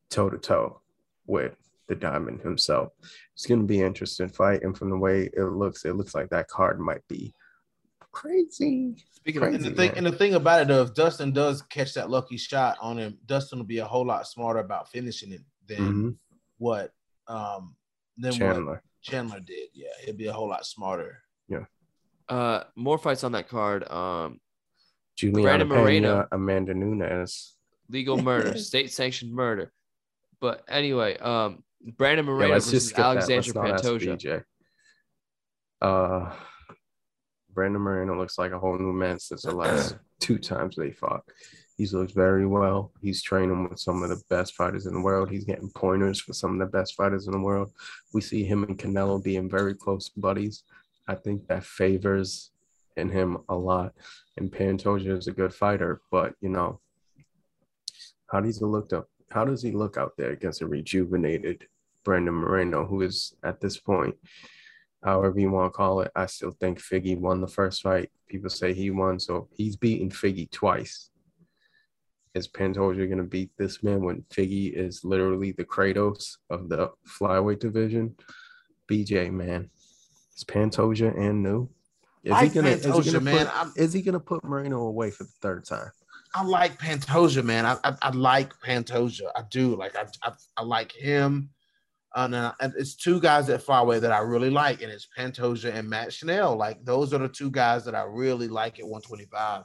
toe 0.09 0.31
to 0.31 0.39
toe 0.39 0.81
with 1.27 1.55
the 1.87 1.95
diamond 1.97 2.41
himself. 2.41 2.93
It's 3.35 3.47
going 3.47 3.61
to 3.61 3.67
be 3.67 3.81
an 3.81 3.89
interesting 3.89 4.29
fight. 4.29 4.63
And 4.63 4.77
from 4.77 4.89
the 4.89 4.97
way 4.97 5.29
it 5.35 5.43
looks, 5.43 5.85
it 5.85 5.97
looks 5.97 6.15
like 6.15 6.31
that 6.31 6.49
card 6.49 6.81
might 6.81 7.07
be 7.09 7.35
Crazy. 8.13 8.97
Speaking 9.15 9.43
of 9.43 9.55
And 9.55 9.65
the 9.65 9.71
thing 9.71 9.89
man. 9.89 9.97
and 9.99 10.07
the 10.07 10.13
thing 10.13 10.35
about 10.35 10.63
it 10.63 10.69
though, 10.69 10.83
if 10.83 10.95
Dustin 10.95 11.33
does 11.33 11.63
catch 11.63 11.95
that 11.95 12.11
lucky 12.11 12.37
shot 12.37 12.77
on 12.81 12.99
him, 12.99 13.19
Dustin 13.27 13.59
will 13.59 13.67
be 13.67 13.79
a 13.79 13.85
whole 13.87 14.05
lot 14.07 14.27
smarter 14.27 14.61
about 14.61 14.91
finishing 14.91 15.33
it 15.33 15.41
than 15.67 15.79
Mhm. 15.79 16.17
what 16.59 16.93
um 17.29 17.77
than 18.19 18.33
what 18.33 18.39
Chandler. 18.39 18.83
Chandler 19.01 19.41
did. 19.41 19.71
Yeah, 19.73 19.89
he'll 20.05 20.15
be 20.17 20.27
a 20.27 20.33
whole 20.33 20.49
lot 20.49 20.67
smarter. 20.67 21.23
Yeah. 21.49 21.65
Uh 22.29 22.65
more 22.77 22.99
fights 22.99 23.25
on 23.25 23.33
that 23.33 23.49
card. 23.49 23.89
Um 23.91 24.41
Juliana 25.17 25.65
Brandon 25.65 25.69
Moreno. 25.69 26.29
Amanda 26.33 26.75
Nunes. 26.75 27.57
legal 27.89 28.21
murder, 28.23 28.57
state 28.59 28.91
sanctioned 28.93 29.33
murder. 29.33 29.73
But 30.41 30.65
anyway, 30.69 31.17
um 31.19 31.63
Brandon 31.97 32.27
Yeah, 32.27 32.33
Moreno 32.33 32.53
let's 32.55 32.71
just 32.71 32.73
versus 32.73 32.89
skip 32.91 32.97
that. 32.99 33.05
Alexandre 33.07 33.35
Let's 33.37 33.55
not 33.55 33.71
ask 33.75 33.85
Pantoja. 33.85 34.45
Uh, 35.81 36.35
Brandon 37.55 37.81
Moreno 37.81 38.17
looks 38.17 38.39
like 38.39 38.53
a 38.53 38.59
whole 38.59 38.79
new 38.79 38.93
man 38.93 39.19
since 39.19 39.43
the 39.43 39.55
last 39.55 39.97
two 40.21 40.39
times 40.39 40.77
they 40.77 40.91
fought. 40.91 41.23
He's 41.77 41.95
looked 41.95 42.15
very 42.15 42.47
well. 42.47 42.93
He's 43.01 43.23
training 43.23 43.69
with 43.69 43.79
some 43.79 44.03
of 44.03 44.11
the 44.11 44.23
best 44.29 44.55
fighters 44.55 44.87
in 44.87 44.95
the 44.95 45.01
world. 45.01 45.31
He's 45.31 45.45
getting 45.45 45.71
pointers 45.71 46.21
for 46.21 46.33
some 46.33 46.53
of 46.53 46.59
the 46.59 46.79
best 46.79 46.95
fighters 46.95 47.27
in 47.27 47.33
the 47.33 47.41
world. 47.41 47.73
We 48.13 48.21
see 48.21 48.45
him 48.45 48.63
and 48.65 48.79
Canelo 48.79 49.23
being 49.23 49.49
very 49.49 49.75
close 49.75 50.09
buddies. 50.11 50.65
I 51.09 51.15
think 51.15 51.47
that 51.49 51.65
favors 51.65 52.51
in 52.97 53.11
him 53.11 53.39
a 53.49 53.55
lot. 53.55 53.95
And 54.37 54.53
Pantoja 54.53 55.19
is 55.19 55.27
a 55.27 55.33
good 55.33 55.53
fighter, 55.53 56.01
but 56.11 56.35
you 56.41 56.51
know, 56.51 56.81
how 58.31 58.41
does 58.41 58.59
he 58.59 58.65
look 58.65 58.93
up? 58.93 59.09
How 59.31 59.45
does 59.45 59.63
he 59.63 59.73
look 59.73 59.97
out 59.97 60.13
there 60.17 60.31
against 60.31 60.63
a 60.63 60.67
rejuvenated 60.67 61.67
Brandon 62.05 62.35
Moreno, 62.35 62.85
who 62.85 63.03
is 63.03 63.35
at 63.45 63.61
this 63.61 63.79
point, 63.79 64.15
however 65.05 65.39
you 65.41 65.51
want 65.51 65.73
to 65.73 65.77
call 65.77 66.01
it, 66.01 66.11
I 66.15 66.27
still 66.27 66.53
think 66.61 66.81
Figgy 66.81 67.19
won 67.19 67.41
the 67.41 67.49
first 67.49 67.83
fight. 67.83 68.11
People 68.29 68.51
say 68.51 68.73
he 68.73 68.91
won, 68.91 69.19
so 69.19 69.49
he's 69.57 69.77
beaten 69.77 70.11
Figgy 70.11 70.51
twice. 70.51 71.11
Is 72.35 72.49
Pantoja 72.49 73.07
going 73.07 73.19
to 73.19 73.25
beat 73.25 73.51
this 73.59 73.83
man 73.83 74.03
when 74.03 74.23
Figgy 74.33 74.73
is 74.73 75.05
literally 75.05 75.53
the 75.53 75.65
Kratos 75.65 76.37
of 76.49 76.69
the 76.69 76.91
flyweight 77.07 77.59
division? 77.59 78.15
BJ, 78.91 79.31
man, 79.31 79.69
is 80.35 80.45
Pantoja 80.45 81.17
and 81.19 81.43
new? 81.43 81.69
Is 82.25 82.31
Like 82.33 82.51
he 82.51 82.55
gonna, 82.55 82.69
is 82.69 82.85
he 82.85 82.91
gonna 82.91 83.21
man, 83.21 83.47
put, 83.47 83.57
I'm- 83.57 83.73
is 83.77 83.93
he 83.93 84.01
gonna 84.01 84.21
put 84.21 84.45
Moreno 84.45 84.83
away 84.83 85.11
for 85.11 85.25
the 85.25 85.33
third 85.43 85.65
time? 85.65 85.91
I 86.35 86.43
like 86.45 86.79
Pantoja, 86.79 87.45
man. 87.45 87.67
I 87.67 87.77
I, 87.85 87.95
I 88.01 88.11
like 88.11 88.55
Pantoja. 88.65 89.31
I 89.37 89.43
do. 89.51 89.77
Like 89.77 89.95
I 89.97 90.07
I, 90.23 90.33
I 90.57 90.63
like 90.63 90.91
him. 90.93 91.51
Uh, 92.15 92.53
it's 92.61 92.95
two 92.95 93.21
guys 93.21 93.49
at 93.49 93.65
Farway 93.65 94.01
that 94.01 94.13
I 94.13 94.19
really 94.19 94.51
like, 94.51 94.83
and 94.83 94.93
it's 94.93 95.09
Pantoja 95.17 95.75
and 95.75 95.89
Matt 95.89 96.13
Schnell. 96.13 96.57
Like 96.57 96.85
those 96.85 97.15
are 97.15 97.19
the 97.19 97.29
two 97.29 97.51
guys 97.51 97.85
that 97.85 97.95
I 97.95 98.03
really 98.03 98.49
like 98.49 98.79
at 98.79 98.87
125. 98.87 99.65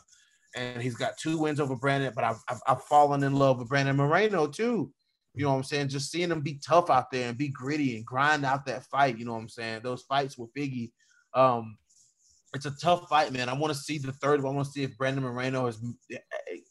And 0.55 0.81
he's 0.81 0.95
got 0.95 1.17
two 1.17 1.37
wins 1.37 1.59
over 1.59 1.75
Brandon, 1.75 2.13
but 2.15 2.23
I've, 2.23 2.41
I've, 2.49 2.61
I've 2.67 2.83
fallen 2.83 3.23
in 3.23 3.33
love 3.33 3.59
with 3.59 3.67
Brandon 3.67 3.95
Moreno 3.95 4.47
too. 4.47 4.91
You 5.35 5.43
know 5.43 5.51
what 5.51 5.57
I'm 5.57 5.63
saying? 5.63 5.89
Just 5.89 6.09
seeing 6.09 6.31
him 6.31 6.41
be 6.41 6.59
tough 6.65 6.89
out 6.89 7.11
there 7.11 7.29
and 7.29 7.37
be 7.37 7.49
gritty 7.49 7.95
and 7.95 8.05
grind 8.05 8.43
out 8.43 8.65
that 8.65 8.85
fight. 8.85 9.19
You 9.19 9.25
know 9.25 9.33
what 9.33 9.41
I'm 9.41 9.49
saying? 9.49 9.81
Those 9.83 10.01
fights 10.03 10.37
with 10.37 10.53
Figgy, 10.53 10.91
um, 11.35 11.77
it's 12.55 12.65
a 12.65 12.71
tough 12.81 13.07
fight, 13.07 13.31
man. 13.31 13.49
I 13.49 13.53
want 13.53 13.73
to 13.73 13.79
see 13.79 13.97
the 13.97 14.13
third 14.13 14.41
one. 14.41 14.53
I 14.53 14.55
want 14.55 14.67
to 14.67 14.71
see 14.71 14.83
if 14.83 14.97
Brandon 14.97 15.23
Moreno 15.23 15.67
is 15.67 15.79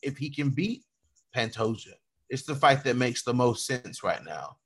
if 0.03 0.16
he 0.16 0.31
can 0.31 0.51
beat 0.51 0.83
Pantoja. 1.35 1.93
It's 2.29 2.43
the 2.43 2.57
fight 2.57 2.83
that 2.85 2.97
makes 2.97 3.22
the 3.22 3.35
most 3.35 3.66
sense 3.66 4.03
right 4.03 4.24
now. 4.24 4.57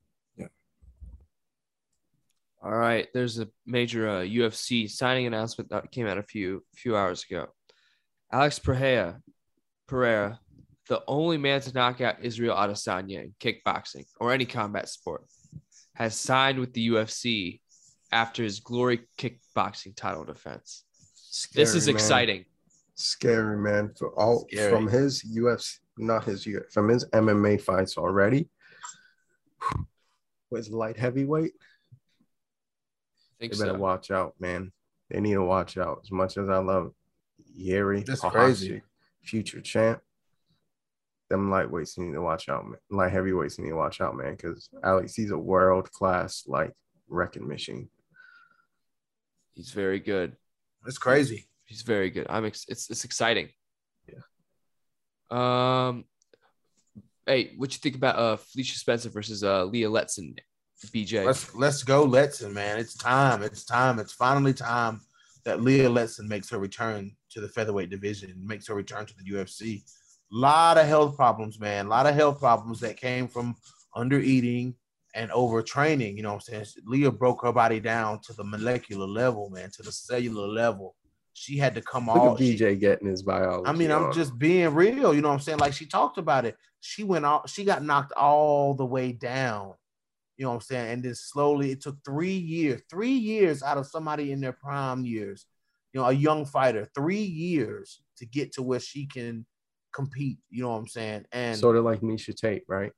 All 2.63 2.71
right, 2.71 3.07
there's 3.13 3.39
a 3.39 3.47
major 3.65 4.07
uh, 4.07 4.21
UFC 4.21 4.89
signing 4.89 5.25
announcement 5.25 5.71
that 5.71 5.91
came 5.91 6.05
out 6.05 6.19
a 6.19 6.23
few 6.23 6.63
few 6.75 6.95
hours 6.95 7.25
ago. 7.27 7.47
Alex 8.31 8.59
Pereira, 8.59 9.19
Pereira, 9.87 10.39
the 10.87 11.01
only 11.07 11.37
man 11.37 11.61
to 11.61 11.73
knock 11.73 12.01
out 12.01 12.23
Israel 12.23 12.55
Adesanya 12.55 13.23
in 13.23 13.33
kickboxing 13.39 14.05
or 14.19 14.31
any 14.31 14.45
combat 14.45 14.89
sport, 14.89 15.25
has 15.95 16.15
signed 16.15 16.59
with 16.59 16.71
the 16.73 16.89
UFC 16.89 17.61
after 18.11 18.43
his 18.43 18.59
glory 18.59 19.01
kickboxing 19.17 19.95
title 19.95 20.23
defense. 20.23 20.83
this 21.55 21.73
is 21.73 21.87
man. 21.87 21.95
exciting. 21.95 22.45
Scary 22.93 23.57
man. 23.57 23.91
For 23.97 24.09
all 24.19 24.45
Scary. 24.51 24.71
from 24.71 24.87
his 24.87 25.23
UFC, 25.23 25.79
not 25.97 26.25
his 26.25 26.47
from 26.71 26.89
his 26.89 27.05
MMA 27.05 27.59
fights 27.59 27.97
already. 27.97 28.49
Was 30.51 30.69
light 30.69 30.97
heavyweight. 30.97 31.53
I 33.41 33.47
think 33.47 33.53
They 33.53 33.59
better 33.59 33.77
so. 33.77 33.79
watch 33.79 34.11
out, 34.11 34.35
man. 34.39 34.71
They 35.09 35.19
need 35.19 35.33
to 35.33 35.41
watch 35.43 35.75
out. 35.77 36.01
As 36.03 36.11
much 36.11 36.37
as 36.37 36.47
I 36.47 36.57
love 36.59 36.93
Yeri, 37.55 38.03
That's 38.03 38.21
Ohashi, 38.21 38.31
crazy. 38.31 38.81
future 39.23 39.61
champ, 39.61 39.99
them 41.29 41.49
lightweights 41.49 41.97
need 41.97 42.13
to 42.13 42.21
watch 42.21 42.49
out, 42.49 42.65
man. 42.67 42.77
Light 42.91 43.11
heavyweights 43.11 43.57
need 43.57 43.69
to 43.69 43.75
watch 43.75 43.99
out, 43.99 44.15
man, 44.15 44.35
because 44.35 44.69
Alex, 44.83 45.15
he's 45.15 45.31
a 45.31 45.37
world 45.37 45.91
class 45.91 46.43
like 46.47 46.71
wrecking 47.07 47.47
machine. 47.47 47.89
He's 49.53 49.71
very 49.71 49.99
good. 49.99 50.35
That's 50.85 50.97
crazy. 50.99 51.47
He's 51.65 51.81
very 51.81 52.09
good. 52.11 52.27
I'm 52.29 52.45
ex- 52.45 52.65
it's 52.67 52.89
it's 52.89 53.05
exciting. 53.05 53.49
Yeah. 54.07 54.19
Um. 55.31 56.05
Hey, 57.25 57.53
what 57.57 57.71
you 57.73 57.79
think 57.79 57.95
about 57.95 58.17
uh 58.17 58.35
Felicia 58.37 58.77
Spencer 58.77 59.09
versus 59.09 59.43
uh 59.43 59.65
Leah 59.65 59.89
Letson, 59.89 60.37
BJ? 60.87 61.25
Let's 61.25 61.53
let's 61.55 61.83
go, 61.83 62.07
Letson, 62.07 62.53
man. 62.53 62.79
It's 62.79 62.95
time. 62.95 63.43
It's 63.43 63.63
time. 63.63 63.99
It's 63.99 64.13
finally 64.13 64.53
time 64.53 65.01
that 65.43 65.61
Leah 65.61 65.89
Letson 65.89 66.27
makes 66.27 66.49
her 66.49 66.59
return 66.59 67.11
to 67.31 67.41
the 67.41 67.47
featherweight 67.47 67.89
division, 67.89 68.33
makes 68.45 68.67
her 68.67 68.75
return 68.75 69.05
to 69.05 69.13
the 69.17 69.31
UFC. 69.31 69.81
A 69.81 70.35
lot 70.35 70.77
of 70.77 70.87
health 70.87 71.15
problems, 71.15 71.59
man. 71.59 71.87
A 71.87 71.89
lot 71.89 72.05
of 72.05 72.15
health 72.15 72.39
problems 72.39 72.79
that 72.81 72.97
came 72.97 73.27
from 73.27 73.55
under 73.95 74.19
eating 74.19 74.75
and 75.15 75.31
overtraining. 75.31 76.15
You 76.15 76.23
know 76.23 76.33
what 76.33 76.47
I'm 76.49 76.65
saying? 76.65 76.85
Leah 76.85 77.11
broke 77.11 77.41
her 77.43 77.51
body 77.51 77.79
down 77.79 78.19
to 78.21 78.33
the 78.33 78.43
molecular 78.43 79.07
level, 79.07 79.49
man, 79.49 79.69
to 79.71 79.83
the 79.83 79.91
cellular 79.91 80.47
level. 80.47 80.95
She 81.33 81.57
had 81.57 81.75
to 81.75 81.81
come 81.81 82.07
Look 82.07 82.17
all 82.17 82.33
at 82.33 82.39
BJ 82.39 82.79
getting 82.79 83.07
his 83.07 83.23
biology. 83.23 83.67
I 83.67 83.73
mean, 83.73 83.91
I'm 83.91 84.05
on. 84.05 84.13
just 84.13 84.37
being 84.37 84.73
real. 84.73 85.13
You 85.13 85.21
know 85.21 85.29
what 85.29 85.35
I'm 85.35 85.39
saying? 85.39 85.59
Like 85.59 85.73
she 85.73 85.85
talked 85.85 86.17
about 86.17 86.45
it. 86.45 86.57
She 86.81 87.03
went 87.03 87.25
out, 87.25 87.49
she 87.49 87.63
got 87.63 87.83
knocked 87.83 88.11
all 88.13 88.73
the 88.73 88.85
way 88.85 89.11
down. 89.11 89.73
You 90.41 90.45
know 90.45 90.53
what 90.53 90.55
I'm 90.55 90.61
saying? 90.61 90.91
And 90.93 91.03
then 91.03 91.13
slowly 91.13 91.69
it 91.69 91.81
took 91.81 91.97
three 92.03 92.33
years, 92.33 92.81
three 92.89 93.11
years 93.11 93.61
out 93.61 93.77
of 93.77 93.85
somebody 93.85 94.31
in 94.31 94.41
their 94.41 94.53
prime 94.53 95.05
years, 95.05 95.45
you 95.93 96.01
know, 96.01 96.07
a 96.07 96.13
young 96.13 96.45
fighter, 96.45 96.89
three 96.95 97.21
years 97.21 98.01
to 98.17 98.25
get 98.25 98.51
to 98.53 98.63
where 98.63 98.79
she 98.79 99.05
can 99.05 99.45
compete. 99.93 100.39
You 100.49 100.63
know 100.63 100.71
what 100.71 100.77
I'm 100.77 100.87
saying? 100.87 101.25
And 101.31 101.59
sort 101.59 101.77
of 101.77 101.85
like 101.85 102.01
Miesha 102.01 102.35
Tate, 102.35 102.63
right? 102.67 102.91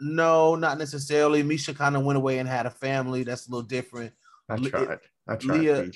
no, 0.00 0.56
not 0.56 0.78
necessarily. 0.78 1.44
Miesha 1.44 1.76
kind 1.76 1.94
of 1.94 2.02
went 2.02 2.16
away 2.16 2.40
and 2.40 2.48
had 2.48 2.66
a 2.66 2.70
family. 2.70 3.22
That's 3.22 3.46
a 3.46 3.52
little 3.52 3.62
different. 3.62 4.12
I 4.48 4.56
tried. 4.56 4.98
I 5.28 5.36
tried 5.36 5.60
Leah, 5.60 5.90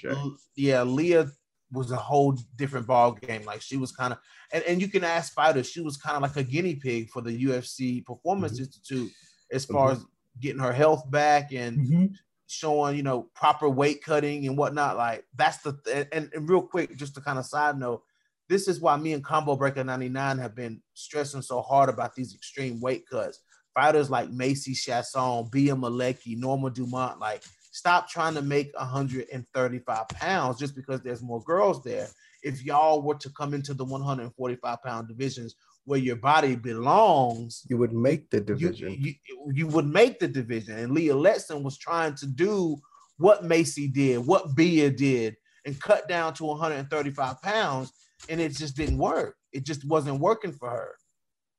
yeah, 0.54 0.84
Leah 0.84 1.28
was 1.72 1.90
a 1.90 1.96
whole 1.96 2.38
different 2.54 2.86
ball 2.86 3.10
game. 3.14 3.44
Like 3.44 3.62
she 3.62 3.76
was 3.76 3.90
kind 3.90 4.12
of, 4.12 4.20
and, 4.52 4.62
and 4.62 4.80
you 4.80 4.86
can 4.86 5.02
ask 5.02 5.32
fighters, 5.32 5.68
she 5.68 5.80
was 5.80 5.96
kind 5.96 6.14
of 6.14 6.22
like 6.22 6.36
a 6.36 6.44
guinea 6.44 6.76
pig 6.76 7.10
for 7.10 7.20
the 7.20 7.36
UFC 7.46 8.06
Performance 8.06 8.60
Mhm. 8.60 8.66
Institute 8.66 9.10
as 9.50 9.64
far 9.64 9.90
as 9.90 10.04
getting 10.40 10.60
her 10.60 10.72
health 10.72 11.10
back 11.10 11.52
and 11.52 11.78
mm-hmm. 11.78 12.06
showing, 12.46 12.96
you 12.96 13.02
know, 13.02 13.28
proper 13.34 13.68
weight 13.68 14.02
cutting 14.02 14.46
and 14.46 14.56
whatnot. 14.56 14.96
Like 14.96 15.24
that's 15.36 15.58
the 15.58 15.78
th- 15.84 16.08
and, 16.12 16.30
and 16.34 16.48
real 16.48 16.62
quick, 16.62 16.96
just 16.96 17.14
to 17.14 17.20
kind 17.20 17.38
of 17.38 17.46
side 17.46 17.78
note, 17.78 18.02
this 18.48 18.68
is 18.68 18.80
why 18.80 18.96
me 18.96 19.12
and 19.12 19.24
Combo 19.24 19.56
Breaker 19.56 19.84
99 19.84 20.38
have 20.38 20.54
been 20.54 20.80
stressing 20.94 21.42
so 21.42 21.60
hard 21.60 21.88
about 21.88 22.14
these 22.14 22.34
extreme 22.34 22.80
weight 22.80 23.08
cuts. 23.08 23.40
Fighters 23.74 24.10
like 24.10 24.30
Macy 24.30 24.74
Chiasson, 24.74 25.50
Bea 25.50 25.68
Malecki, 25.68 26.36
Norma 26.36 26.70
Dumont, 26.70 27.20
like 27.20 27.42
stop 27.70 28.08
trying 28.08 28.34
to 28.34 28.42
make 28.42 28.72
135 28.76 30.08
pounds 30.08 30.58
just 30.58 30.74
because 30.74 31.00
there's 31.02 31.22
more 31.22 31.42
girls 31.42 31.82
there. 31.84 32.08
If 32.42 32.64
y'all 32.64 33.02
were 33.02 33.16
to 33.16 33.30
come 33.30 33.54
into 33.54 33.74
the 33.74 33.84
145 33.84 34.82
pound 34.82 35.08
divisions 35.08 35.54
where 35.84 35.98
your 35.98 36.16
body 36.16 36.54
belongs, 36.54 37.62
You 37.68 37.78
would 37.78 37.92
make 37.92 38.30
the 38.30 38.38
you, 38.38 38.42
division. 38.44 38.96
you, 39.00 39.14
you 39.54 39.66
would 39.68 39.86
make 39.86 40.18
the 40.18 40.28
division. 40.28 40.78
And 40.78 40.92
Leah 40.92 41.14
Letson 41.14 41.62
was 41.62 41.78
trying 41.78 42.14
to 42.16 42.26
do 42.26 42.76
what 43.16 43.44
Macy 43.44 43.88
did, 43.88 44.18
what 44.26 44.54
Bia 44.54 44.90
did, 44.90 45.36
and 45.64 45.80
cut 45.80 46.08
down 46.08 46.34
to 46.34 46.44
135 46.44 47.42
pounds, 47.42 47.92
and 48.28 48.40
it 48.40 48.56
just 48.56 48.76
didn't 48.76 48.98
work. 48.98 49.36
It 49.52 49.64
just 49.64 49.84
wasn't 49.86 50.20
working 50.20 50.52
for 50.52 50.70
her. 50.70 50.94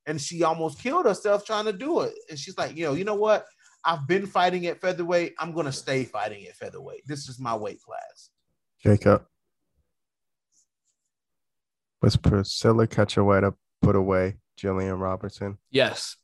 And 0.06 0.20
she 0.22 0.44
almost 0.44 0.80
killed 0.80 1.06
herself 1.06 1.46
trying 1.46 1.66
to 1.66 1.74
do 1.74 2.02
it. 2.02 2.14
And 2.30 2.40
she's 2.40 2.58
like, 2.58 2.76
you 2.78 2.86
know, 2.86 2.94
you 2.94 3.04
know 3.04 3.16
what? 3.16 3.46
I've 3.84 4.08
been 4.08 4.26
fighting 4.26 4.66
at 4.68 4.82
featherweight. 4.82 5.36
I'm 5.40 5.54
gonna 5.54 5.72
stay 5.72 6.04
fighting 6.04 6.46
at 6.46 6.56
featherweight. 6.56 7.08
This 7.08 7.30
is 7.30 7.40
my 7.40 7.56
weight 7.56 7.82
class. 7.82 8.30
Jacob. 8.82 9.26
Was 12.02 12.16
Priscila 12.16 12.88
Cachoeira 12.88 13.54
put 13.82 13.96
away 13.96 14.38
Jillian 14.60 15.00
Robertson? 15.00 15.58
yes. 15.70 16.16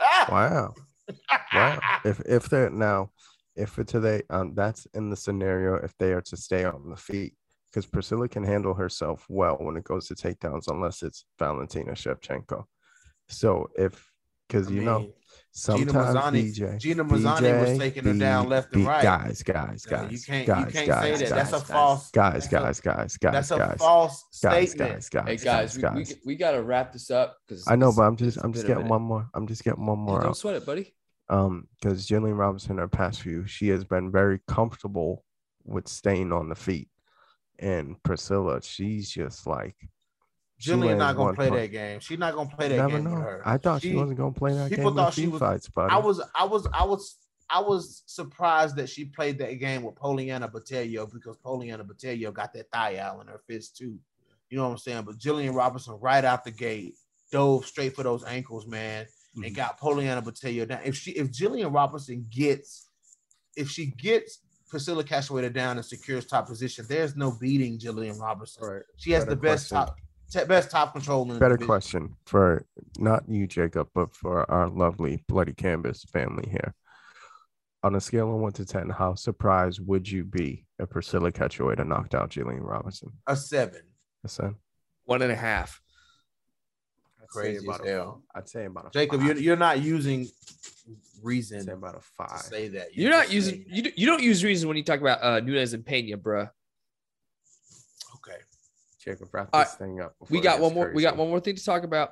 Ah! 0.00 0.26
Wow. 0.30 0.74
Wow. 1.54 1.78
if 2.04 2.20
if 2.26 2.48
they're 2.48 2.68
now, 2.70 3.10
if 3.54 3.70
for 3.70 3.84
today, 3.84 4.22
um, 4.30 4.54
that's 4.54 4.86
in 4.94 5.08
the 5.10 5.16
scenario 5.16 5.76
if 5.76 5.94
they 5.98 6.12
are 6.12 6.20
to 6.22 6.36
stay 6.36 6.64
on 6.64 6.90
the 6.90 6.96
feet. 6.96 7.34
because 7.70 7.86
Priscilla 7.86 8.28
can 8.28 8.42
handle 8.42 8.74
herself 8.74 9.24
well 9.28 9.56
when 9.60 9.76
it 9.76 9.84
goes 9.84 10.08
to 10.08 10.14
takedowns, 10.14 10.66
unless 10.68 11.02
it's 11.02 11.24
Valentina 11.38 11.92
Shevchenko. 11.92 12.64
So 13.28 13.68
if 13.76 14.10
because 14.48 14.68
I 14.68 14.70
you 14.72 14.82
know 14.82 15.12
mean, 15.74 15.88
sometimes 15.88 16.16
Mazany- 16.16 16.54
BJ, 16.54 16.78
Gina 16.78 17.04
Mazany 17.04 17.60
was 17.68 17.78
taking 17.78 18.04
her 18.04 18.12
down 18.14 18.48
left 18.48 18.74
and 18.74 18.86
right. 18.86 19.02
Guys, 19.02 19.42
guys, 19.42 19.86
Yeah, 19.90 19.96
guys, 20.02 20.12
you 20.12 20.18
can't- 20.20 20.46
you 20.48 20.54
guys, 20.54 20.72
can't 20.72 20.86
guys, 20.86 21.02
say 21.02 21.10
that. 21.10 21.20
guys, 21.20 21.30
That's 21.30 21.48
a 21.48 21.52
guys, 21.52 21.66
false- 21.70 22.10
Guys, 22.10 22.32
that's 22.32 22.46
a- 22.46 22.50
guys, 22.50 22.80
guys, 22.80 23.16
guys, 23.16 23.32
That's 23.32 23.50
a 23.50 23.56
guys, 23.58 23.78
false 23.78 24.24
guys, 24.42 24.70
statement. 24.70 24.92
guys, 24.92 25.08
guys, 25.08 25.26
Hey 25.26 25.44
guys, 25.44 25.76
we, 25.76 25.82
we, 25.82 25.88
guys. 26.04 26.14
we 26.26 26.34
got 26.36 26.50
to 26.52 26.62
wrap 26.62 26.92
this 26.92 27.10
up 27.10 27.38
because 27.46 27.66
I 27.66 27.76
know, 27.76 27.92
but 27.92 28.02
I'm 28.02 28.16
just 28.16 28.38
I'm 28.42 28.52
just 28.52 28.66
getting 28.66 28.88
one 28.88 29.02
more. 29.02 29.28
I'm 29.34 29.46
just 29.46 29.64
getting 29.64 29.86
one 29.86 29.98
more. 29.98 30.20
Don't 30.20 30.30
out. 30.30 30.36
sweat 30.36 30.56
it, 30.56 30.66
buddy. 30.66 30.94
um 31.28 31.66
because 31.80 32.06
Jillian 32.06 32.38
Robertson 32.38 32.78
her 32.78 32.86
past 32.86 33.22
few 33.22 33.46
she 33.46 33.68
has 33.68 33.82
been 33.84 34.12
very 34.12 34.38
comfortable 34.46 35.24
with 35.64 35.88
staying 35.88 36.32
on 36.32 36.48
the 36.48 36.54
feet 36.54 36.88
and 37.58 38.00
Priscilla 38.04 38.62
she's 38.62 39.10
just 39.10 39.44
like 39.46 39.74
she 39.80 39.88
Jillian 40.60 40.96
not 40.96 41.16
gonna 41.16 41.34
play 41.34 41.48
punch. 41.50 41.60
that 41.60 41.66
game. 41.72 42.00
She's 42.00 42.18
not 42.18 42.34
gonna 42.34 42.48
play 42.48 42.68
that 42.68 42.76
never 42.76 42.88
game 42.90 43.04
know 43.04 43.10
with 43.14 43.20
her. 43.22 43.42
I 43.44 43.58
thought 43.58 43.82
she, 43.82 43.90
She- 43.90 43.94
wasn't 43.96 44.18
gonna 44.18 44.32
play 44.32 44.54
that 44.54 44.70
people 44.70 44.84
game 44.90 44.96
thought 44.96 45.06
with 45.06 45.14
she 45.14 45.28
was- 45.28 45.40
fights 45.40 45.68
buddy 45.68 45.92
I 45.92 45.98
was, 45.98 46.20
I 46.34 46.44
was, 46.44 46.66
I 46.72 46.84
was, 46.84 47.16
I 47.50 47.60
was 47.60 48.02
surprised 48.06 48.76
that 48.76 48.88
she 48.88 49.04
played 49.04 49.38
that 49.38 49.52
game 49.60 49.82
with 49.82 49.94
Poliana 49.94 50.50
Botelho 50.50 51.12
because 51.12 51.36
Poliana 51.44 51.86
Botelho 51.86 52.32
got 52.32 52.52
that 52.54 52.70
thigh 52.72 52.96
out 52.98 53.20
in 53.20 53.26
her 53.28 53.40
fist 53.46 53.76
too. 53.76 53.98
You 54.50 54.56
know 54.58 54.64
what 54.64 54.70
I'm 54.72 54.78
saying? 54.78 55.02
But 55.04 55.18
Jillian 55.18 55.54
Robertson 55.54 55.98
right 56.00 56.24
out 56.24 56.44
the 56.44 56.50
gate 56.50 56.94
dove 57.30 57.66
straight 57.66 57.94
for 57.94 58.02
those 58.02 58.24
ankles, 58.24 58.66
man, 58.66 59.06
and 59.36 59.44
Mhm. 59.44 59.54
got 59.54 59.78
Poliana 59.78 60.22
Botelho 60.24 60.66
down. 60.66 60.80
If 60.84 60.96
she, 60.96 61.10
if 61.12 61.30
Jillian 61.30 61.72
Robertson 61.74 62.26
gets, 62.30 62.88
if 63.56 63.68
she 63.68 63.86
gets 63.86 64.38
Priscila 64.72 65.04
Cachoeira 65.04 65.52
down 65.52 65.76
and 65.76 65.84
secures 65.86 66.26
top 66.26 66.46
position, 66.48 66.84
there's 66.88 67.14
no 67.16 67.30
beating 67.30 67.78
Jillian 67.78 68.18
Robertson. 68.20 68.64
All 68.64 68.72
right. 68.74 68.82
She 68.96 69.12
has 69.12 69.24
Better 69.24 69.34
the 69.36 69.40
best 69.40 69.68
question. 69.68 69.86
top, 69.86 69.96
te- 69.96 70.02
best 70.48 70.70
top 70.70 70.92
control 70.92 71.22
in 71.30 71.38
better 71.38 71.56
division. 71.56 71.66
question 71.66 72.14
for 72.26 72.64
not 72.98 73.24
you 73.28 73.46
Jacob 73.46 73.88
but 73.94 74.14
for 74.14 74.48
our 74.50 74.68
lovely 74.68 75.22
bloody 75.28 75.52
canvas 75.52 76.04
family 76.12 76.48
here 76.50 76.74
on 77.82 77.94
a 77.94 78.00
scale 78.00 78.32
of 78.34 78.40
one 78.40 78.52
to 78.52 78.64
ten 78.64 78.88
how 78.90 79.14
surprised 79.14 79.80
would 79.86 80.08
you 80.10 80.24
be 80.24 80.66
if 80.78 80.88
Priscila 80.90 81.30
Cachoeira 81.32 81.86
knocked 81.86 82.14
out 82.14 82.30
Jillian 82.30 82.60
Robertson 82.62 83.10
A 83.26 83.36
seven. 83.36 83.82
A 84.24 84.28
seven. 84.28 84.56
One 85.04 85.22
and 85.22 85.30
a 85.30 85.36
half. 85.36 85.80
I'd 87.20 87.30
say 87.32 87.40
Crazy 87.40 87.66
about 87.66 87.80
as 87.82 87.86
a- 87.86 87.90
hell. 87.90 88.22
I'd 88.34 88.48
say 88.48 88.64
about 88.64 88.86
a 88.86 88.90
Jacob, 88.90 89.20
five. 89.20 89.26
you're, 89.28 89.36
you're 89.38 89.56
not 89.56 89.80
using 89.80 90.26
reason 91.22 91.60
I'd 91.60 91.68
about 91.74 91.96
a 91.96 92.00
five. 92.00 92.40
say 92.40 92.68
that. 92.68 92.94
You're 92.96 93.10
not 93.10 93.30
using 93.32 93.54
saying 93.54 93.66
you, 93.68 93.82
don't- 93.82 93.98
you 93.98 94.06
don't 94.06 94.22
use 94.22 94.42
reason 94.44 94.68
when 94.68 94.76
you 94.76 94.82
talk 94.82 95.00
about 95.00 95.22
uh 95.22 95.40
Nunes 95.40 95.72
and 95.72 95.84
Pena, 95.86 96.16
bruh. 96.18 96.50
Okay. 99.06 99.12
Jacob, 99.14 99.28
wrap 99.32 99.48
All 99.52 99.62
this 99.62 99.74
thing 99.74 100.00
up. 100.00 100.14
We 100.28 100.40
got 100.40 100.60
one 100.60 100.74
more. 100.74 100.90
We 100.94 101.02
got 101.02 101.16
one 101.16 101.28
more 101.28 101.40
thing 101.40 101.56
to 101.56 101.64
talk 101.64 101.84
about. 101.84 102.10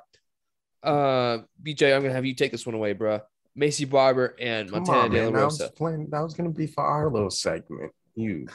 Uh, 0.83 1.39
BJ, 1.63 1.95
I'm 1.95 2.01
gonna 2.03 2.13
have 2.13 2.25
you 2.25 2.35
take 2.35 2.51
this 2.51 2.65
one 2.65 2.75
away, 2.75 2.93
bruh. 2.93 3.21
Maycee 3.57 3.89
Barber 3.89 4.35
and 4.39 4.69
Come 4.69 4.83
Montana 4.83 4.99
on, 5.05 5.11
De 5.11 5.17
La 5.25 5.31
man. 5.31 5.33
That 5.33 5.45
was, 5.45 5.71
playing, 5.75 6.09
that 6.11 6.19
was 6.21 6.33
gonna 6.33 6.49
be 6.49 6.67
for 6.67 6.83
our 6.83 7.09
little 7.09 7.29
segment. 7.31 7.91
You 8.15 8.47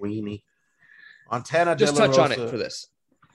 weenie. 0.00 0.42
Montana 1.30 1.76
Just 1.76 1.94
De 1.94 2.00
La 2.00 2.06
touch 2.06 2.18
on 2.18 2.30
Rosa- 2.30 2.44
it 2.46 2.50
for 2.50 2.58
this. 2.58 2.88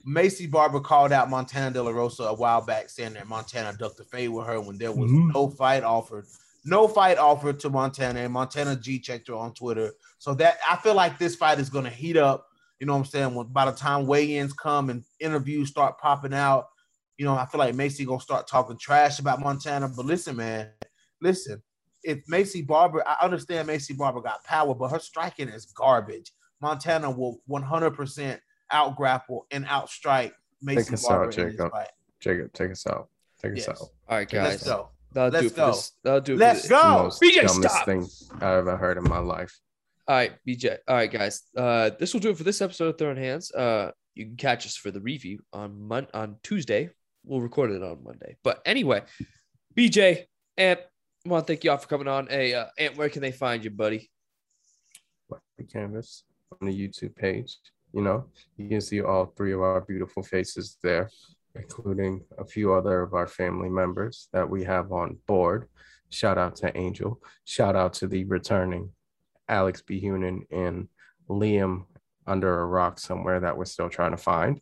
Maycee 0.06 0.50
Barber 0.50 0.80
called 0.80 1.12
out 1.12 1.30
Montana 1.30 1.70
De 1.70 1.82
La 1.82 1.90
Rosa 1.92 2.24
a 2.24 2.34
while 2.34 2.60
back, 2.60 2.90
saying 2.90 3.12
that 3.14 3.28
Montana 3.28 3.76
ducked 3.78 3.96
the 3.98 4.04
fade 4.04 4.30
with 4.30 4.46
her 4.46 4.60
when 4.60 4.76
there 4.76 4.90
was 4.92 5.10
Mhm. 5.10 5.32
no 5.32 5.48
fight 5.48 5.84
offered. 5.84 6.26
No 6.64 6.88
fight 6.88 7.18
offered 7.18 7.60
to 7.60 7.70
Montana, 7.70 8.20
and 8.20 8.32
Montana 8.32 8.76
G 8.76 8.98
checked 8.98 9.28
her 9.28 9.34
on 9.34 9.54
Twitter. 9.54 9.92
So 10.18 10.34
that 10.34 10.58
I 10.68 10.76
feel 10.76 10.94
like 10.94 11.18
this 11.18 11.36
fight 11.36 11.58
is 11.60 11.70
going 11.70 11.84
to 11.84 11.90
heat 11.90 12.16
up. 12.16 12.48
You 12.82 12.86
know 12.86 12.94
what 12.94 12.98
I'm 12.98 13.04
saying? 13.04 13.34
When, 13.36 13.46
by 13.46 13.66
the 13.66 13.70
time 13.70 14.08
weigh-ins 14.08 14.52
come 14.54 14.90
and 14.90 15.04
interviews 15.20 15.68
start 15.68 16.00
popping 16.00 16.34
out, 16.34 16.66
you 17.16 17.24
know, 17.24 17.34
I 17.34 17.46
feel 17.46 17.60
like 17.60 17.76
Maycee 17.76 18.04
gonna 18.04 18.18
start 18.18 18.48
talking 18.48 18.76
trash 18.76 19.20
about 19.20 19.38
Montana. 19.38 19.88
But 19.88 20.04
listen, 20.04 20.34
man, 20.34 20.68
listen. 21.20 21.62
If 22.02 22.26
Maycee 22.26 22.66
Barber, 22.66 23.06
I 23.06 23.18
understand 23.24 23.68
Maycee 23.68 23.96
Barber 23.96 24.20
got 24.20 24.42
power, 24.42 24.74
but 24.74 24.90
her 24.90 24.98
striking 24.98 25.48
is 25.48 25.66
garbage. 25.66 26.32
Montana 26.60 27.08
will 27.08 27.40
100% 27.48 28.40
out 28.72 28.96
grapple 28.96 29.46
and 29.52 29.64
outstrike 29.66 30.32
Maycee 30.66 30.94
us 30.94 31.06
Barber 31.06 31.26
out, 31.26 31.38
in 31.38 31.44
this 31.50 31.54
Jacob. 31.54 31.72
Jacob, 32.18 32.52
take 32.52 32.72
us 32.72 32.84
out. 32.88 33.08
Take 33.40 33.58
Yes. 33.58 33.68
us 33.68 33.80
out. 33.80 33.88
All 34.08 34.16
right, 34.16 34.28
guys. 34.28 34.44
Let's 34.44 34.64
go. 34.64 34.88
That'll 35.12 35.30
Let's 35.30 35.46
it 35.46 35.50
for 35.50 35.56
go. 35.56 35.66
this. 35.68 35.92
That'll 36.02 36.20
do. 36.20 36.36
Let's 36.36 36.62
this. 36.62 36.68
go. 36.68 36.82
The 36.82 37.02
most 37.04 37.22
BJ, 37.22 37.46
dumbest 37.46 37.74
stop. 37.74 37.86
thing 37.86 38.08
I 38.40 38.54
ever 38.56 38.76
heard 38.76 38.96
in 38.98 39.04
my 39.04 39.18
life. 39.20 39.60
All 40.08 40.16
right, 40.16 40.32
BJ. 40.46 40.78
All 40.88 40.96
right, 40.96 41.10
guys. 41.10 41.42
Uh, 41.56 41.90
this 41.98 42.12
will 42.12 42.20
do 42.20 42.30
it 42.30 42.36
for 42.36 42.44
this 42.44 42.60
episode 42.60 42.88
of 42.88 42.98
Throwing 42.98 43.16
Hands. 43.16 43.50
Uh, 43.52 43.92
you 44.14 44.26
can 44.26 44.36
catch 44.36 44.66
us 44.66 44.76
for 44.76 44.90
the 44.90 45.00
review 45.00 45.40
on 45.52 45.80
Mon- 45.88 46.08
on 46.12 46.36
Tuesday. 46.42 46.90
We'll 47.24 47.40
record 47.40 47.70
it 47.70 47.82
on 47.82 48.02
Monday. 48.02 48.36
But 48.42 48.62
anyway, 48.66 49.02
BJ, 49.76 50.24
Ant, 50.56 50.80
I 51.24 51.28
want 51.28 51.46
to 51.46 51.52
thank 51.52 51.62
y'all 51.62 51.76
for 51.76 51.86
coming 51.86 52.08
on. 52.08 52.26
Hey, 52.26 52.52
uh, 52.52 52.66
Ant, 52.78 52.96
where 52.96 53.08
can 53.08 53.22
they 53.22 53.32
find 53.32 53.64
you, 53.64 53.70
buddy? 53.70 54.10
the 55.56 55.64
canvas 55.64 56.24
on 56.60 56.68
the 56.68 56.88
YouTube 56.88 57.14
page. 57.16 57.56
You 57.92 58.02
know, 58.02 58.26
you 58.56 58.68
can 58.68 58.80
see 58.80 59.02
all 59.02 59.26
three 59.26 59.52
of 59.52 59.60
our 59.60 59.82
beautiful 59.82 60.22
faces 60.22 60.78
there, 60.82 61.10
including 61.54 62.22
a 62.38 62.44
few 62.44 62.72
other 62.72 63.02
of 63.02 63.14
our 63.14 63.26
family 63.26 63.68
members 63.68 64.28
that 64.32 64.48
we 64.48 64.64
have 64.64 64.92
on 64.92 65.18
board. 65.26 65.68
Shout 66.08 66.38
out 66.38 66.56
to 66.56 66.76
Angel. 66.76 67.20
Shout 67.44 67.76
out 67.76 67.92
to 67.94 68.06
the 68.06 68.24
returning 68.24 68.90
Alex 69.48 69.82
B. 69.82 70.00
Hunan 70.00 70.42
and 70.50 70.88
Liam 71.28 71.84
under 72.26 72.60
a 72.60 72.66
rock 72.66 72.98
somewhere 72.98 73.40
that 73.40 73.56
we're 73.56 73.64
still 73.64 73.88
trying 73.88 74.12
to 74.12 74.16
find. 74.16 74.60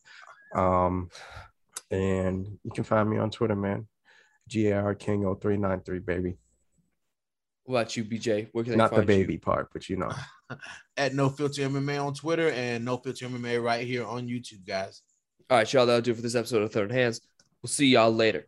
Um, 0.54 1.10
and 1.90 2.58
you 2.64 2.70
can 2.70 2.84
find 2.84 3.08
me 3.08 3.18
on 3.18 3.30
Twitter, 3.30 3.56
man. 3.56 3.86
GAR 4.52 4.94
King 4.94 5.22
0393, 5.22 5.98
baby. 6.00 6.36
What 7.64 7.80
about 7.80 7.96
you, 7.96 8.04
BJ? 8.04 8.48
Where 8.52 8.64
can 8.64 8.72
they 8.72 8.76
Not 8.76 8.94
the 8.94 9.02
baby 9.02 9.34
you? 9.34 9.38
part, 9.38 9.68
but 9.72 9.88
you 9.88 9.96
know. 9.96 10.10
At 10.96 11.14
No 11.14 11.28
Filter 11.28 11.62
MMA 11.62 12.04
on 12.04 12.14
Twitter 12.14 12.50
and 12.50 12.84
No 12.84 12.96
Filter 12.96 13.28
MMA 13.28 13.62
right 13.62 13.86
here 13.86 14.04
on 14.04 14.26
YouTube, 14.26 14.66
guys. 14.66 15.02
All 15.48 15.58
right, 15.58 15.72
y'all. 15.72 15.86
That'll 15.86 16.02
do 16.02 16.12
it 16.12 16.16
for 16.16 16.22
this 16.22 16.34
episode 16.34 16.62
of 16.62 16.72
Third 16.72 16.90
Hands. 16.90 17.20
We'll 17.62 17.68
see 17.68 17.86
y'all 17.86 18.12
later. 18.12 18.46